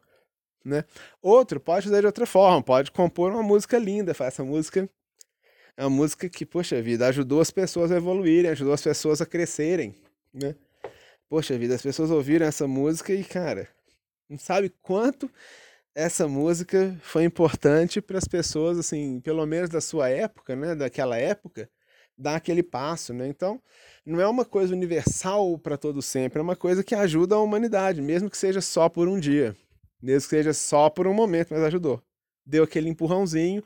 Né? 0.64 0.84
Outro 1.22 1.60
pode 1.60 1.86
fazer 1.86 2.02
de 2.02 2.06
outra 2.06 2.28
forma, 2.28 2.62
pode 2.62 2.92
compor 2.92 3.32
uma 3.32 3.42
música 3.42 3.80
linda, 3.80 4.14
faz 4.14 4.36
essa 4.36 4.44
música 4.44 4.88
é 5.80 5.84
uma 5.84 5.90
música 5.90 6.28
que, 6.28 6.46
poxa 6.46 6.82
vida, 6.82 7.08
ajudou 7.08 7.40
as 7.40 7.52
pessoas 7.52 7.90
a 7.90 7.96
evoluírem, 7.96 8.52
ajudou 8.52 8.74
as 8.74 8.82
pessoas 8.82 9.22
a 9.22 9.26
crescerem, 9.26 9.96
né? 10.34 10.54
Poxa 11.30 11.56
vida, 11.60 11.76
as 11.76 11.82
pessoas 11.84 12.10
ouviram 12.10 12.48
essa 12.48 12.68
música 12.68 13.14
e, 13.14 13.24
cara, 13.24 13.70
não 14.28 14.40
sabe 14.40 14.74
quanto 14.82 15.30
essa 15.94 16.28
música 16.28 16.98
foi 17.04 17.24
importante 17.24 18.02
para 18.02 18.18
as 18.18 18.28
pessoas, 18.28 18.80
assim, 18.80 19.20
pelo 19.20 19.46
menos 19.46 19.70
da 19.70 19.80
sua 19.80 20.10
época, 20.10 20.56
né, 20.56 20.74
daquela 20.74 21.18
época, 21.18 21.70
dar 22.18 22.36
aquele 22.36 22.64
passo, 22.64 23.14
né? 23.14 23.28
Então, 23.28 23.62
não 24.04 24.20
é 24.20 24.28
uma 24.28 24.44
coisa 24.44 24.74
universal 24.74 25.56
para 25.60 25.78
todo 25.78 26.02
sempre, 26.02 26.40
é 26.40 26.42
uma 26.42 26.56
coisa 26.56 26.84
que 26.84 26.96
ajuda 26.96 27.36
a 27.36 27.40
humanidade, 27.40 28.02
mesmo 28.02 28.28
que 28.28 28.38
seja 28.38 28.60
só 28.60 28.90
por 28.90 29.08
um 29.08 29.20
dia, 29.20 29.56
mesmo 30.02 30.28
que 30.28 30.36
seja 30.36 30.52
só 30.52 30.90
por 30.90 31.06
um 31.06 31.14
momento, 31.14 31.50
mas 31.52 31.62
ajudou. 31.62 32.02
Deu 32.44 32.64
aquele 32.64 32.90
empurrãozinho, 32.90 33.64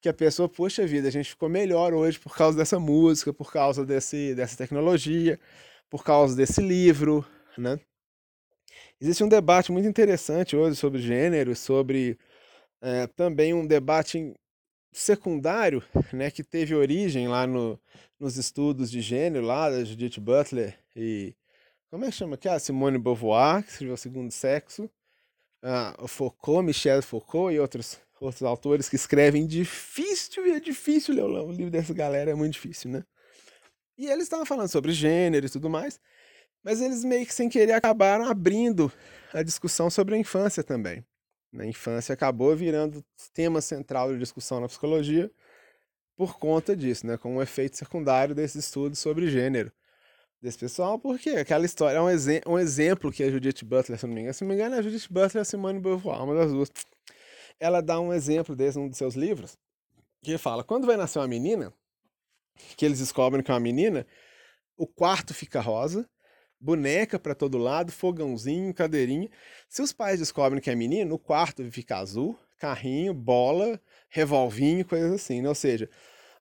que 0.00 0.08
a 0.08 0.14
pessoa, 0.14 0.48
poxa 0.48 0.86
vida, 0.86 1.08
a 1.08 1.10
gente 1.10 1.30
ficou 1.30 1.48
melhor 1.48 1.92
hoje 1.92 2.20
por 2.20 2.36
causa 2.36 2.56
dessa 2.56 2.78
música, 2.78 3.32
por 3.32 3.52
causa 3.52 3.84
desse, 3.84 4.32
dessa 4.34 4.56
tecnologia, 4.56 5.38
por 5.90 6.04
causa 6.04 6.36
desse 6.36 6.62
livro, 6.62 7.26
né? 7.58 7.78
Existe 9.00 9.24
um 9.24 9.28
debate 9.28 9.72
muito 9.72 9.88
interessante 9.88 10.56
hoje 10.56 10.76
sobre 10.76 11.00
gênero, 11.00 11.56
sobre 11.56 12.18
é, 12.80 13.06
também 13.08 13.52
um 13.52 13.66
debate 13.66 14.34
secundário, 14.92 15.82
né, 16.12 16.30
que 16.30 16.42
teve 16.42 16.74
origem 16.74 17.28
lá 17.28 17.46
no, 17.46 17.80
nos 18.18 18.36
estudos 18.36 18.90
de 18.90 19.00
gênero, 19.00 19.44
lá 19.44 19.70
da 19.70 19.84
Judith 19.84 20.20
Butler 20.20 20.78
e 20.94 21.34
como 21.90 22.04
é 22.04 22.08
que 22.08 22.14
chama 22.14 22.36
aqui? 22.36 22.48
A 22.48 22.58
Simone 22.58 22.98
Beauvoir, 22.98 23.64
que 23.64 23.70
escreveu 23.70 23.96
Segundo 23.96 24.30
Sexo, 24.30 24.88
a 25.60 26.06
Foucault, 26.06 26.64
Michel 26.64 27.02
Foucault 27.02 27.52
e 27.52 27.58
outros 27.58 28.00
outros 28.20 28.42
autores 28.42 28.88
que 28.88 28.96
escrevem 28.96 29.46
difícil, 29.46 30.46
e 30.46 30.50
é 30.52 30.60
difícil 30.60 31.14
ler 31.14 31.24
o 31.24 31.50
livro 31.50 31.70
dessa 31.70 31.94
galera, 31.94 32.30
é 32.30 32.34
muito 32.34 32.52
difícil, 32.52 32.90
né? 32.90 33.02
E 34.00 34.06
eles 34.06 34.22
estavam 34.22 34.46
falando 34.46 34.70
sobre 34.70 34.92
gênero 34.92 35.44
e 35.44 35.50
tudo 35.50 35.68
mais, 35.68 36.00
mas 36.64 36.80
eles 36.80 37.04
meio 37.04 37.26
que 37.26 37.34
sem 37.34 37.50
querer 37.50 37.74
acabaram 37.74 38.24
abrindo 38.24 38.90
a 39.30 39.42
discussão 39.42 39.90
sobre 39.90 40.14
a 40.14 40.18
infância 40.18 40.64
também. 40.64 41.04
Na 41.52 41.66
infância 41.66 42.14
acabou 42.14 42.56
virando 42.56 43.04
tema 43.34 43.60
central 43.60 44.10
de 44.10 44.18
discussão 44.18 44.58
na 44.58 44.68
psicologia 44.68 45.30
por 46.16 46.38
conta 46.38 46.74
disso, 46.74 47.06
né? 47.06 47.18
Com 47.18 47.36
um 47.36 47.42
efeito 47.42 47.76
secundário 47.76 48.34
desses 48.34 48.64
estudos 48.64 48.98
sobre 48.98 49.30
gênero 49.30 49.70
desse 50.40 50.56
pessoal, 50.56 50.98
porque 50.98 51.28
aquela 51.30 51.66
história 51.66 51.98
é 51.98 52.00
um, 52.00 52.54
um 52.54 52.58
exemplo 52.58 53.12
que 53.12 53.22
a 53.22 53.30
Judith 53.30 53.66
Butler, 53.66 53.98
se 53.98 54.06
não 54.06 54.14
me 54.14 54.22
engano, 54.22 54.32
se 54.32 54.44
não 54.44 54.48
me 54.48 54.54
engano, 54.54 54.76
é 54.76 54.78
a 54.78 54.82
Judith 54.82 55.08
Butler 55.10 55.36
e 55.36 55.40
a 55.40 55.44
Simone 55.44 55.78
Beauvoir, 55.78 56.24
uma 56.24 56.34
das 56.34 56.50
duas 56.50 56.70
ela 57.58 57.82
dá 57.82 58.00
um 58.00 58.14
exemplo 58.14 58.56
desse 58.56 58.78
num 58.78 58.88
dos 58.88 58.96
seus 58.96 59.14
livros, 59.14 59.58
que 60.22 60.38
fala, 60.38 60.64
quando 60.64 60.86
vai 60.86 60.96
nascer 60.96 61.18
uma 61.18 61.28
menina, 61.28 61.70
que 62.76 62.84
eles 62.84 62.98
descobrem 62.98 63.42
que 63.42 63.50
é 63.50 63.54
uma 63.54 63.60
menina, 63.60 64.06
o 64.76 64.86
quarto 64.86 65.34
fica 65.34 65.60
rosa, 65.60 66.08
boneca 66.60 67.18
para 67.18 67.34
todo 67.34 67.58
lado, 67.58 67.90
fogãozinho, 67.90 68.74
cadeirinha. 68.74 69.30
Se 69.68 69.80
os 69.80 69.92
pais 69.92 70.18
descobrem 70.18 70.60
que 70.60 70.70
é 70.70 70.74
menino, 70.74 71.14
o 71.14 71.18
quarto 71.18 71.64
fica 71.70 71.96
azul, 71.96 72.38
carrinho, 72.58 73.14
bola, 73.14 73.80
revolvinho, 74.08 74.84
coisas 74.84 75.12
assim. 75.12 75.40
Né? 75.40 75.48
Ou 75.48 75.54
seja, 75.54 75.88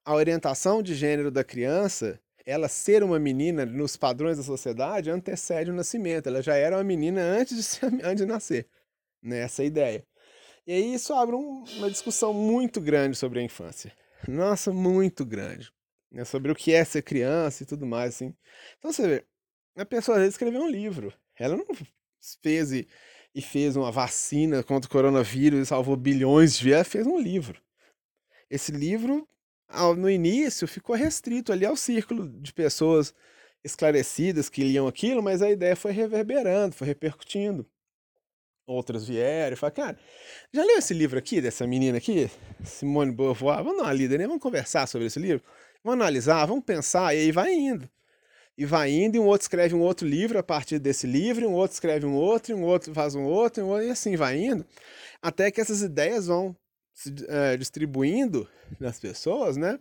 a 0.04 0.14
orientação 0.14 0.84
de 0.84 0.94
gênero 0.94 1.32
da 1.32 1.44
criança, 1.44 2.20
ela 2.46 2.68
ser 2.68 3.04
uma 3.04 3.20
menina 3.20 3.66
nos 3.66 3.96
padrões 3.96 4.38
da 4.38 4.44
sociedade, 4.44 5.10
antecede 5.10 5.72
o 5.72 5.74
nascimento. 5.74 6.28
Ela 6.28 6.42
já 6.42 6.56
era 6.56 6.76
uma 6.76 6.84
menina 6.84 7.22
antes 7.22 7.56
de, 7.56 7.64
ser, 7.64 7.86
antes 8.04 8.18
de 8.18 8.26
nascer. 8.26 8.68
Nessa 9.22 9.62
né? 9.62 9.68
ideia. 9.68 10.04
E 10.68 10.74
aí 10.74 10.94
isso 10.94 11.14
abre 11.14 11.36
um, 11.36 11.64
uma 11.78 11.90
discussão 11.90 12.34
muito 12.34 12.80
grande 12.80 13.18
sobre 13.18 13.40
a 13.40 13.44
infância. 13.44 13.92
Nossa, 14.28 14.72
muito 14.72 15.26
grande. 15.26 15.72
Né? 16.12 16.26
Sobre 16.26 16.52
o 16.52 16.56
que 16.56 16.74
é 16.74 16.84
ser 16.84 17.02
criança 17.02 17.64
e 17.64 17.66
tudo 17.66 17.86
mais, 17.86 18.16
assim. 18.16 18.34
Então 18.78 18.92
você 18.92 19.08
vê, 19.08 19.26
a 19.76 19.86
pessoa 19.86 20.18
às 20.18 20.22
vezes 20.22 20.36
escreveu 20.36 20.62
um 20.62 20.70
livro. 20.70 21.14
Ela 21.38 21.56
não 21.56 21.66
fez 22.42 22.72
e, 22.72 22.88
e 23.34 23.42
fez 23.42 23.76
uma 23.76 23.92
vacina 23.92 24.64
contra 24.64 24.88
o 24.88 24.92
coronavírus 24.92 25.62
e 25.62 25.66
salvou 25.66 25.96
bilhões 25.96 26.58
de 26.58 26.64
vidas. 26.66 26.88
Fez 26.88 27.08
um 27.08 27.20
livro. 27.20 27.62
Esse 28.50 28.72
livro, 28.72 29.28
no 29.98 30.10
início, 30.10 30.68
ficou 30.68 30.96
restrito 30.96 31.52
ali 31.52 31.66
ao 31.66 31.76
círculo 31.76 32.28
de 32.28 32.52
pessoas 32.52 33.14
esclarecidas 33.64 34.50
que 34.50 34.64
liam 34.64 34.88
aquilo, 34.88 35.22
mas 35.22 35.42
a 35.42 35.52
ideia 35.52 35.76
foi 35.76 35.92
reverberando, 35.92 36.76
foi 36.76 36.88
repercutindo 36.88 37.70
outras 38.70 39.08
vieram 39.08 39.54
e 39.54 39.56
falaram, 39.56 39.76
cara, 39.76 40.00
já 40.54 40.64
leu 40.64 40.78
esse 40.78 40.94
livro 40.94 41.18
aqui, 41.18 41.42
dessa 41.42 41.66
menina 41.66 41.98
aqui, 41.98 42.30
Simone 42.64 43.12
Beauvoir? 43.12 43.64
Vamos 43.64 43.78
dar 43.78 43.86
uma 43.86 43.94
lida, 43.94 44.18
né? 44.18 44.28
Vamos 44.28 44.42
conversar 44.42 44.88
sobre 44.88 45.08
esse 45.08 45.20
livro? 45.20 45.44
Vamos 45.84 46.02
analisar, 46.02 46.46
vamos 46.46 46.64
pensar, 46.66 47.16
e 47.16 47.20
aí 47.20 47.32
vai 47.32 47.54
indo. 47.54 47.90
E 48.58 48.66
vai 48.66 48.92
indo, 48.92 49.16
e 49.16 49.20
um 49.20 49.26
outro 49.26 49.44
escreve 49.44 49.74
um 49.74 49.82
outro 49.82 50.06
livro 50.08 50.38
a 50.38 50.44
partir 50.44 50.80
desse 50.80 51.08
livro, 51.08 51.48
um 51.48 51.54
outro 51.54 51.74
escreve 51.76 52.06
um 52.06 52.16
outro, 52.16 52.56
um 52.56 52.64
outro 52.64 52.94
faz 52.94 53.16
um 53.16 53.24
outro, 53.24 53.64
um 53.64 53.70
outro, 53.70 53.88
e 53.88 53.90
assim 53.90 54.16
vai 54.18 54.38
indo, 54.38 54.66
até 55.22 55.50
que 55.50 55.62
essas 55.62 55.82
ideias 55.82 56.28
vão 56.28 56.56
se 56.94 57.14
é, 57.30 57.56
distribuindo 57.56 58.48
nas 58.80 59.00
pessoas, 59.00 59.56
né? 59.56 59.80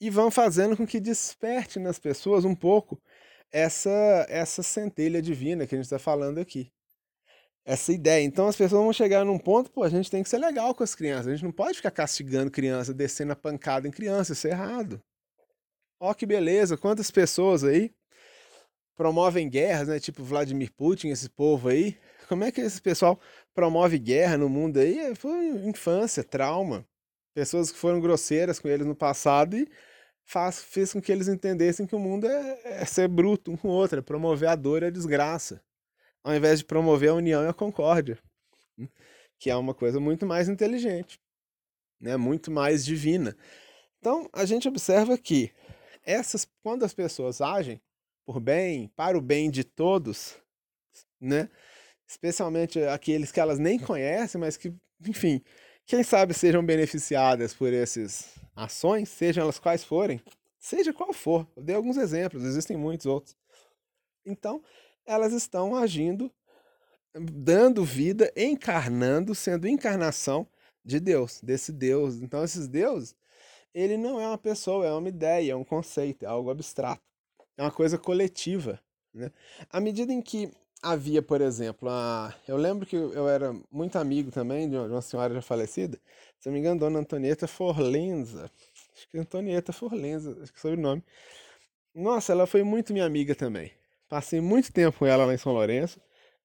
E 0.00 0.10
vão 0.10 0.30
fazendo 0.30 0.76
com 0.76 0.86
que 0.86 0.98
desperte 0.98 1.78
nas 1.78 1.98
pessoas 1.98 2.44
um 2.44 2.54
pouco 2.54 3.00
essa, 3.52 4.26
essa 4.28 4.62
centelha 4.62 5.22
divina 5.22 5.66
que 5.66 5.74
a 5.74 5.78
gente 5.78 5.86
está 5.86 5.98
falando 5.98 6.38
aqui 6.38 6.72
essa 7.64 7.92
ideia. 7.92 8.22
Então 8.22 8.46
as 8.46 8.56
pessoas 8.56 8.82
vão 8.82 8.92
chegar 8.92 9.24
num 9.24 9.38
ponto, 9.38 9.70
pô, 9.70 9.82
a 9.82 9.88
gente 9.88 10.10
tem 10.10 10.22
que 10.22 10.28
ser 10.28 10.38
legal 10.38 10.74
com 10.74 10.84
as 10.84 10.94
crianças. 10.94 11.28
A 11.28 11.30
gente 11.30 11.44
não 11.44 11.52
pode 11.52 11.76
ficar 11.76 11.90
castigando 11.90 12.50
criança, 12.50 12.92
descendo 12.92 13.32
a 13.32 13.36
pancada 13.36 13.88
em 13.88 13.90
criança, 13.90 14.32
isso 14.32 14.46
é 14.46 14.50
errado. 14.50 15.02
Ó 15.98 16.12
que 16.12 16.26
beleza, 16.26 16.76
quantas 16.76 17.10
pessoas 17.10 17.64
aí 17.64 17.92
promovem 18.96 19.48
guerras, 19.48 19.88
né? 19.88 19.98
Tipo 19.98 20.22
Vladimir 20.22 20.72
Putin, 20.72 21.08
esse 21.08 21.28
povo 21.28 21.68
aí. 21.68 21.96
Como 22.28 22.44
é 22.44 22.52
que 22.52 22.60
esse 22.60 22.80
pessoal 22.80 23.18
promove 23.54 23.98
guerra 23.98 24.36
no 24.36 24.48
mundo 24.48 24.78
aí? 24.78 24.98
É, 24.98 25.14
foi 25.14 25.48
infância, 25.66 26.22
trauma. 26.22 26.86
Pessoas 27.34 27.72
que 27.72 27.78
foram 27.78 28.00
grosseiras 28.00 28.58
com 28.58 28.68
eles 28.68 28.86
no 28.86 28.94
passado 28.94 29.56
e 29.56 29.68
faz, 30.24 30.62
fez 30.62 30.92
com 30.92 31.00
que 31.02 31.10
eles 31.10 31.28
entendessem 31.28 31.86
que 31.86 31.96
o 31.96 31.98
mundo 31.98 32.26
é, 32.26 32.60
é 32.64 32.84
ser 32.84 33.08
bruto 33.08 33.50
um 33.50 33.56
com 33.56 33.68
o 33.68 33.72
outro, 33.72 33.98
é 33.98 34.02
promover 34.02 34.48
a 34.48 34.54
dor 34.54 34.82
e 34.82 34.86
a 34.86 34.90
desgraça 34.90 35.60
ao 36.24 36.34
invés 36.34 36.60
de 36.60 36.64
promover 36.64 37.10
a 37.10 37.14
união 37.14 37.44
e 37.44 37.48
a 37.48 37.52
concórdia, 37.52 38.18
que 39.38 39.50
é 39.50 39.56
uma 39.56 39.74
coisa 39.74 40.00
muito 40.00 40.24
mais 40.24 40.48
inteligente, 40.48 41.20
né? 42.00 42.16
muito 42.16 42.50
mais 42.50 42.84
divina. 42.84 43.36
Então, 43.98 44.28
a 44.32 44.46
gente 44.46 44.66
observa 44.66 45.18
que 45.18 45.52
essas, 46.02 46.48
quando 46.62 46.82
as 46.82 46.94
pessoas 46.94 47.42
agem 47.42 47.80
por 48.24 48.40
bem, 48.40 48.88
para 48.96 49.18
o 49.18 49.20
bem 49.20 49.50
de 49.50 49.64
todos, 49.64 50.36
né? 51.20 51.50
especialmente 52.08 52.82
aqueles 52.84 53.30
que 53.30 53.40
elas 53.40 53.58
nem 53.58 53.78
conhecem, 53.78 54.40
mas 54.40 54.56
que, 54.56 54.74
enfim, 55.06 55.42
quem 55.86 56.02
sabe 56.02 56.32
sejam 56.32 56.64
beneficiadas 56.64 57.52
por 57.52 57.72
essas 57.72 58.34
ações, 58.56 59.10
sejam 59.10 59.42
elas 59.44 59.58
quais 59.58 59.84
forem, 59.84 60.22
seja 60.58 60.92
qual 60.92 61.12
for. 61.12 61.46
Eu 61.54 61.62
dei 61.62 61.76
alguns 61.76 61.98
exemplos, 61.98 62.44
existem 62.44 62.76
muitos 62.78 63.04
outros. 63.04 63.36
Então, 64.24 64.62
elas 65.06 65.32
estão 65.32 65.76
agindo, 65.76 66.30
dando 67.14 67.84
vida, 67.84 68.32
encarnando, 68.36 69.34
sendo 69.34 69.68
encarnação 69.68 70.46
de 70.84 71.00
Deus, 71.00 71.40
desse 71.42 71.72
Deus. 71.72 72.16
Então, 72.16 72.42
esses 72.44 72.68
deuses, 72.68 73.14
ele 73.74 73.96
não 73.96 74.20
é 74.20 74.26
uma 74.26 74.38
pessoa, 74.38 74.86
é 74.86 74.92
uma 74.92 75.08
ideia, 75.08 75.52
é 75.52 75.56
um 75.56 75.64
conceito, 75.64 76.24
é 76.24 76.28
algo 76.28 76.50
abstrato. 76.50 77.02
É 77.56 77.62
uma 77.62 77.70
coisa 77.70 77.96
coletiva. 77.96 78.80
Né? 79.12 79.30
À 79.70 79.80
medida 79.80 80.12
em 80.12 80.20
que 80.20 80.50
havia, 80.82 81.22
por 81.22 81.40
exemplo, 81.40 81.88
a... 81.88 82.34
eu 82.46 82.56
lembro 82.56 82.86
que 82.86 82.96
eu 82.96 83.28
era 83.28 83.54
muito 83.70 83.96
amigo 83.96 84.30
também 84.30 84.68
de 84.68 84.76
uma 84.76 85.00
senhora 85.00 85.32
já 85.34 85.40
falecida, 85.40 85.98
se 86.38 86.48
não 86.48 86.52
me 86.52 86.60
engano, 86.60 86.80
Dona 86.80 86.98
Antonieta 86.98 87.48
Forlenza. 87.48 88.50
Acho 88.94 89.08
que 89.08 89.18
Antonieta 89.18 89.72
Forlenza, 89.72 90.36
acho 90.42 90.52
que 90.52 90.58
é 90.58 90.58
o 90.58 90.62
sobrenome. 90.62 91.02
Nossa, 91.94 92.32
ela 92.32 92.46
foi 92.46 92.62
muito 92.62 92.92
minha 92.92 93.06
amiga 93.06 93.34
também. 93.34 93.72
Passei 94.14 94.40
muito 94.40 94.72
tempo 94.72 94.96
com 94.96 95.06
ela 95.06 95.24
lá 95.24 95.34
em 95.34 95.36
São 95.36 95.52
Lourenço. 95.52 96.00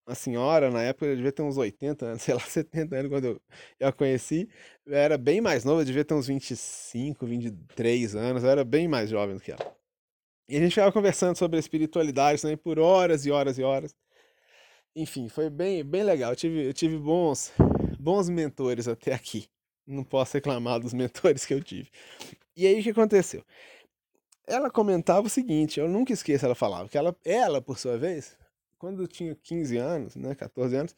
A 0.07 0.15
senhora, 0.15 0.71
na 0.71 0.81
época, 0.81 1.05
eu 1.05 1.15
devia 1.15 1.31
ter 1.31 1.43
uns 1.43 1.55
80 1.55 2.03
anos, 2.03 2.21
sei 2.25 2.33
lá, 2.33 2.39
70 2.39 2.95
anos 2.95 3.11
quando 3.11 3.25
eu, 3.25 3.41
eu 3.79 3.87
a 3.87 3.91
conheci. 3.91 4.49
Eu 4.87 4.95
era 4.95 5.19
bem 5.19 5.39
mais 5.39 5.63
nova, 5.63 5.85
devia 5.85 6.03
ter 6.03 6.15
uns 6.15 6.25
25, 6.25 7.27
23 7.27 8.15
anos. 8.15 8.43
Eu 8.43 8.49
era 8.49 8.63
bem 8.63 8.87
mais 8.87 9.11
jovem 9.11 9.35
do 9.35 9.41
que 9.43 9.51
ela. 9.51 9.77
E 10.47 10.57
a 10.57 10.59
gente 10.59 10.71
ficava 10.71 10.91
conversando 10.91 11.37
sobre 11.37 11.59
espiritualidade 11.59 12.41
também 12.41 12.57
por 12.57 12.79
horas 12.79 13.27
e 13.27 13.29
horas 13.29 13.59
e 13.59 13.61
horas. 13.61 13.93
Enfim, 14.95 15.29
foi 15.29 15.47
bem, 15.47 15.83
bem 15.83 16.01
legal. 16.01 16.31
Eu 16.31 16.35
tive, 16.35 16.65
eu 16.69 16.73
tive 16.73 16.97
bons, 16.97 17.53
bons 17.99 18.29
mentores 18.29 18.87
até 18.87 19.13
aqui. 19.13 19.47
não 19.85 20.03
posso 20.03 20.33
reclamar 20.33 20.79
dos 20.79 20.91
mentores 20.91 21.45
que 21.45 21.53
eu 21.53 21.63
tive. 21.63 21.91
E 22.57 22.65
aí 22.65 22.79
o 22.79 22.83
que 22.83 22.89
aconteceu? 22.89 23.43
Ela 24.49 24.69
comentava 24.69 25.27
o 25.27 25.29
seguinte, 25.29 25.79
eu 25.79 25.87
nunca 25.87 26.11
esqueço 26.11 26.43
ela 26.43 26.55
falava, 26.55 26.89
que 26.89 26.97
ela, 26.97 27.15
ela 27.23 27.61
por 27.61 27.77
sua 27.77 27.97
vez, 27.97 28.35
quando 28.79 29.07
tinha 29.07 29.35
15 29.35 29.77
anos, 29.77 30.15
né, 30.15 30.33
14 30.33 30.75
anos, 30.75 30.95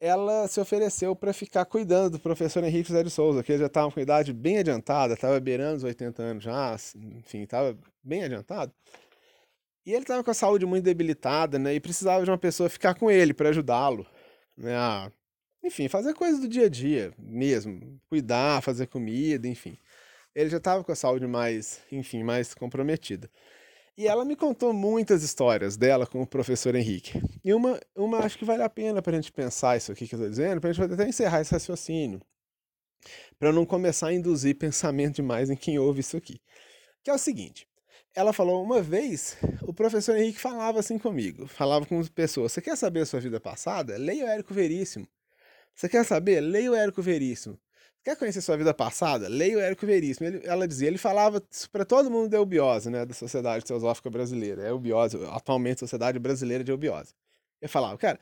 ela 0.00 0.48
se 0.48 0.58
ofereceu 0.58 1.14
para 1.14 1.32
ficar 1.32 1.64
cuidando 1.66 2.12
do 2.12 2.18
professor 2.18 2.64
Henrique 2.64 2.88
José 2.88 3.04
de 3.04 3.10
Souza, 3.10 3.44
que 3.44 3.52
ele 3.52 3.60
já 3.60 3.66
estava 3.66 3.92
com 3.92 4.00
idade 4.00 4.32
bem 4.32 4.58
adiantada, 4.58 5.14
estava 5.14 5.38
beirando 5.38 5.76
os 5.76 5.84
80 5.84 6.22
anos 6.22 6.42
já, 6.42 6.74
enfim, 7.18 7.42
estava 7.42 7.78
bem 8.02 8.24
adiantado. 8.24 8.72
E 9.86 9.92
ele 9.92 10.02
estava 10.02 10.24
com 10.24 10.30
a 10.30 10.34
saúde 10.34 10.66
muito 10.66 10.84
debilitada, 10.84 11.58
né? 11.58 11.74
E 11.74 11.80
precisava 11.80 12.24
de 12.24 12.30
uma 12.30 12.38
pessoa 12.38 12.68
ficar 12.68 12.94
com 12.94 13.10
ele 13.10 13.32
para 13.32 13.50
ajudá-lo, 13.50 14.06
né? 14.56 14.74
A, 14.76 15.12
enfim, 15.62 15.88
fazer 15.88 16.14
coisas 16.14 16.40
do 16.40 16.48
dia 16.48 16.66
a 16.66 16.68
dia 16.68 17.12
mesmo, 17.18 18.00
cuidar, 18.08 18.62
fazer 18.62 18.86
comida, 18.86 19.46
enfim. 19.46 19.76
Ele 20.34 20.50
já 20.50 20.58
estava 20.58 20.84
com 20.84 20.92
a 20.92 20.96
saúde 20.96 21.26
mais, 21.26 21.80
enfim, 21.90 22.22
mais 22.22 22.54
comprometida. 22.54 23.30
E 23.96 24.06
ela 24.06 24.24
me 24.24 24.36
contou 24.36 24.72
muitas 24.72 25.22
histórias 25.22 25.76
dela 25.76 26.06
com 26.06 26.22
o 26.22 26.26
professor 26.26 26.74
Henrique. 26.74 27.20
E 27.44 27.52
uma, 27.52 27.78
uma 27.94 28.18
acho 28.20 28.38
que 28.38 28.44
vale 28.44 28.62
a 28.62 28.70
pena 28.70 29.02
para 29.02 29.12
a 29.16 29.20
gente 29.20 29.32
pensar 29.32 29.76
isso 29.76 29.92
aqui 29.92 30.08
que 30.08 30.14
eu 30.14 30.18
estou 30.18 30.30
dizendo, 30.30 30.60
para 30.60 30.70
a 30.70 30.72
gente 30.72 30.92
até 30.92 31.08
encerrar 31.08 31.40
esse 31.40 31.52
raciocínio, 31.52 32.20
para 33.38 33.52
não 33.52 33.66
começar 33.66 34.08
a 34.08 34.12
induzir 34.14 34.56
pensamento 34.56 35.16
demais 35.16 35.50
em 35.50 35.56
quem 35.56 35.78
ouve 35.78 36.00
isso 36.00 36.16
aqui. 36.16 36.40
Que 37.02 37.10
é 37.10 37.14
o 37.14 37.18
seguinte: 37.18 37.68
ela 38.14 38.32
falou 38.32 38.62
uma 38.62 38.80
vez, 38.80 39.36
o 39.62 39.72
professor 39.72 40.16
Henrique 40.16 40.40
falava 40.40 40.80
assim 40.80 40.98
comigo, 40.98 41.46
falava 41.46 41.86
com 41.86 41.98
as 41.98 42.08
pessoas: 42.08 42.52
Você 42.52 42.62
quer 42.62 42.76
saber 42.76 43.00
a 43.00 43.06
sua 43.06 43.20
vida 43.20 43.38
passada? 43.38 43.96
Leia 43.96 44.24
o 44.24 44.28
Érico 44.28 44.54
Veríssimo. 44.54 45.06
Você 45.74 45.88
quer 45.88 46.04
saber? 46.04 46.40
Leia 46.40 46.72
o 46.72 46.74
Érico 46.74 47.02
Veríssimo. 47.02 47.58
Quer 48.02 48.16
conhecer 48.16 48.40
sua 48.40 48.56
vida 48.56 48.72
passada? 48.72 49.28
Leia 49.28 49.58
o 49.58 49.60
Érico 49.60 49.84
Veríssimo. 49.84 50.26
Ele, 50.26 50.40
ela 50.44 50.66
dizia, 50.66 50.88
ele 50.88 50.96
falava 50.98 51.42
para 51.70 51.84
todo 51.84 52.10
mundo 52.10 52.30
da 52.30 52.38
eubiose, 52.38 52.88
né, 52.88 53.04
da 53.04 53.12
Sociedade 53.12 53.64
Teosófica 53.64 54.08
Brasileira. 54.08 54.62
É 54.62 54.70
eubiose, 54.70 55.18
atualmente 55.30 55.80
Sociedade 55.80 56.18
Brasileira 56.18 56.64
de 56.64 56.72
Eubiose. 56.72 57.14
Ele 57.60 57.68
falava, 57.68 57.98
cara, 57.98 58.18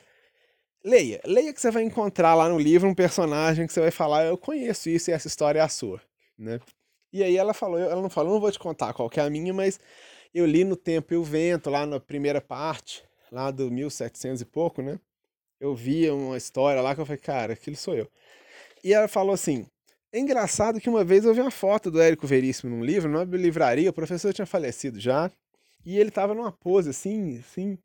leia, 0.84 1.20
leia 1.24 1.52
que 1.52 1.60
você 1.60 1.70
vai 1.70 1.84
encontrar 1.84 2.34
lá 2.34 2.48
no 2.48 2.58
livro 2.58 2.88
um 2.88 2.94
personagem 2.94 3.66
que 3.66 3.72
você 3.72 3.80
vai 3.80 3.90
falar, 3.92 4.24
eu 4.24 4.36
conheço 4.36 4.88
isso 4.88 5.10
e 5.10 5.12
essa 5.12 5.28
história 5.28 5.60
é 5.60 5.62
a 5.62 5.68
sua, 5.68 6.00
né? 6.36 6.60
E 7.12 7.22
aí 7.22 7.36
ela 7.36 7.54
falou, 7.54 7.78
ela 7.78 8.02
não 8.02 8.10
falou, 8.10 8.34
não 8.34 8.40
vou 8.40 8.50
te 8.52 8.58
contar 8.58 8.92
qual 8.92 9.08
que 9.08 9.20
é 9.20 9.22
a 9.22 9.30
minha, 9.30 9.54
mas 9.54 9.80
eu 10.34 10.44
li 10.44 10.64
no 10.64 10.76
Tempo 10.76 11.14
e 11.14 11.16
o 11.16 11.24
Vento, 11.24 11.70
lá 11.70 11.86
na 11.86 12.00
primeira 12.00 12.40
parte, 12.40 13.04
lá 13.30 13.50
do 13.50 13.70
1700 13.70 14.42
e 14.42 14.44
pouco, 14.44 14.82
né? 14.82 14.98
Eu 15.60 15.74
via 15.74 16.14
uma 16.14 16.36
história 16.36 16.80
lá 16.80 16.94
que 16.94 17.00
eu 17.00 17.06
falei, 17.06 17.20
cara, 17.20 17.52
aquilo 17.54 17.76
sou 17.76 17.94
eu. 17.94 18.08
E 18.82 18.92
ela 18.92 19.08
falou 19.08 19.34
assim: 19.34 19.66
é 20.12 20.18
engraçado 20.18 20.80
que 20.80 20.88
uma 20.88 21.04
vez 21.04 21.24
eu 21.24 21.34
vi 21.34 21.40
uma 21.40 21.50
foto 21.50 21.90
do 21.90 22.00
Érico 22.00 22.26
Veríssimo 22.26 22.74
num 22.74 22.84
livro, 22.84 23.10
numa 23.10 23.24
livraria, 23.24 23.90
o 23.90 23.92
professor 23.92 24.32
tinha 24.32 24.46
falecido 24.46 24.98
já, 24.98 25.30
e 25.84 25.98
ele 25.98 26.08
estava 26.08 26.34
numa 26.34 26.50
pose 26.52 26.90
assim, 26.90 27.38
assim. 27.38 27.78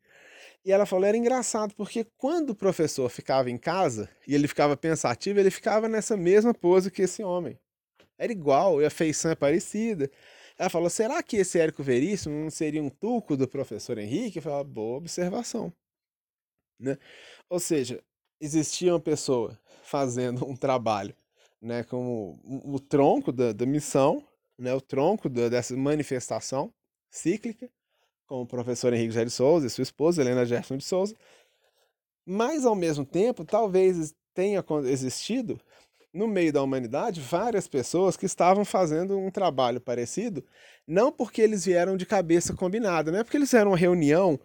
E 0.64 0.72
ela 0.72 0.86
falou: 0.86 1.04
era 1.06 1.16
engraçado, 1.16 1.74
porque 1.74 2.06
quando 2.16 2.50
o 2.50 2.54
professor 2.54 3.08
ficava 3.10 3.50
em 3.50 3.58
casa 3.58 4.08
e 4.26 4.34
ele 4.34 4.48
ficava 4.48 4.76
pensativo, 4.76 5.38
ele 5.38 5.50
ficava 5.50 5.88
nessa 5.88 6.16
mesma 6.16 6.54
pose 6.54 6.90
que 6.90 7.02
esse 7.02 7.22
homem. 7.22 7.58
Era 8.16 8.32
igual, 8.32 8.80
e 8.80 8.86
a 8.86 8.90
feição 8.90 9.30
é 9.30 9.34
parecida. 9.34 10.10
Ela 10.58 10.70
falou: 10.70 10.88
será 10.88 11.22
que 11.22 11.36
esse 11.36 11.58
Érico 11.58 11.82
Veríssimo 11.82 12.34
não 12.34 12.50
seria 12.50 12.82
um 12.82 12.88
tuco 12.88 13.36
do 13.36 13.46
professor 13.48 13.98
Henrique? 13.98 14.38
Eu 14.38 14.42
falei: 14.42 14.64
boa 14.64 14.98
observação. 14.98 15.72
Né? 16.80 16.96
Ou 17.50 17.60
seja, 17.60 18.02
existia 18.40 18.92
uma 18.92 19.00
pessoa 19.00 19.58
fazendo 19.84 20.46
um 20.48 20.56
trabalho 20.56 21.14
né, 21.64 21.82
como 21.82 22.38
o 22.44 22.78
tronco 22.78 23.32
da, 23.32 23.52
da 23.52 23.64
missão, 23.64 24.22
né, 24.58 24.74
o 24.74 24.80
tronco 24.80 25.30
da, 25.30 25.48
dessa 25.48 25.74
manifestação 25.74 26.72
cíclica, 27.10 27.68
com 28.26 28.42
o 28.42 28.46
professor 28.46 28.92
Henrique 28.92 29.14
Jair 29.14 29.26
de 29.26 29.32
Souza 29.32 29.66
e 29.66 29.70
sua 29.70 29.82
esposa, 29.82 30.20
Helena 30.20 30.44
Gerson 30.44 30.76
de 30.76 30.84
Souza, 30.84 31.16
mas, 32.26 32.64
ao 32.66 32.74
mesmo 32.74 33.04
tempo, 33.04 33.44
talvez 33.44 34.14
tenha 34.34 34.62
existido, 34.84 35.58
no 36.12 36.28
meio 36.28 36.52
da 36.52 36.62
humanidade, 36.62 37.20
várias 37.20 37.66
pessoas 37.66 38.16
que 38.16 38.26
estavam 38.26 38.64
fazendo 38.64 39.18
um 39.18 39.30
trabalho 39.30 39.80
parecido, 39.80 40.44
não 40.86 41.10
porque 41.10 41.40
eles 41.40 41.64
vieram 41.64 41.96
de 41.96 42.06
cabeça 42.06 42.54
combinada, 42.54 43.10
não 43.10 43.18
é 43.18 43.24
porque 43.24 43.36
eles 43.36 43.48
fizeram 43.48 43.70
uma 43.70 43.76
reunião 43.76 44.38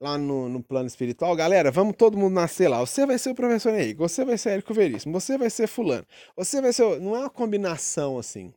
lá 0.00 0.18
no, 0.18 0.48
no 0.48 0.62
plano 0.62 0.86
espiritual, 0.86 1.34
galera, 1.36 1.70
vamos 1.70 1.96
todo 1.96 2.16
mundo 2.16 2.34
nascer 2.34 2.68
lá. 2.68 2.80
Você 2.80 3.06
vai 3.06 3.18
ser 3.18 3.30
o 3.30 3.34
professor 3.34 3.74
Henrique, 3.74 3.98
você 3.98 4.24
vai 4.24 4.36
ser 4.36 4.50
Érico 4.50 4.74
Veríssimo, 4.74 5.18
você 5.18 5.38
vai 5.38 5.50
ser 5.50 5.66
fulano, 5.66 6.06
você 6.36 6.60
vai 6.60 6.72
ser... 6.72 7.00
Não 7.00 7.16
é 7.16 7.20
uma 7.20 7.30
combinação 7.30 8.18
assim. 8.18 8.52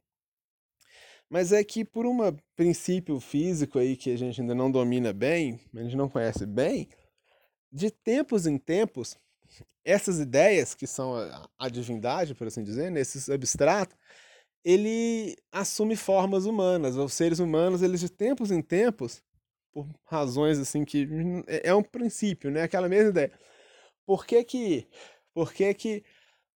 Mas 1.29 1.51
é 1.51 1.63
que 1.63 1.83
por 1.83 2.05
um 2.05 2.17
princípio 2.55 3.19
físico 3.19 3.79
aí 3.79 3.97
que 3.97 4.11
a 4.11 4.17
gente 4.17 4.41
ainda 4.41 4.55
não 4.55 4.71
domina 4.71 5.11
bem, 5.11 5.59
a 5.75 5.83
gente 5.83 5.95
não 5.95 6.09
conhece 6.09 6.45
bem, 6.45 6.87
de 7.71 7.91
tempos 7.91 8.47
em 8.47 8.57
tempos, 8.57 9.17
essas 9.83 10.19
ideias 10.19 10.73
que 10.73 10.87
são 10.87 11.15
a, 11.15 11.49
a 11.59 11.69
divindade, 11.69 12.33
por 12.33 12.47
assim 12.47 12.63
dizer, 12.63 12.89
nesses 12.91 13.29
abstratos, 13.29 13.95
ele 14.63 15.35
assume 15.51 15.95
formas 15.95 16.45
humanas. 16.45 16.95
Os 16.97 17.13
seres 17.13 17.39
humanos, 17.39 17.81
eles 17.81 18.01
de 18.01 18.09
tempos 18.09 18.51
em 18.51 18.61
tempos, 18.61 19.21
por 19.77 19.87
razões 20.05 20.57
assim 20.57 20.83
que 20.83 21.07
é, 21.45 21.69
é 21.69 21.75
um 21.75 21.83
princípio, 21.83 22.49
né? 22.49 22.63
Aquela 22.63 22.89
mesma 22.89 23.11
ideia. 23.11 23.31
Por 24.07 24.25
que 24.25 24.43
que, 24.43 24.87
por 25.35 25.53
que, 25.53 25.71
que 25.75 26.03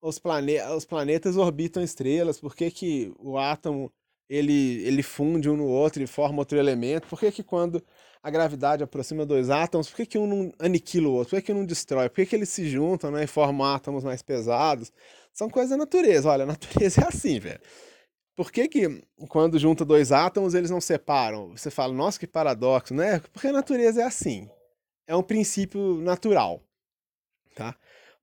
os, 0.00 0.18
plane 0.18 0.58
os 0.74 0.86
planetas 0.86 1.36
orbitam 1.36 1.82
estrelas? 1.82 2.40
Por 2.40 2.56
que, 2.56 2.70
que 2.70 3.12
o 3.18 3.36
átomo 3.36 3.92
ele, 4.26 4.82
ele 4.86 5.02
funde 5.02 5.50
um 5.50 5.56
no 5.56 5.66
outro 5.66 6.02
e 6.02 6.06
forma 6.06 6.38
outro 6.38 6.56
elemento? 6.58 7.08
Por 7.08 7.20
que, 7.20 7.30
que 7.30 7.42
quando 7.42 7.84
a 8.22 8.30
gravidade 8.30 8.82
aproxima 8.82 9.26
dois 9.26 9.50
átomos, 9.50 9.90
por 9.90 9.96
que, 9.96 10.06
que 10.06 10.18
um 10.18 10.26
não 10.26 10.52
aniquila 10.58 11.08
o 11.08 11.12
outro? 11.12 11.30
Por 11.30 11.36
que, 11.36 11.46
que 11.46 11.52
um 11.52 11.56
não 11.56 11.66
destrói? 11.66 12.08
Por 12.08 12.16
que, 12.16 12.26
que 12.26 12.36
eles 12.36 12.48
se 12.48 12.70
juntam 12.70 13.10
né, 13.10 13.24
e 13.24 13.26
formam 13.26 13.66
átomos 13.66 14.02
mais 14.02 14.22
pesados? 14.22 14.90
São 15.34 15.50
coisas 15.50 15.70
da 15.72 15.76
natureza. 15.76 16.30
Olha, 16.30 16.44
a 16.44 16.46
natureza 16.48 17.02
é 17.02 17.08
assim, 17.08 17.38
velho. 17.38 17.60
Por 18.40 18.50
que, 18.50 18.66
que 18.68 19.04
quando 19.28 19.58
junta 19.58 19.84
dois 19.84 20.10
átomos 20.12 20.54
eles 20.54 20.70
não 20.70 20.80
separam? 20.80 21.50
Você 21.50 21.70
fala, 21.70 21.92
nossa, 21.92 22.18
que 22.18 22.26
paradoxo, 22.26 22.94
né? 22.94 23.20
Porque 23.34 23.48
a 23.48 23.52
natureza 23.52 24.00
é 24.00 24.04
assim. 24.04 24.48
É 25.06 25.14
um 25.14 25.22
princípio 25.22 26.00
natural, 26.00 26.62
tá? 27.54 27.76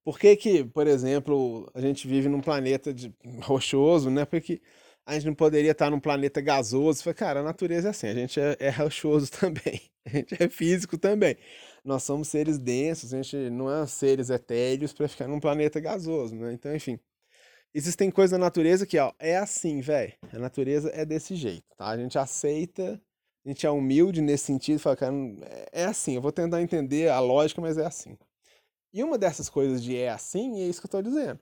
Por 0.03 0.17
que, 0.17 0.35
que 0.35 0.63
por 0.63 0.87
exemplo, 0.87 1.69
a 1.71 1.79
gente 1.79 2.07
vive 2.07 2.29
num 2.29 2.41
planeta 2.41 2.91
de... 2.91 3.13
rochoso, 3.43 4.09
né? 4.09 4.25
Porque 4.25 4.59
a 5.05 5.13
gente 5.13 5.27
não 5.27 5.35
poderia 5.35 5.69
estar 5.69 5.91
num 5.91 5.99
planeta 5.99 6.41
gasoso. 6.41 7.03
Fala, 7.03 7.13
cara, 7.13 7.39
a 7.41 7.43
natureza 7.43 7.89
é 7.89 7.91
assim, 7.91 8.07
a 8.07 8.15
gente 8.15 8.39
é, 8.39 8.57
é 8.59 8.69
rochoso 8.71 9.29
também, 9.39 9.83
a 10.03 10.09
gente 10.09 10.35
é 10.41 10.49
físico 10.49 10.97
também. 10.97 11.37
Nós 11.85 12.01
somos 12.01 12.27
seres 12.27 12.57
densos, 12.57 13.13
a 13.13 13.21
gente 13.21 13.51
não 13.51 13.71
é 13.71 13.85
seres 13.85 14.31
etéreos 14.31 14.93
para 14.93 15.07
ficar 15.07 15.27
num 15.27 15.39
planeta 15.39 15.79
gasoso, 15.79 16.35
né? 16.35 16.53
Então, 16.53 16.75
enfim, 16.75 16.99
existem 17.73 18.09
coisas 18.09 18.37
na 18.37 18.45
natureza 18.45 18.85
que, 18.85 18.97
ó, 18.97 19.13
é 19.19 19.37
assim, 19.37 19.81
velho. 19.81 20.13
A 20.31 20.39
natureza 20.39 20.89
é 20.93 21.05
desse 21.05 21.35
jeito, 21.35 21.65
tá? 21.75 21.87
A 21.87 21.97
gente 21.97 22.17
aceita, 22.17 23.01
a 23.45 23.49
gente 23.49 23.65
é 23.65 23.69
humilde 23.69 24.21
nesse 24.21 24.45
sentido, 24.45 24.79
fala, 24.79 24.95
cara, 24.95 25.13
é, 25.43 25.83
é 25.83 25.85
assim, 25.85 26.15
eu 26.15 26.21
vou 26.21 26.31
tentar 26.31 26.61
entender 26.61 27.09
a 27.09 27.19
lógica, 27.19 27.61
mas 27.61 27.77
é 27.77 27.85
assim. 27.85 28.17
E 28.93 29.03
uma 29.03 29.17
dessas 29.17 29.49
coisas 29.49 29.83
de 29.83 29.95
é 29.95 30.09
assim, 30.09 30.61
é 30.61 30.67
isso 30.67 30.81
que 30.81 30.87
eu 30.87 30.91
tô 30.91 31.01
dizendo. 31.01 31.39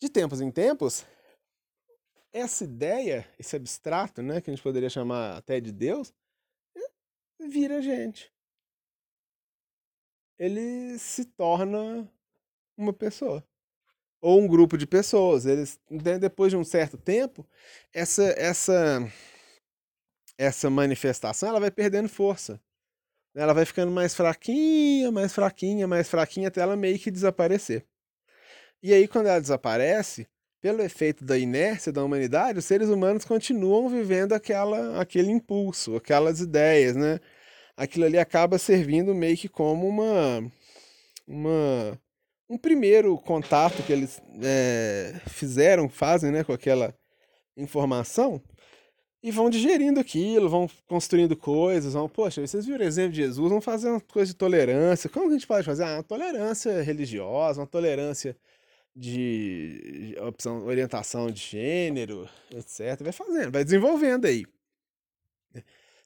De 0.00 0.08
tempos 0.08 0.40
em 0.40 0.50
tempos, 0.50 1.04
essa 2.32 2.64
ideia, 2.64 3.26
esse 3.38 3.56
abstrato, 3.56 4.22
né, 4.22 4.40
que 4.40 4.50
a 4.50 4.54
gente 4.54 4.62
poderia 4.62 4.90
chamar 4.90 5.36
até 5.36 5.60
de 5.60 5.72
Deus, 5.72 6.12
vira 7.40 7.80
gente. 7.80 8.32
Ele 10.38 10.98
se 10.98 11.24
torna 11.24 12.10
uma 12.76 12.92
pessoa 12.92 13.46
ou 14.24 14.40
um 14.40 14.48
grupo 14.48 14.78
de 14.78 14.86
pessoas. 14.86 15.44
Eles, 15.44 15.78
depois 16.18 16.50
de 16.50 16.56
um 16.56 16.64
certo 16.64 16.96
tempo, 16.96 17.46
essa, 17.92 18.24
essa, 18.38 19.06
essa 20.38 20.70
manifestação 20.70 21.50
ela 21.50 21.60
vai 21.60 21.70
perdendo 21.70 22.08
força. 22.08 22.58
Ela 23.34 23.52
vai 23.52 23.66
ficando 23.66 23.92
mais 23.92 24.14
fraquinha, 24.14 25.12
mais 25.12 25.34
fraquinha, 25.34 25.86
mais 25.86 26.08
fraquinha, 26.08 26.48
até 26.48 26.62
ela 26.62 26.74
meio 26.74 26.98
que 26.98 27.10
desaparecer. 27.10 27.84
E 28.82 28.94
aí, 28.94 29.06
quando 29.06 29.26
ela 29.26 29.40
desaparece, 29.40 30.26
pelo 30.58 30.80
efeito 30.80 31.22
da 31.22 31.36
inércia 31.36 31.92
da 31.92 32.02
humanidade, 32.02 32.58
os 32.58 32.64
seres 32.64 32.88
humanos 32.88 33.26
continuam 33.26 33.90
vivendo 33.90 34.32
aquela, 34.32 34.98
aquele 35.00 35.30
impulso, 35.30 35.96
aquelas 35.96 36.40
ideias, 36.40 36.96
né? 36.96 37.20
Aquilo 37.76 38.06
ali 38.06 38.18
acaba 38.18 38.56
servindo 38.56 39.14
meio 39.14 39.36
que 39.36 39.48
como 39.48 39.86
uma, 39.86 40.50
uma 41.26 42.00
um 42.54 42.58
primeiro 42.58 43.18
contato 43.18 43.82
que 43.82 43.92
eles 43.92 44.22
é, 44.42 45.20
fizeram, 45.26 45.88
fazem 45.88 46.30
né, 46.30 46.44
com 46.44 46.52
aquela 46.52 46.94
informação 47.56 48.40
e 49.20 49.30
vão 49.30 49.50
digerindo 49.50 49.98
aquilo, 49.98 50.48
vão 50.48 50.68
construindo 50.86 51.36
coisas, 51.36 51.94
vão, 51.94 52.08
poxa, 52.08 52.46
vocês 52.46 52.64
viram 52.64 52.84
o 52.84 52.88
exemplo 52.88 53.12
de 53.12 53.22
Jesus, 53.22 53.50
vão 53.50 53.60
fazer 53.60 53.88
uma 53.88 54.00
coisa 54.00 54.30
de 54.30 54.36
tolerância. 54.36 55.10
Como 55.10 55.28
a 55.28 55.32
gente 55.32 55.46
pode 55.46 55.64
fazer? 55.64 55.82
Ah, 55.82 55.94
uma 55.94 56.02
tolerância 56.02 56.80
religiosa, 56.82 57.60
uma 57.60 57.66
tolerância 57.66 58.36
de 58.94 60.14
opção, 60.20 60.64
orientação 60.64 61.30
de 61.30 61.40
gênero, 61.40 62.28
etc. 62.54 63.02
Vai 63.02 63.12
fazendo, 63.12 63.50
vai 63.50 63.64
desenvolvendo 63.64 64.26
aí. 64.26 64.44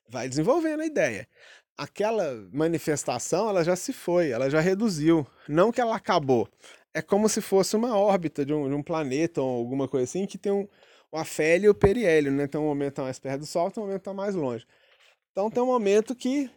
Vai 0.09 0.29
desenvolvendo 0.29 0.81
a 0.81 0.87
ideia. 0.87 1.29
Aquela 1.79 2.47
manifestação, 2.53 3.49
ela 3.49 3.63
já 3.65 3.77
se 3.77 3.93
foi, 3.93 4.31
ela 4.31 4.51
já 4.51 4.61
reduziu. 4.61 5.27
Não 5.49 5.73
que 5.73 5.81
ela 5.81 5.97
acabou. 5.97 6.49
É 6.93 7.01
como 7.01 7.29
se 7.29 7.41
fosse 7.41 7.77
uma 7.77 7.97
órbita 7.97 8.45
de 8.45 8.53
um, 8.53 8.69
de 8.69 8.75
um 8.75 8.83
planeta 8.83 9.41
ou 9.41 9.59
alguma 9.59 9.87
coisa 9.87 10.05
assim 10.05 10.27
que 10.27 10.37
tem 10.37 10.51
um, 10.53 10.67
o 11.13 11.17
afélio 11.17 11.67
e 11.67 11.71
o 11.71 11.75
periélio, 11.75 12.33
né? 12.33 12.49
Tem 12.49 12.61
um 12.61 12.65
momento 12.65 12.95
tá 12.95 13.03
mais 13.03 13.19
perto 13.19 13.41
do 13.41 13.47
Sol, 13.47 13.71
tem 13.71 13.83
um 13.83 13.87
momento 13.87 14.03
tá 14.03 14.13
mais 14.13 14.35
longe. 14.35 14.67
Então 15.31 15.49
tem 15.49 15.63
um 15.63 15.67
momento 15.67 16.15
que 16.17 16.51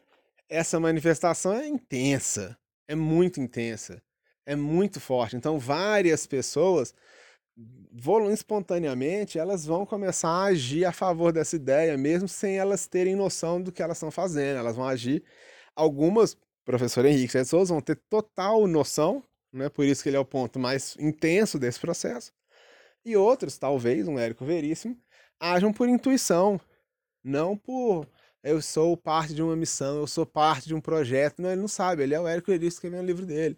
essa 0.49 0.79
manifestação 0.79 1.53
é 1.53 1.67
intensa, 1.67 2.57
é 2.87 2.95
muito 2.95 3.39
intensa 3.39 4.01
é 4.45 4.55
muito 4.55 4.99
forte. 4.99 5.35
Então, 5.35 5.59
várias 5.59 6.25
pessoas, 6.25 6.93
espontaneamente, 8.31 9.37
elas 9.37 9.65
vão 9.65 9.85
começar 9.85 10.29
a 10.29 10.45
agir 10.45 10.85
a 10.85 10.91
favor 10.91 11.31
dessa 11.31 11.55
ideia, 11.55 11.97
mesmo 11.97 12.27
sem 12.27 12.57
elas 12.57 12.87
terem 12.87 13.15
noção 13.15 13.61
do 13.61 13.71
que 13.71 13.83
elas 13.83 13.97
estão 13.97 14.11
fazendo. 14.11 14.57
Elas 14.57 14.75
vão 14.75 14.87
agir. 14.87 15.23
Algumas, 15.75 16.37
professor 16.65 17.05
Henrique 17.05 17.37
de 17.37 17.45
Souza, 17.45 17.73
vão 17.73 17.81
ter 17.81 17.95
total 18.09 18.67
noção, 18.67 19.23
né? 19.51 19.69
por 19.69 19.85
isso 19.85 20.03
que 20.03 20.09
ele 20.09 20.17
é 20.17 20.19
o 20.19 20.25
ponto 20.25 20.59
mais 20.59 20.95
intenso 20.99 21.59
desse 21.59 21.79
processo. 21.79 22.31
E 23.05 23.15
outros, 23.15 23.57
talvez, 23.57 24.07
um 24.07 24.19
Érico 24.19 24.45
Veríssimo, 24.45 24.97
ajam 25.39 25.73
por 25.73 25.89
intuição, 25.89 26.59
não 27.23 27.57
por 27.57 28.07
eu 28.43 28.61
sou 28.61 28.97
parte 28.97 29.33
de 29.33 29.41
uma 29.41 29.55
missão, 29.55 29.97
eu 29.97 30.07
sou 30.07 30.25
parte 30.25 30.67
de 30.67 30.73
um 30.73 30.81
projeto. 30.81 31.41
Não, 31.41 31.51
ele 31.51 31.61
não 31.61 31.67
sabe, 31.67 32.03
ele 32.03 32.13
é 32.15 32.19
o 32.19 32.27
Érico 32.27 32.51
Veríssimo 32.51 32.69
escrevendo 32.69 33.03
o 33.03 33.05
livro 33.05 33.25
dele. 33.25 33.57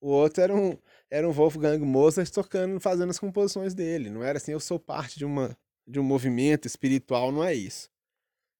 O 0.00 0.10
outro 0.10 0.42
era 0.42 0.54
um, 0.54 0.76
era 1.10 1.28
um 1.28 1.32
Wolfgang 1.32 1.78
Mozart 1.78 2.30
tocando, 2.30 2.78
fazendo 2.80 3.10
as 3.10 3.18
composições 3.18 3.74
dele. 3.74 4.10
Não 4.10 4.22
era 4.22 4.38
assim, 4.38 4.52
eu 4.52 4.60
sou 4.60 4.78
parte 4.78 5.18
de, 5.18 5.24
uma, 5.24 5.56
de 5.86 5.98
um 5.98 6.02
movimento 6.02 6.66
espiritual, 6.66 7.32
não 7.32 7.42
é 7.42 7.54
isso. 7.54 7.90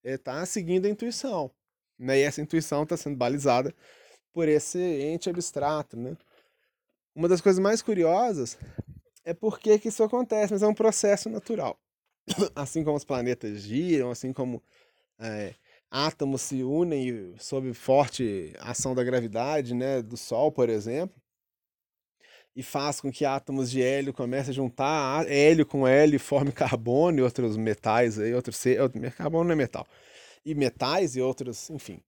Ele 0.03 0.14
está 0.14 0.44
seguindo 0.46 0.86
a 0.86 0.88
intuição. 0.88 1.51
Né? 1.99 2.20
E 2.20 2.22
essa 2.22 2.40
intuição 2.40 2.84
está 2.84 2.96
sendo 2.96 3.16
balizada 3.16 3.74
por 4.32 4.49
esse 4.49 4.78
ente 4.78 5.28
abstrato. 5.28 5.96
Né? 5.96 6.16
Uma 7.14 7.28
das 7.28 7.40
coisas 7.40 7.61
mais 7.61 7.82
curiosas 7.82 8.57
é 9.24 9.34
por 9.34 9.59
que, 9.59 9.80
isso 9.84 10.03
acontece, 10.03 10.53
mas 10.53 10.62
é 10.62 10.66
um 10.66 10.74
processo 10.74 11.28
natural. 11.28 11.78
Assim 12.55 12.82
como 12.82 12.96
os 12.96 13.05
planetas 13.05 13.61
giram, 13.61 14.11
assim 14.11 14.32
como 14.32 14.62
é, 15.18 15.55
átomos 15.90 16.42
se 16.42 16.62
unem 16.62 17.34
sob 17.38 17.72
forte 17.74 18.55
ação 18.59 18.94
da 18.94 19.03
gravidade, 19.03 19.74
né, 19.74 20.03
do 20.03 20.16
Sol, 20.16 20.53
por 20.53 20.68
exemplo, 20.68 21.20
e 22.59 22.62
faz 22.64 23.00
com 23.00 23.09
que 23.09 23.24
átomos 23.24 23.70
de 23.70 23.80
hélio 23.80 24.12
comecem 24.12 24.50
a 24.50 24.52
juntar 24.52 25.30
hélio 25.30 25.64
com 25.64 25.86
hélio 25.86 26.16
e 26.16 26.18
forme 26.18 26.50
carbono 26.50 27.20
e 27.20 27.22
outros 27.22 27.56
metais 27.56 28.18
aí, 28.18 28.34
outros 28.34 28.61
carbono 29.16 29.44
não 29.44 29.52
é 29.52 29.54
metal. 29.54 29.86
E 30.44 30.56
metais 30.56 31.14
e 31.14 31.20
outros, 31.20 31.70
enfim, 31.70 32.02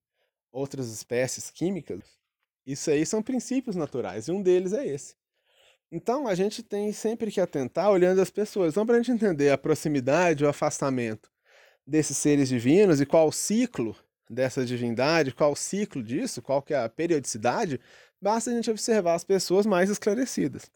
outras 0.51 0.89
espécies 0.89 1.53
químicas. 1.53 2.01
Isso 2.67 2.91
aí 2.91 3.07
são 3.07 3.23
princípios 3.23 3.77
naturais 3.77 4.27
e 4.27 4.33
um 4.33 4.43
deles 4.43 4.73
é 4.73 4.85
esse. 4.85 5.15
Então 5.89 6.27
a 6.27 6.35
gente 6.35 6.65
tem 6.65 6.93
sempre 6.93 7.31
que 7.31 7.41
atentar 7.41 7.89
olhando 7.89 8.21
as 8.21 8.31
pessoas. 8.31 8.73
Então, 8.73 8.85
para 8.85 8.97
a 8.97 8.99
gente 9.01 9.13
entender 9.13 9.51
a 9.51 9.59
proximidade, 9.59 10.45
o 10.45 10.49
afastamento 10.49 11.31
desses 11.87 12.17
seres 12.17 12.49
divinos 12.49 13.01
e 13.01 13.07
qual 13.07 13.29
o 13.29 13.33
ciclo 13.33 13.95
dessa 14.29 14.65
divindade, 14.65 15.33
qual 15.33 15.53
o 15.53 15.57
ciclo 15.57 16.03
disso, 16.03 16.43
qual 16.43 16.61
que 16.61 16.75
é 16.75 16.79
a 16.79 16.89
periodicidade, 16.89 17.81
Basta 18.21 18.51
a 18.51 18.55
gente 18.55 18.71
observar 18.71 19.15
as 19.15 19.25
pessoas 19.25 19.65
mais 19.65 19.89
esclarecidas. 19.89 20.71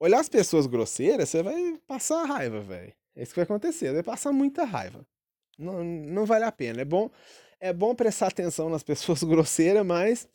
Olhar 0.00 0.20
as 0.20 0.28
pessoas 0.28 0.66
grosseiras, 0.66 1.28
você 1.28 1.42
vai 1.42 1.78
passar 1.86 2.24
raiva, 2.24 2.60
velho. 2.60 2.92
É 3.16 3.22
isso 3.22 3.32
que 3.32 3.40
vai 3.40 3.44
acontecer, 3.44 3.92
vai 3.92 4.02
passar 4.02 4.32
muita 4.32 4.64
raiva. 4.64 5.04
Não, 5.58 5.82
não 5.82 6.24
vale 6.24 6.44
a 6.44 6.52
pena. 6.52 6.80
É 6.80 6.84
bom, 6.84 7.10
é 7.60 7.72
bom 7.72 7.94
prestar 7.94 8.28
atenção 8.28 8.70
nas 8.70 8.82
pessoas 8.82 9.22
grosseiras, 9.24 9.84
mas 9.84 10.28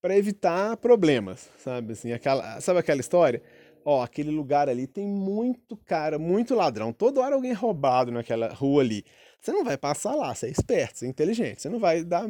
para 0.00 0.16
evitar 0.16 0.76
problemas, 0.78 1.48
sabe? 1.58 1.92
Assim, 1.92 2.12
aquela, 2.12 2.60
sabe 2.60 2.80
aquela 2.80 3.00
história? 3.00 3.42
Ó, 3.84 4.02
aquele 4.02 4.30
lugar 4.30 4.68
ali 4.68 4.86
tem 4.86 5.06
muito 5.06 5.76
cara, 5.76 6.18
muito 6.18 6.54
ladrão. 6.54 6.92
Toda 6.92 7.20
hora 7.20 7.34
alguém 7.34 7.52
roubado 7.52 8.10
naquela 8.10 8.52
rua 8.52 8.82
ali. 8.82 9.04
Você 9.40 9.52
não 9.52 9.64
vai 9.64 9.76
passar 9.76 10.14
lá, 10.14 10.34
você 10.34 10.46
é 10.46 10.50
esperto, 10.50 10.98
você 10.98 11.06
é 11.06 11.08
inteligente, 11.08 11.60
você 11.60 11.68
não 11.68 11.78
vai 11.78 12.02
dar, 12.04 12.24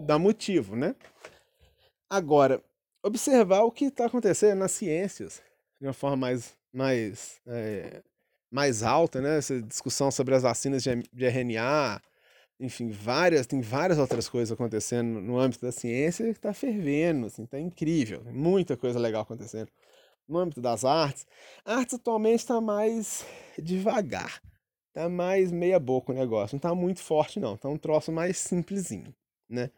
dar 0.00 0.18
motivo, 0.18 0.76
né? 0.76 0.94
Agora, 2.10 2.60
observar 3.04 3.62
o 3.62 3.70
que 3.70 3.84
está 3.84 4.06
acontecendo 4.06 4.58
nas 4.58 4.72
ciências 4.72 5.40
de 5.80 5.86
uma 5.86 5.92
forma 5.92 6.16
mais, 6.16 6.56
mais, 6.72 7.40
é, 7.46 8.02
mais 8.50 8.82
alta, 8.82 9.20
né? 9.20 9.38
Essa 9.38 9.62
discussão 9.62 10.10
sobre 10.10 10.34
as 10.34 10.42
vacinas 10.42 10.82
de, 10.82 11.24
RNA, 11.24 12.02
enfim, 12.58 12.90
várias, 12.90 13.46
tem 13.46 13.60
várias 13.60 13.96
outras 13.96 14.28
coisas 14.28 14.50
acontecendo 14.52 15.20
no 15.20 15.38
âmbito 15.38 15.64
da 15.64 15.70
ciência 15.70 16.24
que 16.26 16.32
está 16.32 16.52
fervendo, 16.52 17.26
assim, 17.26 17.46
tá 17.46 17.60
incrível, 17.60 18.22
muita 18.26 18.76
coisa 18.76 18.98
legal 18.98 19.22
acontecendo. 19.22 19.70
No 20.28 20.38
âmbito 20.38 20.60
das 20.60 20.84
artes, 20.84 21.26
a 21.64 21.76
arte 21.76 21.94
atualmente 21.94 22.40
está 22.40 22.60
mais 22.60 23.24
devagar, 23.56 24.42
tá 24.92 25.08
mais 25.08 25.52
meia 25.52 25.78
boca 25.78 26.12
o 26.12 26.14
negócio, 26.14 26.56
não 26.56 26.60
tá 26.60 26.74
muito 26.74 27.00
forte 27.00 27.38
não, 27.40 27.56
tá 27.56 27.68
um 27.68 27.78
troço 27.78 28.10
mais 28.12 28.36
simplesinho, 28.36 29.14
né? 29.48 29.70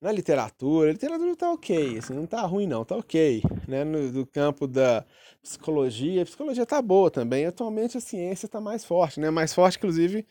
Na 0.00 0.12
literatura, 0.12 0.90
a 0.90 0.92
literatura 0.92 1.36
tá 1.36 1.52
ok, 1.52 1.98
assim, 1.98 2.14
não 2.14 2.26
tá 2.26 2.40
ruim 2.42 2.66
não, 2.66 2.84
tá 2.84 2.96
ok. 2.96 3.42
Né? 3.66 3.84
No, 3.84 4.12
do 4.12 4.26
campo 4.26 4.66
da 4.66 5.04
psicologia, 5.42 6.22
a 6.22 6.24
psicologia 6.24 6.64
tá 6.66 6.80
boa 6.80 7.10
também. 7.10 7.46
Atualmente 7.46 7.96
a 7.98 8.00
ciência 8.00 8.46
está 8.46 8.60
mais 8.60 8.84
forte, 8.84 9.20
né? 9.20 9.30
Mais 9.30 9.52
forte, 9.54 9.78
inclusive, 9.78 10.26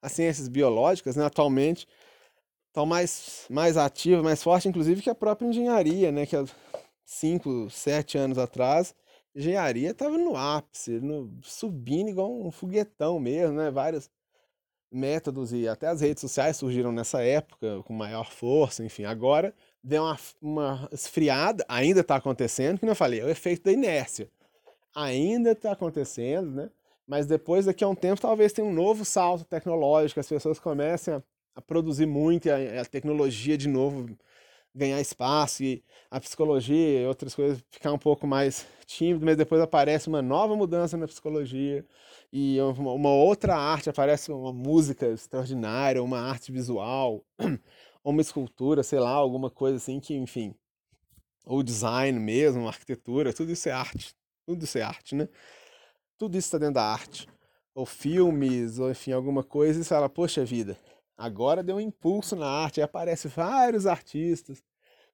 as 0.00 0.12
ciências 0.12 0.48
biológicas, 0.48 1.16
né? 1.16 1.24
Atualmente 1.24 1.86
estão 2.68 2.86
mais, 2.86 3.46
mais 3.50 3.76
ativas, 3.76 4.24
mais 4.24 4.42
forte, 4.42 4.68
inclusive, 4.68 5.02
que 5.02 5.10
a 5.10 5.14
própria 5.14 5.46
engenharia, 5.46 6.10
né? 6.10 6.26
Que 6.26 6.36
há 6.36 6.44
5, 7.04 7.70
7 7.70 8.18
anos 8.18 8.38
atrás, 8.38 8.94
engenharia 9.34 9.90
estava 9.90 10.16
no 10.18 10.36
ápice, 10.36 11.00
no, 11.00 11.30
subindo 11.42 12.08
igual 12.10 12.32
um 12.32 12.50
foguetão 12.50 13.20
mesmo, 13.20 13.56
né? 13.56 13.70
Várias 13.70 14.10
métodos 14.92 15.52
e 15.52 15.66
até 15.66 15.86
as 15.88 16.00
redes 16.00 16.20
sociais 16.20 16.56
surgiram 16.56 16.92
nessa 16.92 17.22
época 17.22 17.82
com 17.84 17.92
maior 17.92 18.30
força, 18.30 18.84
enfim. 18.84 19.04
Agora 19.04 19.54
deu 19.82 20.02
uma, 20.02 20.18
uma 20.40 20.88
esfriada, 20.92 21.64
ainda 21.68 22.00
está 22.00 22.16
acontecendo, 22.16 22.78
como 22.78 22.92
eu 22.92 22.96
falei, 22.96 23.20
é 23.20 23.24
o 23.24 23.30
efeito 23.30 23.64
da 23.64 23.72
inércia. 23.72 24.30
Ainda 24.94 25.52
está 25.52 25.72
acontecendo, 25.72 26.50
né? 26.50 26.70
Mas 27.06 27.26
depois, 27.26 27.66
daqui 27.66 27.82
a 27.82 27.88
um 27.88 27.94
tempo, 27.94 28.20
talvez 28.20 28.52
tenha 28.52 28.66
um 28.66 28.72
novo 28.72 29.04
salto 29.04 29.44
tecnológico, 29.44 30.20
as 30.20 30.28
pessoas 30.28 30.58
comecem 30.58 31.14
a, 31.14 31.22
a 31.56 31.60
produzir 31.60 32.06
muito 32.06 32.48
a, 32.50 32.80
a, 32.80 32.84
tecnologia 32.84 33.56
de 33.56 33.68
novo 33.68 34.16
ganhar 34.74 35.00
espaço 35.00 35.62
e 35.62 35.82
a 36.10 36.20
psicologia 36.20 37.02
e 37.02 37.06
outras 37.06 37.34
coisas 37.34 37.62
ficar 37.70 37.92
um 37.92 37.98
pouco 37.98 38.26
mais 38.26 38.66
tímido, 38.86 39.24
mas 39.26 39.36
depois 39.36 39.60
aparece 39.60 40.08
uma 40.08 40.22
nova 40.22 40.56
mudança 40.56 40.96
na 40.96 41.06
psicologia 41.06 41.84
e 42.32 42.58
uma 42.60 43.10
outra 43.10 43.54
arte, 43.54 43.90
aparece 43.90 44.32
uma 44.32 44.52
música 44.54 45.06
extraordinária, 45.06 46.02
uma 46.02 46.18
arte 46.18 46.50
visual, 46.50 47.22
uma 48.02 48.22
escultura, 48.22 48.82
sei 48.82 48.98
lá, 48.98 49.10
alguma 49.10 49.50
coisa 49.50 49.76
assim 49.76 50.00
que, 50.00 50.14
enfim, 50.14 50.54
ou 51.44 51.62
design 51.62 52.18
mesmo, 52.18 52.66
arquitetura, 52.66 53.34
tudo 53.34 53.52
isso 53.52 53.68
é 53.68 53.72
arte, 53.72 54.14
tudo 54.46 54.64
isso 54.64 54.78
é 54.78 54.82
arte, 54.82 55.14
né? 55.14 55.28
Tudo 56.16 56.38
isso 56.38 56.46
está 56.46 56.58
dentro 56.58 56.74
da 56.74 56.84
arte. 56.84 57.28
Ou 57.74 57.84
filmes, 57.84 58.78
ou 58.78 58.90
enfim, 58.90 59.12
alguma 59.12 59.42
coisa, 59.42 59.80
e 59.80 59.84
você 59.84 59.88
fala, 59.90 60.08
poxa 60.08 60.44
vida, 60.44 60.78
agora 61.16 61.62
deu 61.62 61.76
um 61.76 61.80
impulso 61.80 62.34
na 62.34 62.46
arte, 62.46 62.80
e 62.80 62.82
aparece 62.82 63.28
vários 63.28 63.86
artistas 63.86 64.62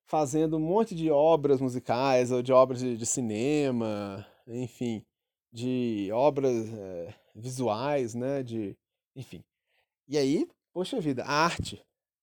fazendo 0.05 0.57
um 0.57 0.61
monte 0.61 0.95
de 0.95 1.11
obras 1.11 1.61
musicais, 1.61 2.31
ou 2.31 2.43
de 2.43 2.53
obras 2.53 2.81
de, 2.81 2.97
de 2.97 3.07
cinema, 3.07 4.25
enfim, 4.47 5.05
de 5.53 6.11
obras 6.13 6.69
é, 6.73 7.15
visuais, 7.35 8.15
né? 8.15 8.43
De, 8.43 8.77
enfim. 9.17 9.43
E 10.07 10.17
aí, 10.19 10.49
poxa 10.73 11.01
vida, 11.01 11.25
a 11.25 11.33
arte 11.33 11.83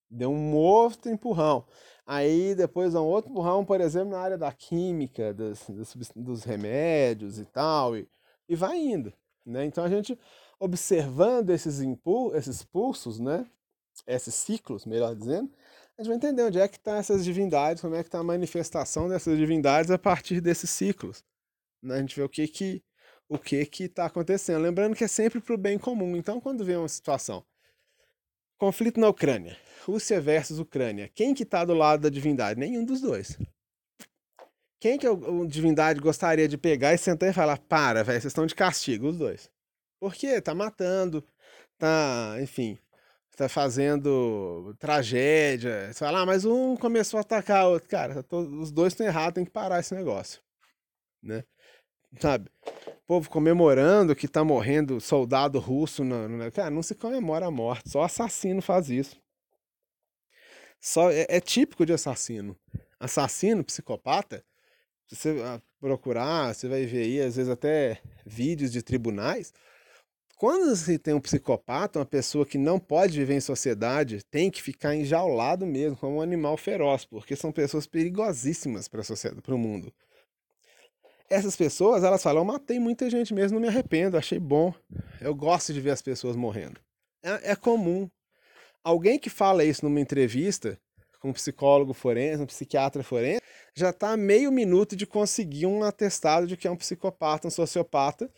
deu 0.09 0.31
um 0.31 0.55
outro 0.55 1.11
empurrão. 1.11 1.65
Aí 2.05 2.53
depois 2.55 2.93
um 2.93 3.03
outro 3.03 3.31
empurrão, 3.31 3.65
por 3.65 3.81
exemplo, 3.81 4.11
na 4.11 4.19
área 4.19 4.37
da 4.37 4.51
química, 4.51 5.33
dos, 5.33 5.63
dos, 5.67 6.11
dos 6.15 6.43
remédios 6.43 7.39
e 7.39 7.45
tal, 7.45 7.97
e, 7.97 8.07
e 8.47 8.55
vai 8.55 8.77
indo. 8.77 9.11
Né? 9.45 9.65
Então 9.65 9.83
a 9.83 9.89
gente 9.89 10.17
observando 10.59 11.49
esses, 11.49 11.81
impul 11.81 12.35
esses 12.35 12.63
pulsos, 12.63 13.19
né? 13.19 13.45
esses 14.07 14.33
ciclos, 14.35 14.85
melhor 14.85 15.15
dizendo, 15.15 15.51
a 15.97 16.01
gente 16.01 16.07
vai 16.09 16.17
entender 16.17 16.43
onde 16.43 16.59
é 16.59 16.67
que 16.67 16.77
estão 16.77 16.93
tá 16.93 16.99
essas 16.99 17.23
divindades, 17.23 17.81
como 17.81 17.95
é 17.95 18.03
que 18.03 18.07
está 18.07 18.19
a 18.19 18.23
manifestação 18.23 19.07
dessas 19.07 19.37
divindades 19.37 19.89
a 19.89 19.97
partir 19.97 20.41
desses 20.41 20.69
ciclos. 20.69 21.23
Né? 21.81 21.95
A 21.95 21.99
gente 21.99 22.15
vê 22.15 22.23
o 22.23 22.29
que 22.29 22.47
que 22.47 22.83
o 23.27 23.37
que 23.37 23.65
que 23.65 23.85
está 23.85 24.05
acontecendo. 24.05 24.61
Lembrando 24.61 24.95
que 24.95 25.03
é 25.03 25.07
sempre 25.07 25.39
para 25.39 25.55
o 25.55 25.57
bem 25.57 25.77
comum. 25.77 26.15
Então, 26.15 26.39
quando 26.39 26.65
vem 26.65 26.77
uma 26.77 26.87
situação, 26.87 27.43
conflito 28.57 28.99
na 28.99 29.09
Ucrânia, 29.09 29.57
Rússia 29.85 30.19
versus 30.21 30.59
Ucrânia, 30.59 31.09
quem 31.13 31.33
que 31.33 31.43
está 31.43 31.65
do 31.65 31.73
lado 31.73 32.01
da 32.01 32.09
divindade? 32.09 32.59
Nenhum 32.59 32.85
dos 32.85 33.01
dois. 33.01 33.37
Quem 34.79 34.97
que 34.97 35.07
a 35.07 35.11
divindade 35.47 35.99
gostaria 35.99 36.47
de 36.47 36.57
pegar 36.57 36.93
e 36.93 36.97
sentar 36.97 37.29
e 37.29 37.33
falar: 37.33 37.57
para, 37.57 38.03
velho, 38.03 38.21
vocês 38.21 38.31
estão 38.31 38.45
de 38.45 38.55
castigo, 38.55 39.07
os 39.07 39.17
dois. 39.17 39.49
Por 39.99 40.13
quê? 40.13 40.39
Tá 40.41 40.53
matando, 40.53 41.23
tá, 41.77 42.37
enfim, 42.41 42.77
tá 43.35 43.49
fazendo 43.49 44.75
tragédia. 44.79 45.87
Você 45.91 45.99
fala, 45.99 46.21
ah, 46.21 46.25
mas 46.25 46.45
um 46.45 46.75
começou 46.75 47.17
a 47.17 47.21
atacar 47.21 47.65
o 47.67 47.71
outro. 47.71 47.89
Cara, 47.89 48.23
tô, 48.23 48.39
os 48.39 48.71
dois 48.71 48.93
estão 48.93 49.05
errados, 49.05 49.35
tem 49.35 49.45
que 49.45 49.51
parar 49.51 49.79
esse 49.79 49.93
negócio. 49.95 50.41
Né? 51.21 51.43
Sabe? 52.19 52.49
O 52.87 53.07
povo 53.07 53.29
comemorando 53.29 54.15
que 54.15 54.27
tá 54.27 54.43
morrendo 54.43 54.99
soldado 54.99 55.59
russo. 55.59 56.03
No, 56.03 56.27
no... 56.27 56.51
Cara, 56.51 56.69
não 56.69 56.81
se 56.81 56.95
comemora 56.95 57.47
a 57.47 57.51
morte, 57.51 57.89
só 57.89 58.03
assassino 58.03 58.61
faz 58.61 58.89
isso. 58.89 59.17
Só 60.79 61.11
é, 61.11 61.25
é 61.29 61.39
típico 61.39 61.85
de 61.85 61.93
assassino. 61.93 62.57
Assassino, 62.99 63.63
psicopata, 63.63 64.43
se 65.07 65.15
você 65.15 65.41
ah, 65.43 65.61
procurar, 65.79 66.53
você 66.53 66.67
vai 66.67 66.85
ver 66.85 67.03
aí, 67.03 67.21
às 67.21 67.35
vezes 67.35 67.51
até 67.51 68.01
vídeos 68.25 68.71
de 68.71 68.81
tribunais 68.81 69.53
quando 70.35 70.75
você 70.75 70.99
tem 70.99 71.13
um 71.13 71.21
psicopata, 71.21 71.99
uma 71.99 72.05
pessoa 72.05 72.45
que 72.45 72.57
não 72.57 72.77
pode 72.77 73.17
viver 73.17 73.35
em 73.35 73.39
sociedade, 73.39 74.23
tem 74.29 74.51
que 74.51 74.61
ficar 74.61 74.93
enjaulado 74.93 75.65
mesmo, 75.65 75.95
como 75.95 76.17
um 76.17 76.21
animal 76.21 76.57
feroz, 76.57 77.05
porque 77.05 77.35
são 77.35 77.51
pessoas 77.51 77.87
perigosíssimas 77.87 78.87
para 78.87 79.55
o 79.55 79.57
mundo. 79.57 79.93
Essas 81.29 81.55
pessoas, 81.55 82.03
elas 82.03 82.21
falam, 82.21 82.41
eu 82.41 82.45
matei 82.45 82.79
muita 82.79 83.09
gente 83.09 83.33
mesmo, 83.33 83.55
não 83.55 83.61
me 83.61 83.67
arrependo, 83.67 84.17
achei 84.17 84.39
bom. 84.39 84.73
Eu 85.19 85.33
gosto 85.33 85.73
de 85.73 85.81
ver 85.81 85.91
as 85.91 86.01
pessoas 86.01 86.35
morrendo. 86.35 86.79
É, 87.23 87.51
é 87.51 87.55
comum. 87.55 88.09
Alguém 88.83 89.17
que 89.17 89.29
fala 89.29 89.63
isso 89.63 89.83
numa 89.83 89.99
entrevista, 89.99 90.79
com 91.19 91.29
um 91.29 91.33
psicólogo 91.33 91.93
forense, 91.93 92.43
um 92.43 92.45
psiquiatra 92.45 93.01
forense, 93.03 93.41
já 93.75 93.89
está 93.89 94.11
a 94.11 94.17
meio 94.17 94.51
minuto 94.51 94.95
de 94.95 95.07
conseguir 95.07 95.65
um 95.65 95.83
atestado 95.83 96.45
de 96.45 96.55
que 96.55 96.67
é 96.67 96.71
um 96.71 96.77
psicopata, 96.77 97.47
um 97.47 97.51
sociopata, 97.51 98.29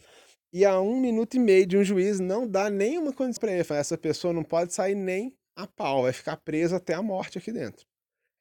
e 0.54 0.64
a 0.64 0.80
um 0.80 1.00
minuto 1.00 1.36
e 1.36 1.40
meio 1.40 1.68
de 1.68 1.78
um 1.78 1.84
juiz 1.84 2.20
não 2.20 2.48
dá 2.48 2.70
nenhuma 2.70 3.12
condição 3.12 3.42
para 3.42 3.52
ele. 3.52 3.66
Essa 3.70 3.98
pessoa 3.98 4.34
não 4.34 4.44
pode 4.44 4.74
sair 4.74 4.96
nem 4.96 5.38
a 5.56 5.68
pau, 5.68 6.04
vai 6.04 6.14
ficar 6.14 6.38
presa 6.38 6.78
até 6.78 6.94
a 6.94 7.02
morte 7.02 7.38
aqui 7.38 7.52
dentro. 7.52 7.86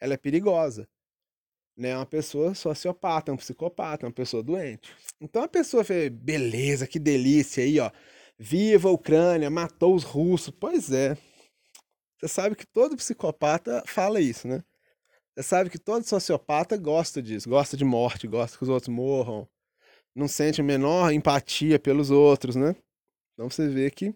Ela 0.01 0.15
é 0.15 0.17
perigosa. 0.17 0.89
Né? 1.77 1.95
Uma 1.95 2.07
pessoa 2.07 2.55
sociopata, 2.55 3.33
um 3.33 3.37
psicopata, 3.37 4.07
uma 4.07 4.13
pessoa 4.13 4.43
doente. 4.43 4.95
Então 5.21 5.43
a 5.43 5.49
pessoa 5.49 5.85
fez, 5.85 6.11
beleza, 6.11 6.87
que 6.87 6.99
delícia 6.99 7.63
aí, 7.63 7.79
ó. 7.79 7.91
Viva 8.39 8.89
a 8.89 8.93
Ucrânia, 8.93 9.51
matou 9.51 9.95
os 9.95 10.05
russos. 10.05 10.55
Pois 10.59 10.91
é. 10.91 11.17
Você 12.19 12.29
sabe 12.29 12.57
que 12.57 12.67
todo 12.67 12.97
psicopata 12.97 13.83
fala 13.87 14.21
isso, 14.21 14.49
né? 14.49 14.65
Você 15.35 15.43
sabe 15.43 15.69
que 15.69 15.79
todo 15.79 16.03
sociopata 16.03 16.79
gosta 16.79 17.23
disso, 17.23 17.49
gosta 17.49 17.77
de 17.77 17.85
morte, 17.85 18.27
gosta 18.27 18.57
que 18.57 18.65
os 18.65 18.71
outros 18.71 18.89
morram, 18.89 19.47
não 20.15 20.27
sente 20.27 20.63
a 20.63 20.65
menor 20.65 21.13
empatia 21.13 21.79
pelos 21.79 22.11
outros, 22.11 22.57
né? 22.57 22.75
Então 23.35 23.51
você 23.51 23.69
vê 23.69 23.91
que 23.91 24.15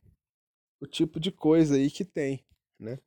o 0.80 0.86
tipo 0.86 1.20
de 1.20 1.30
coisa 1.30 1.74
aí 1.74 1.90
que 1.90 2.06
tem, 2.06 2.42
né? 2.78 2.98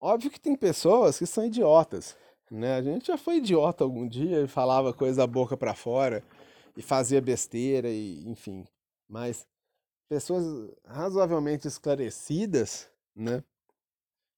Óbvio 0.00 0.32
que 0.32 0.40
tem 0.40 0.56
pessoas 0.56 1.16
que 1.18 1.26
são 1.26 1.46
idiotas, 1.46 2.16
né? 2.50 2.76
A 2.76 2.82
gente 2.82 3.06
já 3.06 3.18
foi 3.18 3.36
idiota 3.36 3.84
algum 3.84 4.06
dia 4.08 4.42
e 4.42 4.48
falava 4.48 4.92
coisa 4.92 5.18
da 5.18 5.26
boca 5.26 5.56
para 5.56 5.74
fora 5.74 6.22
e 6.76 6.82
fazia 6.82 7.20
besteira 7.20 7.88
e 7.88 8.26
enfim, 8.28 8.66
mas 9.08 9.46
pessoas 10.08 10.70
razoavelmente 10.84 11.66
esclarecidas, 11.68 12.90
né? 13.14 13.42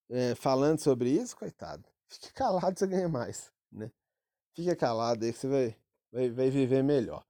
É, 0.08 0.34
falando 0.34 0.80
sobre 0.80 1.10
isso, 1.10 1.36
coitado, 1.36 1.84
fique 2.08 2.32
calado 2.32 2.78
você 2.78 2.86
ganha 2.86 3.08
mais, 3.08 3.52
né? 3.70 3.90
Fica 4.54 4.74
calado 4.74 5.24
aí 5.24 5.32
que 5.32 5.38
você 5.38 5.48
vai 5.48 5.76
vai, 6.12 6.30
vai 6.30 6.50
viver 6.50 6.82
melhor. 6.82 7.24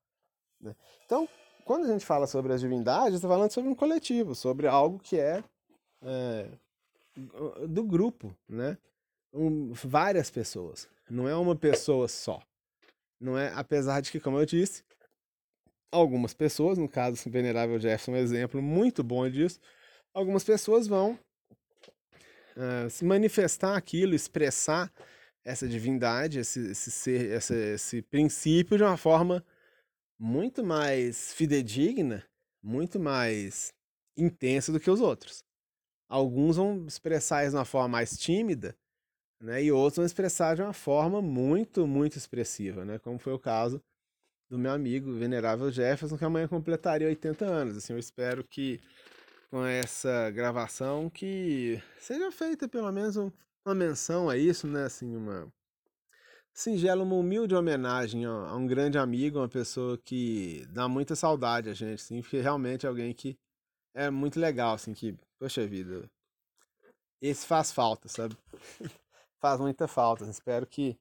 Né? 0.60 0.74
Então, 1.04 1.28
quando 1.64 1.84
a 1.84 1.88
gente 1.88 2.04
fala 2.04 2.26
sobre 2.26 2.52
as 2.52 2.60
divindades, 2.60 3.16
está 3.16 3.28
falando 3.28 3.50
sobre 3.50 3.70
um 3.70 3.74
coletivo, 3.74 4.34
sobre 4.34 4.66
algo 4.66 4.98
que 4.98 5.18
é, 5.18 5.42
é 6.02 6.48
do 7.68 7.84
grupo, 7.84 8.34
né? 8.48 8.78
Um, 9.32 9.72
várias 9.72 10.30
pessoas. 10.30 10.88
Não 11.08 11.28
é 11.28 11.36
uma 11.36 11.56
pessoa 11.56 12.08
só. 12.08 12.42
Não 13.20 13.38
é, 13.38 13.52
apesar 13.54 14.00
de 14.00 14.10
que, 14.10 14.20
como 14.20 14.38
eu 14.38 14.46
disse, 14.46 14.82
algumas 15.90 16.32
pessoas, 16.32 16.78
no 16.78 16.88
caso 16.88 17.28
o 17.28 17.30
Venerável 17.30 17.78
Jefferson 17.78 18.12
é 18.12 18.14
um 18.14 18.18
exemplo 18.18 18.62
muito 18.62 19.02
bom 19.02 19.28
disso, 19.28 19.60
algumas 20.14 20.44
pessoas 20.44 20.86
vão 20.86 21.18
uh, 22.56 22.88
se 22.88 23.04
manifestar 23.04 23.76
aquilo, 23.76 24.14
expressar 24.14 24.92
essa 25.44 25.68
divindade, 25.68 26.38
esse, 26.38 26.70
esse 26.70 26.90
ser, 26.90 27.32
esse, 27.32 27.54
esse 27.74 28.02
princípio 28.02 28.76
de 28.76 28.82
uma 28.82 28.96
forma 28.96 29.44
muito 30.18 30.64
mais 30.64 31.32
fidedigna, 31.32 32.24
muito 32.62 33.00
mais 33.00 33.72
intensa 34.16 34.70
do 34.70 34.78
que 34.78 34.90
os 34.90 35.00
outros. 35.00 35.42
Alguns 36.08 36.56
vão 36.56 36.86
expressar 36.86 37.44
isso 37.44 37.52
de 37.52 37.56
uma 37.56 37.64
forma 37.64 37.88
mais 37.88 38.18
tímida, 38.18 38.76
né? 39.40 39.62
E 39.62 39.72
outros 39.72 39.96
vão 39.96 40.06
expressar 40.06 40.54
de 40.56 40.62
uma 40.62 40.72
forma 40.72 41.22
muito, 41.22 41.86
muito 41.86 42.16
expressiva, 42.16 42.84
né? 42.84 42.98
Como 42.98 43.18
foi 43.18 43.32
o 43.32 43.38
caso 43.38 43.82
do 44.50 44.58
meu 44.58 44.72
amigo 44.72 45.12
venerável 45.14 45.70
Jefferson, 45.70 46.18
que 46.18 46.24
amanhã 46.24 46.48
completaria 46.48 47.08
80 47.08 47.44
anos. 47.44 47.76
Assim, 47.76 47.92
eu 47.92 47.98
espero 47.98 48.44
que 48.44 48.80
com 49.50 49.64
essa 49.64 50.30
gravação 50.30 51.10
que 51.10 51.82
seja 51.98 52.30
feita 52.30 52.68
pelo 52.68 52.90
menos 52.92 53.16
um, 53.16 53.30
uma 53.64 53.74
menção 53.74 54.28
a 54.28 54.36
isso, 54.36 54.66
né? 54.66 54.84
Assim, 54.84 55.16
uma 55.16 55.52
singela, 56.52 57.02
uma 57.02 57.16
humilde 57.16 57.54
homenagem 57.54 58.24
a, 58.26 58.54
um 58.54 58.66
grande 58.66 58.98
amigo, 58.98 59.38
uma 59.38 59.48
pessoa 59.48 59.98
que 59.98 60.66
dá 60.70 60.88
muita 60.88 61.16
saudade 61.16 61.68
a 61.70 61.74
gente, 61.74 61.94
assim, 61.94 62.20
porque 62.20 62.40
realmente 62.40 62.86
é 62.86 62.88
alguém 62.88 63.12
que 63.14 63.38
é 63.94 64.10
muito 64.10 64.38
legal, 64.38 64.74
assim, 64.74 64.92
que, 64.94 65.16
poxa 65.38 65.66
vida, 65.66 66.08
esse 67.20 67.46
faz 67.46 67.72
falta, 67.72 68.08
sabe? 68.08 68.36
faz 69.40 69.58
muita 69.60 69.88
falta. 69.88 70.24
Espero 70.26 70.66
que 70.66 70.98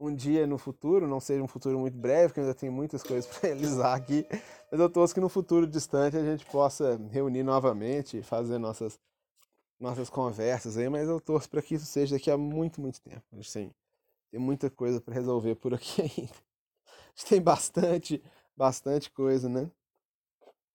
um 0.00 0.12
dia 0.12 0.46
no 0.46 0.58
futuro, 0.58 1.06
não 1.06 1.20
seja 1.20 1.42
um 1.42 1.48
futuro 1.48 1.78
muito 1.78 1.96
breve, 1.96 2.28
porque 2.28 2.40
ainda 2.40 2.54
tenho 2.54 2.72
muitas 2.72 3.02
coisas 3.02 3.26
para 3.30 3.48
realizar 3.48 3.94
aqui, 3.94 4.26
mas 4.70 4.80
eu 4.80 4.90
torço 4.90 5.14
que 5.14 5.20
no 5.20 5.28
futuro 5.28 5.66
distante 5.66 6.16
a 6.16 6.24
gente 6.24 6.44
possa 6.46 7.00
reunir 7.10 7.44
novamente 7.44 8.22
fazer 8.22 8.58
nossas 8.58 8.98
nossas 9.78 10.08
conversas 10.08 10.76
aí, 10.76 10.88
mas 10.88 11.08
eu 11.08 11.20
torço 11.20 11.50
para 11.50 11.60
que 11.60 11.74
isso 11.74 11.86
seja 11.86 12.14
daqui 12.14 12.30
a 12.30 12.36
muito, 12.36 12.80
muito 12.80 13.00
tempo. 13.00 13.24
Assim, 13.36 13.72
tem 14.30 14.38
muita 14.38 14.70
coisa 14.70 15.00
para 15.00 15.12
resolver 15.12 15.56
por 15.56 15.74
aqui 15.74 16.02
ainda. 16.02 16.32
A 16.86 17.10
gente 17.16 17.28
tem 17.28 17.42
bastante, 17.42 18.22
bastante 18.56 19.10
coisa, 19.10 19.48
né? 19.48 19.68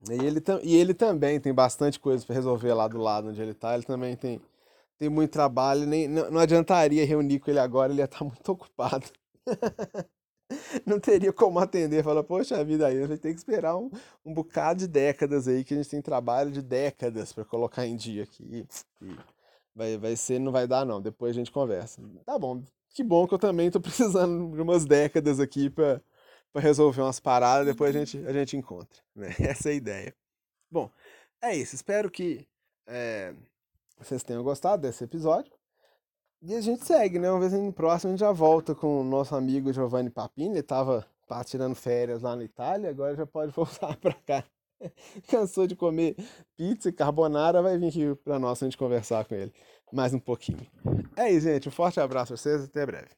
E 0.09 0.25
ele, 0.25 0.43
e 0.61 0.75
ele 0.75 0.93
também 0.93 1.39
tem 1.39 1.53
bastante 1.53 1.99
coisa 1.99 2.25
para 2.25 2.35
resolver 2.35 2.73
lá 2.73 2.87
do 2.87 2.97
lado 2.97 3.29
onde 3.29 3.41
ele 3.41 3.53
tá. 3.53 3.73
Ele 3.73 3.83
também 3.83 4.15
tem, 4.15 4.41
tem 4.97 5.09
muito 5.09 5.31
trabalho. 5.31 5.85
Nem, 5.85 6.07
não, 6.07 6.31
não 6.31 6.39
adiantaria 6.39 7.05
reunir 7.05 7.39
com 7.39 7.49
ele 7.49 7.59
agora, 7.59 7.91
ele 7.91 8.01
ia 8.01 8.05
estar 8.05 8.19
tá 8.19 8.25
muito 8.25 8.51
ocupado. 8.51 9.05
não 10.85 10.99
teria 10.99 11.31
como 11.33 11.59
atender. 11.59 12.03
Fala, 12.03 12.23
poxa 12.23 12.63
vida, 12.63 12.87
aí 12.87 13.01
a 13.01 13.07
gente 13.07 13.19
tem 13.19 13.33
que 13.33 13.39
esperar 13.39 13.77
um, 13.77 13.89
um 14.25 14.33
bocado 14.33 14.79
de 14.79 14.87
décadas 14.87 15.47
aí, 15.47 15.63
que 15.63 15.73
a 15.73 15.77
gente 15.77 15.89
tem 15.89 16.01
trabalho 16.01 16.51
de 16.51 16.61
décadas 16.61 17.33
para 17.33 17.45
colocar 17.45 17.85
em 17.85 17.95
dia 17.95 18.23
aqui. 18.23 18.65
E 19.01 19.15
vai, 19.75 19.97
vai 19.97 20.15
ser, 20.15 20.39
não 20.39 20.51
vai 20.51 20.67
dar 20.67 20.85
não, 20.85 21.01
depois 21.01 21.31
a 21.31 21.39
gente 21.39 21.51
conversa. 21.51 22.01
Tá 22.25 22.37
bom, 22.37 22.63
que 22.89 23.03
bom 23.03 23.27
que 23.27 23.33
eu 23.33 23.39
também 23.39 23.69
tô 23.69 23.79
precisando 23.81 24.55
de 24.55 24.61
umas 24.61 24.85
décadas 24.85 25.39
aqui 25.39 25.69
para 25.69 26.01
resolver 26.55 27.01
umas 27.01 27.19
paradas, 27.19 27.67
depois 27.67 27.95
a 27.95 27.99
gente, 27.99 28.17
a 28.25 28.33
gente 28.33 28.57
encontra, 28.57 28.99
né? 29.15 29.29
Essa 29.39 29.69
é 29.69 29.71
a 29.73 29.75
ideia. 29.75 30.15
Bom, 30.69 30.91
é 31.41 31.55
isso, 31.55 31.75
espero 31.75 32.09
que 32.09 32.47
é, 32.87 33.33
vocês 33.97 34.23
tenham 34.23 34.43
gostado 34.43 34.81
desse 34.81 35.03
episódio. 35.03 35.51
E 36.41 36.53
a 36.55 36.61
gente 36.61 36.85
segue, 36.85 37.17
né? 37.17 37.29
Uma 37.31 37.39
vez 37.39 37.53
no 37.53 37.73
próximo 37.73 38.09
a 38.09 38.11
gente 38.11 38.19
já 38.19 38.31
volta 38.31 38.75
com 38.75 39.01
o 39.01 39.03
nosso 39.03 39.35
amigo 39.35 39.73
Giovanni 39.73 40.09
Papini. 40.09 40.55
Ele 40.55 40.63
tava 40.63 41.05
tirando 41.45 41.75
férias 41.75 42.21
lá 42.21 42.35
na 42.35 42.43
Itália, 42.43 42.89
agora 42.89 43.15
já 43.15 43.25
pode 43.25 43.51
voltar 43.55 43.97
para 43.97 44.13
cá. 44.13 44.43
Cansou 45.27 45.65
de 45.65 45.75
comer 45.75 46.15
pizza 46.55 46.89
e 46.89 46.93
carbonara, 46.93 47.63
vai 47.63 47.77
vir 47.79 47.87
aqui 47.87 48.15
para 48.23 48.37
nós 48.37 48.61
a 48.61 48.65
gente 48.65 48.77
conversar 48.77 49.25
com 49.25 49.33
ele 49.33 49.51
mais 49.91 50.13
um 50.13 50.19
pouquinho. 50.19 50.67
É 51.15 51.31
isso, 51.31 51.47
gente. 51.47 51.69
Um 51.69 51.71
forte 51.71 51.99
abraço 51.99 52.33
a 52.33 52.37
vocês 52.37 52.63
até 52.63 52.85
breve. 52.85 53.09